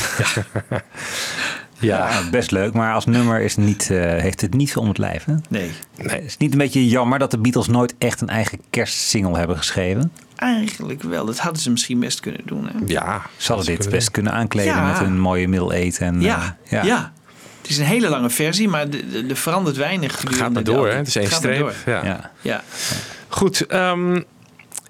[1.78, 2.72] Ja, best leuk.
[2.72, 5.24] Maar als nummer is niet, eh, heeft het niet veel om het lijf.
[5.24, 5.32] Hè?
[5.48, 5.70] Nee.
[5.96, 6.08] nee.
[6.08, 9.56] Het is niet een beetje jammer dat de Beatles nooit echt een eigen kerstsingle hebben
[9.56, 10.12] geschreven.
[10.36, 11.24] Eigenlijk wel.
[11.26, 12.64] Dat hadden ze misschien best kunnen doen.
[12.66, 12.72] Hè?
[12.86, 13.22] Ja.
[13.36, 14.86] Ze hadden dit best kunnen aankleden Ja.
[14.92, 15.98] met een mooie middle eight.
[15.98, 17.12] En, Ja, eh, ja.
[17.62, 20.20] Het is een hele lange versie, maar er- er er verandert weinig.
[20.22, 20.94] Het gaat maar door, hè?
[20.94, 21.58] Het is één streep.
[21.58, 21.72] door.
[21.86, 22.04] Ja.
[22.04, 22.30] Ja.
[22.40, 22.62] Ja.
[23.28, 24.20] Goed, ehm,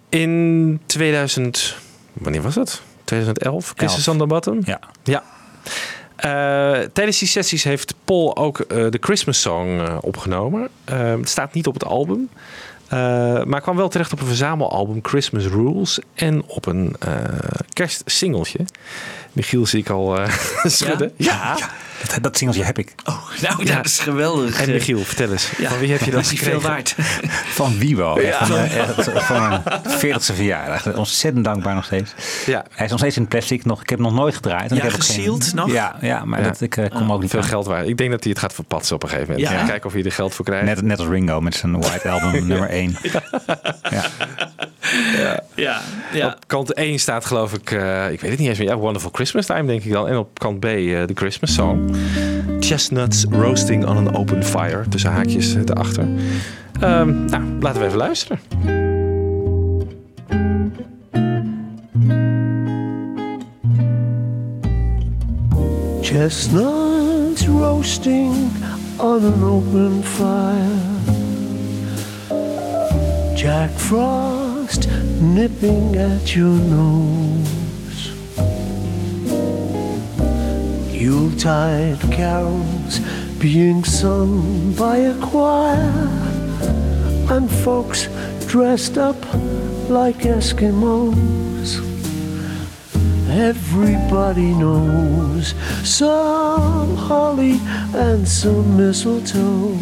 [0.08, 1.76] in 2000...
[2.12, 2.82] Wanneer was het?
[3.04, 3.74] 2011?
[3.74, 4.60] Kisses on the Bottom?
[4.64, 4.80] Ja.
[5.02, 5.22] Ja.
[6.16, 10.68] Eh, tijdens die sessies heeft Paul ook eh, de Christmas Song eh, opgenomen.
[10.84, 12.28] Eh, het staat niet op het album.
[13.44, 15.98] maar kwam wel terecht op een verzamelalbum Christmas Rules.
[16.14, 16.96] En op een
[17.72, 18.58] kerstsingeltje.
[19.32, 20.32] Michiel zie ik al eh,
[20.64, 21.12] schudden.
[21.16, 21.56] Ja.
[22.08, 22.94] Dat, dat singeltje heb ik.
[23.04, 24.60] Oh, nou, dat is geweldig.
[24.60, 25.50] En Michiel, vertel eens.
[25.58, 25.68] Ja.
[25.68, 26.68] Van wie heb je dat hij veel gekregen?
[26.68, 26.94] waard?
[27.60, 28.20] Van Wibo.
[28.20, 28.28] Ja.
[28.28, 29.62] Echt, van, eh, echt van mijn
[29.98, 30.94] 40ste verjaardag.
[30.94, 32.12] Ontzettend dankbaar nog steeds.
[32.46, 32.64] Ja.
[32.70, 33.64] Hij is nog steeds in plastic.
[33.64, 34.70] Nog, ik heb hem nog nooit gedraaid.
[34.70, 35.72] En Ja, ik heb ook gesealed nog?
[35.72, 36.46] Ja, ja maar Ja.
[36.48, 37.46] Dat, ik eh, kom ook niet Veel aan.
[37.46, 37.88] geld waard.
[37.88, 39.50] Ik denk dat hij het gaat verpatsen op een gegeven moment.
[39.50, 39.64] Ja.
[39.64, 40.64] Kijken of hij er geld voor krijgt.
[40.64, 42.96] Net, net als Ringo met zijn White Album nummer 1.
[43.90, 44.04] Ja,
[45.54, 45.82] ja.
[46.26, 49.10] Op kant 1 staat geloof ik, eh, ik weet het niet eens meer, ja, Wonderful
[49.12, 50.08] Christmas Time denk ik dan.
[50.08, 50.70] En op kant B eh,
[51.06, 51.94] de Christmas Song.
[52.60, 54.88] Chestnuts roasting on an open fire.
[54.88, 56.06] Tussen haakjes eh, erachter.
[56.80, 58.40] Ehm, nou, laten we even luisteren.
[66.00, 68.34] Chestnuts roasting
[68.96, 71.00] on an open fire.
[73.34, 74.41] Jack Frost
[75.20, 78.12] nipping at your nose.
[80.92, 82.98] Yuletide carols
[83.38, 86.08] being sung by a choir.
[87.30, 88.08] And folks
[88.46, 89.16] dressed up
[89.88, 91.80] like Eskimos.
[93.28, 95.54] Everybody knows
[95.84, 97.58] some holly
[97.94, 99.78] and some mistletoe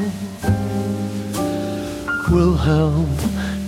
[2.30, 3.39] will help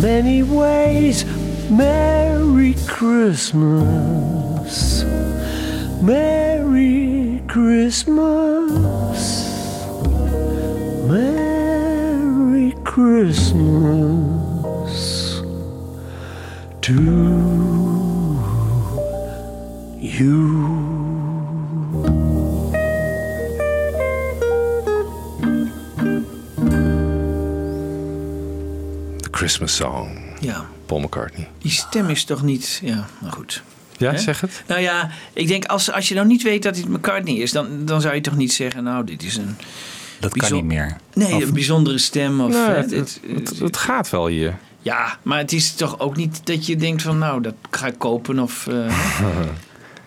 [0.00, 1.24] Many ways,
[1.70, 4.19] Merry Christmas.
[30.40, 30.66] Ja.
[30.86, 31.48] Paul McCartney.
[31.58, 32.80] Die stem is toch niet...
[32.84, 33.62] Ja, maar goed.
[33.96, 34.62] Ja, zeg het.
[34.66, 37.52] Nou ja, ik denk als, als je nou niet weet dat het McCartney is...
[37.52, 38.84] Dan, dan zou je toch niet zeggen...
[38.84, 39.56] Nou, dit is een...
[40.20, 40.96] Dat kan niet meer.
[41.14, 42.40] Nee, Of- een bijzondere stem.
[42.40, 44.56] Of, het, het, het- het gaat wel hier.
[44.82, 47.18] ja, maar het is toch ook niet dat je denkt van...
[47.18, 48.66] Nou, dat ga ik kopen of...
[48.66, 48.94] eh,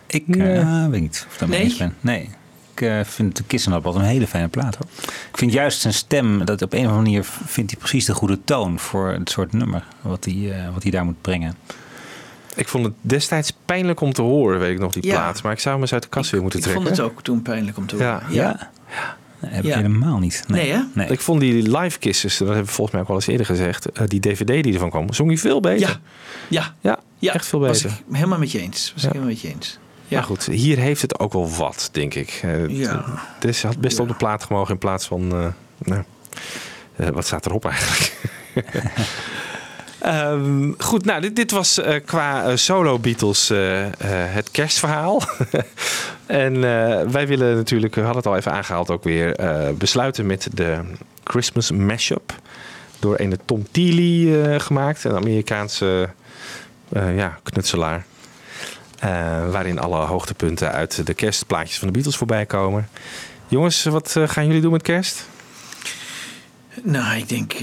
[0.07, 1.67] Ik eh, weet niet of dat mee Nee?
[1.67, 1.95] eens ben.
[1.99, 2.29] Nee.
[2.75, 4.75] Ik eh, vind de altijd een hele fijne plaat.
[4.75, 4.87] Hoor.
[5.31, 8.13] Ik vind juist zijn stem, dat op een of andere manier vindt hij precies de
[8.13, 11.55] goede toon voor het soort nummer wat hij, eh, wat hij daar moet brengen.
[12.55, 15.11] Ik vond het destijds pijnlijk om te horen, weet ik nog, die Ja.
[15.13, 15.43] plaat.
[15.43, 16.85] Maar ik zou hem eens uit de kast weer moeten ik trekken.
[16.85, 18.09] vond het ook toen pijnlijk om te horen.
[18.09, 18.23] Ja.
[18.29, 18.69] ja.
[19.39, 19.69] Nee, heb Ja.
[19.69, 20.43] ik helemaal niet.
[20.47, 20.79] Nee, hè?
[20.93, 21.07] Nee.
[21.07, 23.91] Ik vond die live kisses, dat hebben we volgens mij ook wel eens eerder gezegd,
[23.91, 25.79] eh, die dvd die ervan kwam, zong hij veel beter.
[25.87, 25.99] Ja.
[26.49, 26.73] Ja.
[26.81, 27.97] Ja, Ja, echt veel Was beter.
[28.07, 28.91] ik helemaal met je eens.
[28.93, 29.07] Was Ja.
[29.07, 29.79] ik helemaal met je eens.
[30.07, 30.17] Ja.
[30.17, 32.39] Maar goed, hier heeft het ook wel wat, denk ik.
[32.43, 33.03] Eh, het- Ja.
[33.35, 35.31] Het is, had best op de plaat gemogen in plaats van...
[35.31, 35.47] eh,
[35.77, 36.03] nou,
[36.95, 38.13] eh, wat staat erop eigenlijk?
[39.99, 43.51] Ehm, goed, nou, dit, dit was qua solo Beatles
[44.07, 45.21] het kerstverhaal.
[46.25, 46.59] en
[47.11, 49.35] wij willen natuurlijk, we hadden het al even aangehaald ook weer,
[49.77, 50.79] besluiten met de
[51.23, 52.33] Christmas mashup.
[52.99, 56.09] Door een Tom Teely gemaakt, een Amerikaanse
[56.93, 58.05] ja, knutselaar.
[59.03, 62.89] Eh, waarin alle hoogtepunten uit de kerstplaatjes van de Beatles voorbij komen.
[63.47, 65.27] Jongens, wat eh, gaan jullie doen met kerst?
[66.83, 67.53] Nou, ik denk...
[67.53, 67.61] eh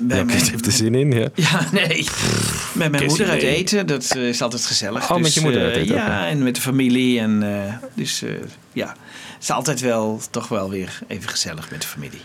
[0.00, 0.30] bij Ja, mijn...
[0.30, 1.28] Chris heeft er zin in, ja.
[1.34, 2.08] Ja, nee.
[2.72, 5.10] Met mijn moeder uit eten, dat is altijd gezellig.
[5.10, 7.20] Oh, met je moeder uit eten ook, Ja, en met de familie.
[7.20, 7.44] En,
[7.94, 8.24] dus
[8.72, 8.88] ja,
[9.34, 12.20] het is altijd wel toch wel weer even gezellig met de familie.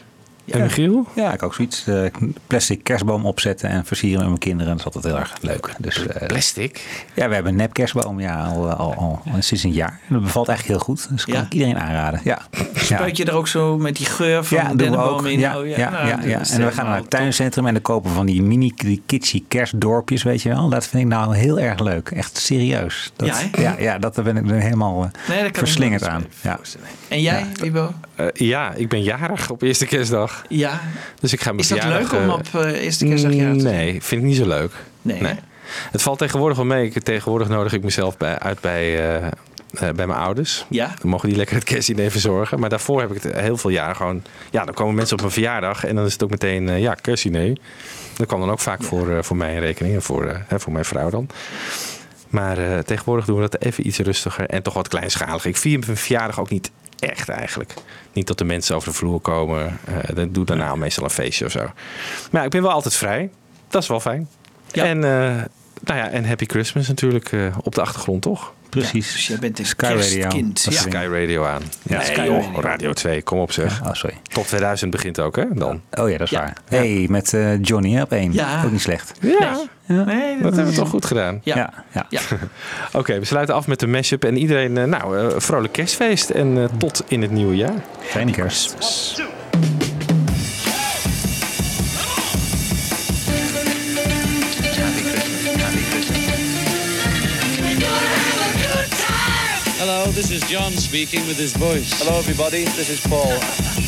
[0.46, 1.06] En Michiel?
[1.16, 1.88] Ja, ik ook zoiets.
[1.88, 2.06] eh,
[2.48, 4.72] plastic kerstboom opzetten en versieren met mijn kinderen.
[4.72, 5.74] Dat is altijd heel erg leuk.
[5.78, 7.06] Dus, eh, Plastic?
[7.14, 10.00] Ja, we hebben een nep kerstboom ja, al, al, al, al sinds een jaar.
[10.08, 11.10] En dat bevalt eigenlijk heel goed.
[11.10, 11.42] Dus kan Ja?
[11.42, 12.22] ik iedereen aanraden.
[12.24, 12.40] Ja.
[12.74, 15.26] Spuit je er ook zo met die geur van Ja, de doen we dennenboom ook.
[15.26, 15.40] in?
[15.40, 17.82] Ja, Oh, ja, ja, nou, ja, En we gaan naar helemaal het tuincentrum en dan
[17.82, 20.70] kopen van die mini die kitschy kerstdorpjes, weet je wel.
[20.70, 22.10] Dat vind ik nou heel erg leuk.
[22.10, 23.12] Echt serieus.
[23.16, 25.58] Dat, Ja, ja, ja, dat ben ik nu helemaal eh, Nee, dat kan ik me
[25.60, 26.26] verslingerd aan.
[26.42, 26.60] Ja.
[27.08, 27.94] En jij, Libo?
[28.27, 30.43] Eh, ja, ik ben jarig op eerste kerstdag.
[30.49, 30.81] Ja.
[31.19, 33.76] Dus ik ga mijn Is dat leuk om op eh, eerste kerstdag jarig te zijn?
[33.76, 34.72] Nee, vind ik niet zo leuk.
[35.02, 35.22] Nee?
[35.91, 36.85] Het valt tegenwoordig wel mee.
[36.85, 39.27] Ik- Tegenwoordig nodig ik mezelf bij, uit bij, eh,
[39.77, 40.65] bij mijn ouders.
[40.69, 40.93] Ja.
[40.99, 42.60] Dan mogen die lekker het kerstdiner verzorgen.
[42.60, 44.23] Maar daarvoor heb ik het heel veel jaar gewoon...
[44.52, 47.57] Ja, dan komen mensen op mijn verjaardag en dan is het ook meteen ja, kerstdiner.
[48.18, 50.85] Dat kwam dan ook vaak voor, voor mij in rekening en voor, hè, voor mijn
[50.85, 51.27] vrouw dan.
[52.30, 55.49] Maar tegenwoordig doen we dat even iets rustiger en toch wat kleinschaliger.
[55.49, 56.72] Ik vier mijn verjaardag ook niet
[57.02, 57.73] echt eigenlijk.
[58.14, 59.78] Niet dat de mensen over de vloer komen.
[59.86, 61.60] Eh dan doe daarna meestal een feestje of zo.
[61.60, 63.30] Maar ja, ik ben wel altijd vrij.
[63.68, 64.28] Dat is wel fijn.
[64.72, 65.44] En, eh,
[65.84, 68.53] nou ja, en Happy Christmas natuurlijk eh, op de achtergrond, toch?
[68.69, 69.11] Precies.
[69.11, 69.98] Dus jij bent een Sky Radio.
[69.99, 70.64] kerstkind.
[70.65, 70.80] Dat Ja.
[70.80, 71.61] is Sky Radio aan.
[71.84, 72.57] Ja, Nee, Sky joh.
[72.60, 72.94] Radio.
[72.94, 73.82] 2, kom op zeg.
[73.82, 74.15] Oh, sorry.
[74.23, 75.45] Top 2000 begint ook, hè?
[75.53, 75.82] Dan.
[75.91, 76.57] Oh ja, dat is waar.
[76.68, 78.34] hey, met eh, Johnny op één.
[78.34, 78.64] Ja.
[78.65, 79.14] Ook niet slecht.
[79.22, 81.42] Ja, Nee, dat hebben we toch goed gedaan.
[81.44, 81.56] Ja.
[81.92, 82.22] Ja, ja.
[83.00, 84.24] Oké, we sluiten af met de mashup.
[84.24, 86.30] En iedereen, eh, nou, eh, vrolijk kerstfeest.
[86.30, 87.84] En eh, tot in het nieuwe jaar.
[88.00, 88.76] Fijne kerst.
[99.78, 101.96] Hello, this is John speaking with his voice.
[102.04, 102.64] Hello, everybody.
[102.64, 103.32] This is Paul.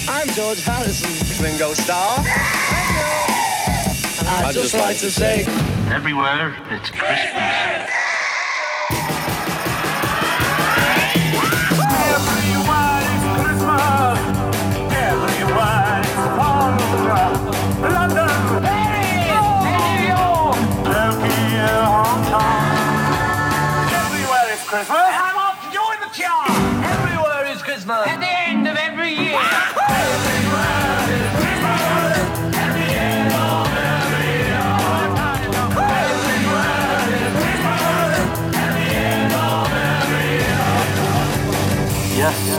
[0.08, 1.44] I'm George Harrison.
[1.46, 3.43] Ringo Starr.
[4.26, 5.44] And I'd just like to say,
[5.92, 7.90] Everywhere it's Christmas.
[12.14, 14.20] Everywhere is christmas
[14.96, 16.78] everywhere is home
[19.64, 20.58] new york
[21.24, 22.72] and your hometown
[24.06, 24.98] everywhere is Christmas.
[25.00, 26.52] I'm off to join the choir.
[26.94, 28.33] Everywhere is Christmas.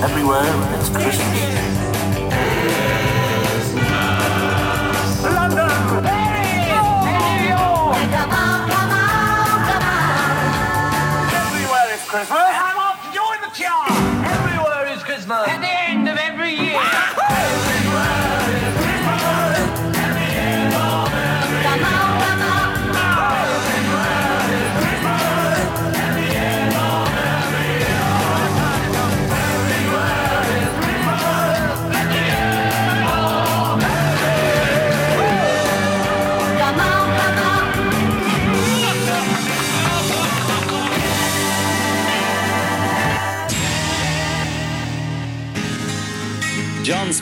[0.02, 0.44] Everywhere
[0.78, 1.53] it's Christmas.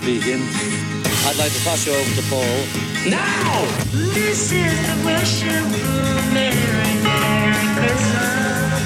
[0.03, 0.43] Speaking.
[1.31, 2.67] I'd like to pass you over to Paul.
[3.07, 3.63] Now!
[4.11, 5.63] This is the wish you
[6.35, 8.83] Merry, Merry Christmas.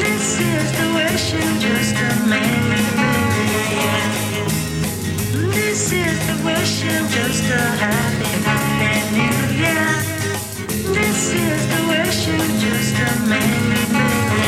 [0.00, 3.68] This is the wish you just a Merry, Merry.
[5.52, 9.88] This is the wish you just a Happy, Happy New Year.
[10.96, 14.47] This is the wish you just a Merry, Merry.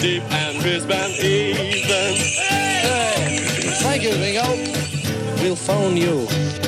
[0.00, 2.14] deep and crisp and even.
[2.48, 3.38] Hey,
[3.82, 4.46] thank you, Ringo.
[5.42, 6.67] We'll phone you.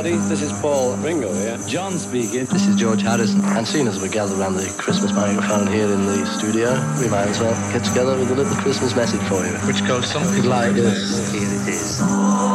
[0.00, 0.28] Everybody.
[0.28, 1.58] This is Paul Ringo here.
[1.66, 2.46] John speaking.
[2.46, 3.44] This is George Harrison.
[3.44, 7.28] And seeing as we gather around the Christmas microphone here in the studio, we might
[7.28, 9.52] as well get together with a little Christmas message for you.
[9.66, 11.32] Which goes something like this.
[11.32, 12.49] Here it is.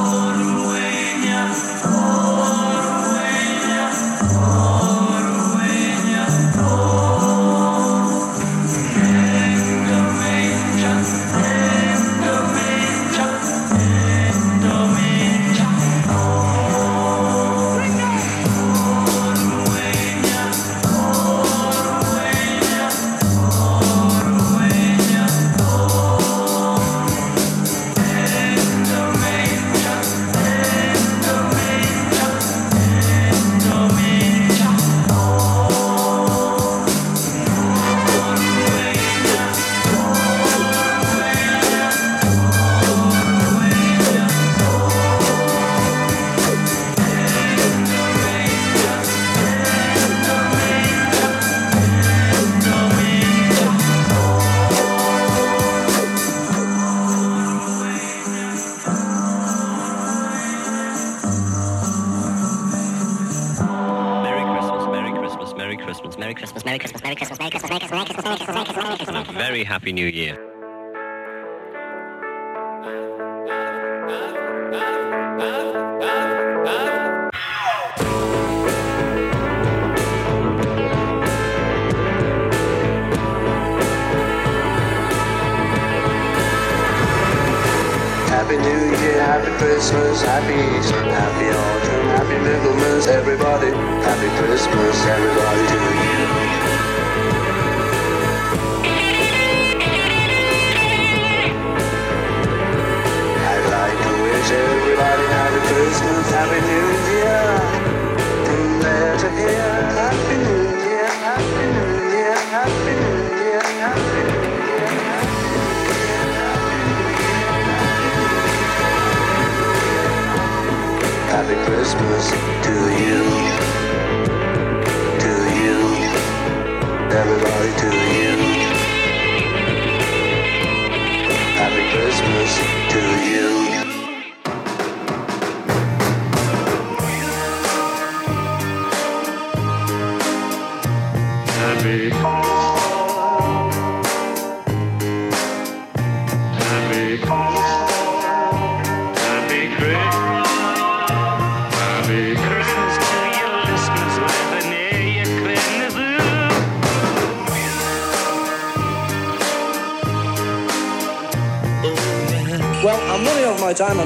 [122.07, 122.44] was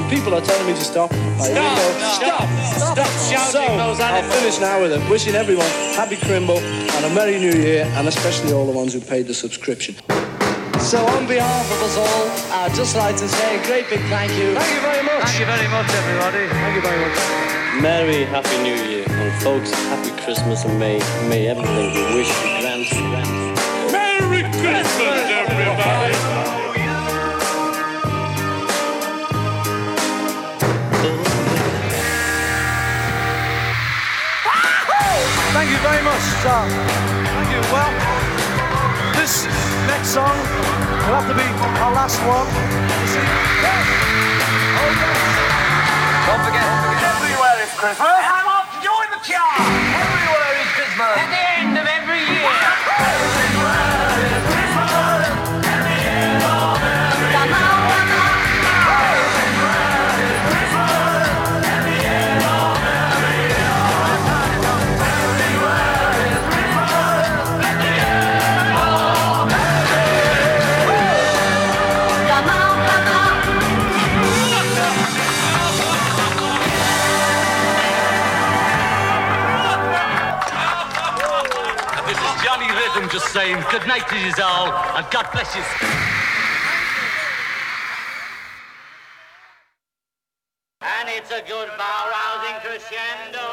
[0.00, 1.10] and people are telling me to stop.
[1.10, 1.90] Right, here we go.
[2.16, 2.48] Stop.
[2.48, 2.96] Stop!
[2.96, 4.34] Stop shouting so, those I'll animals.
[4.34, 5.10] finish now with it.
[5.10, 9.00] Wishing everyone happy Crimble and a Merry New Year, and especially all the ones who
[9.00, 9.94] paid the subscription.
[10.80, 12.24] So, on behalf of us all,
[12.60, 14.54] I'd just like to say a great big thank you.
[14.54, 15.24] Thank you very much.
[15.28, 16.48] Thank you very much, everybody.
[16.48, 17.82] Thank you very much.
[17.82, 19.04] Merry Happy New Year.
[19.08, 20.98] And folks, Happy Christmas and may,
[21.28, 22.49] may everything we wish
[36.60, 36.72] much.
[37.32, 37.62] Thank you.
[37.72, 37.92] Well,
[39.16, 39.46] this
[39.88, 40.36] next song
[41.06, 41.46] will have to be
[41.80, 42.46] our last one.
[43.00, 43.24] You see?
[46.26, 46.64] Don't forget,
[47.16, 48.19] everywhere is Christmas.
[83.34, 85.62] Rhythm just saying good night to you all and God bless you.
[90.82, 93.46] And it's a good bow rousing crescendo.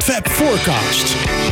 [0.00, 1.45] Fab Forecast.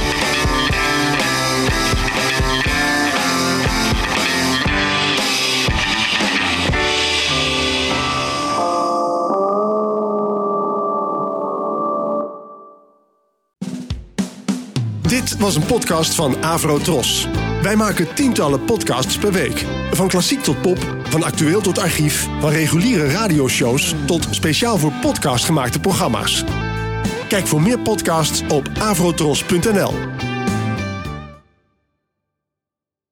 [15.44, 17.28] Was een podcast van Avro Tros.
[17.62, 19.64] Wij maken tientallen podcasts per week.
[19.90, 25.44] Van klassiek tot pop, van actueel tot archief, van reguliere radioshows tot speciaal voor podcast
[25.44, 26.44] gemaakte programma's.
[27.28, 30.13] Kijk voor meer podcasts op avrotros.nl.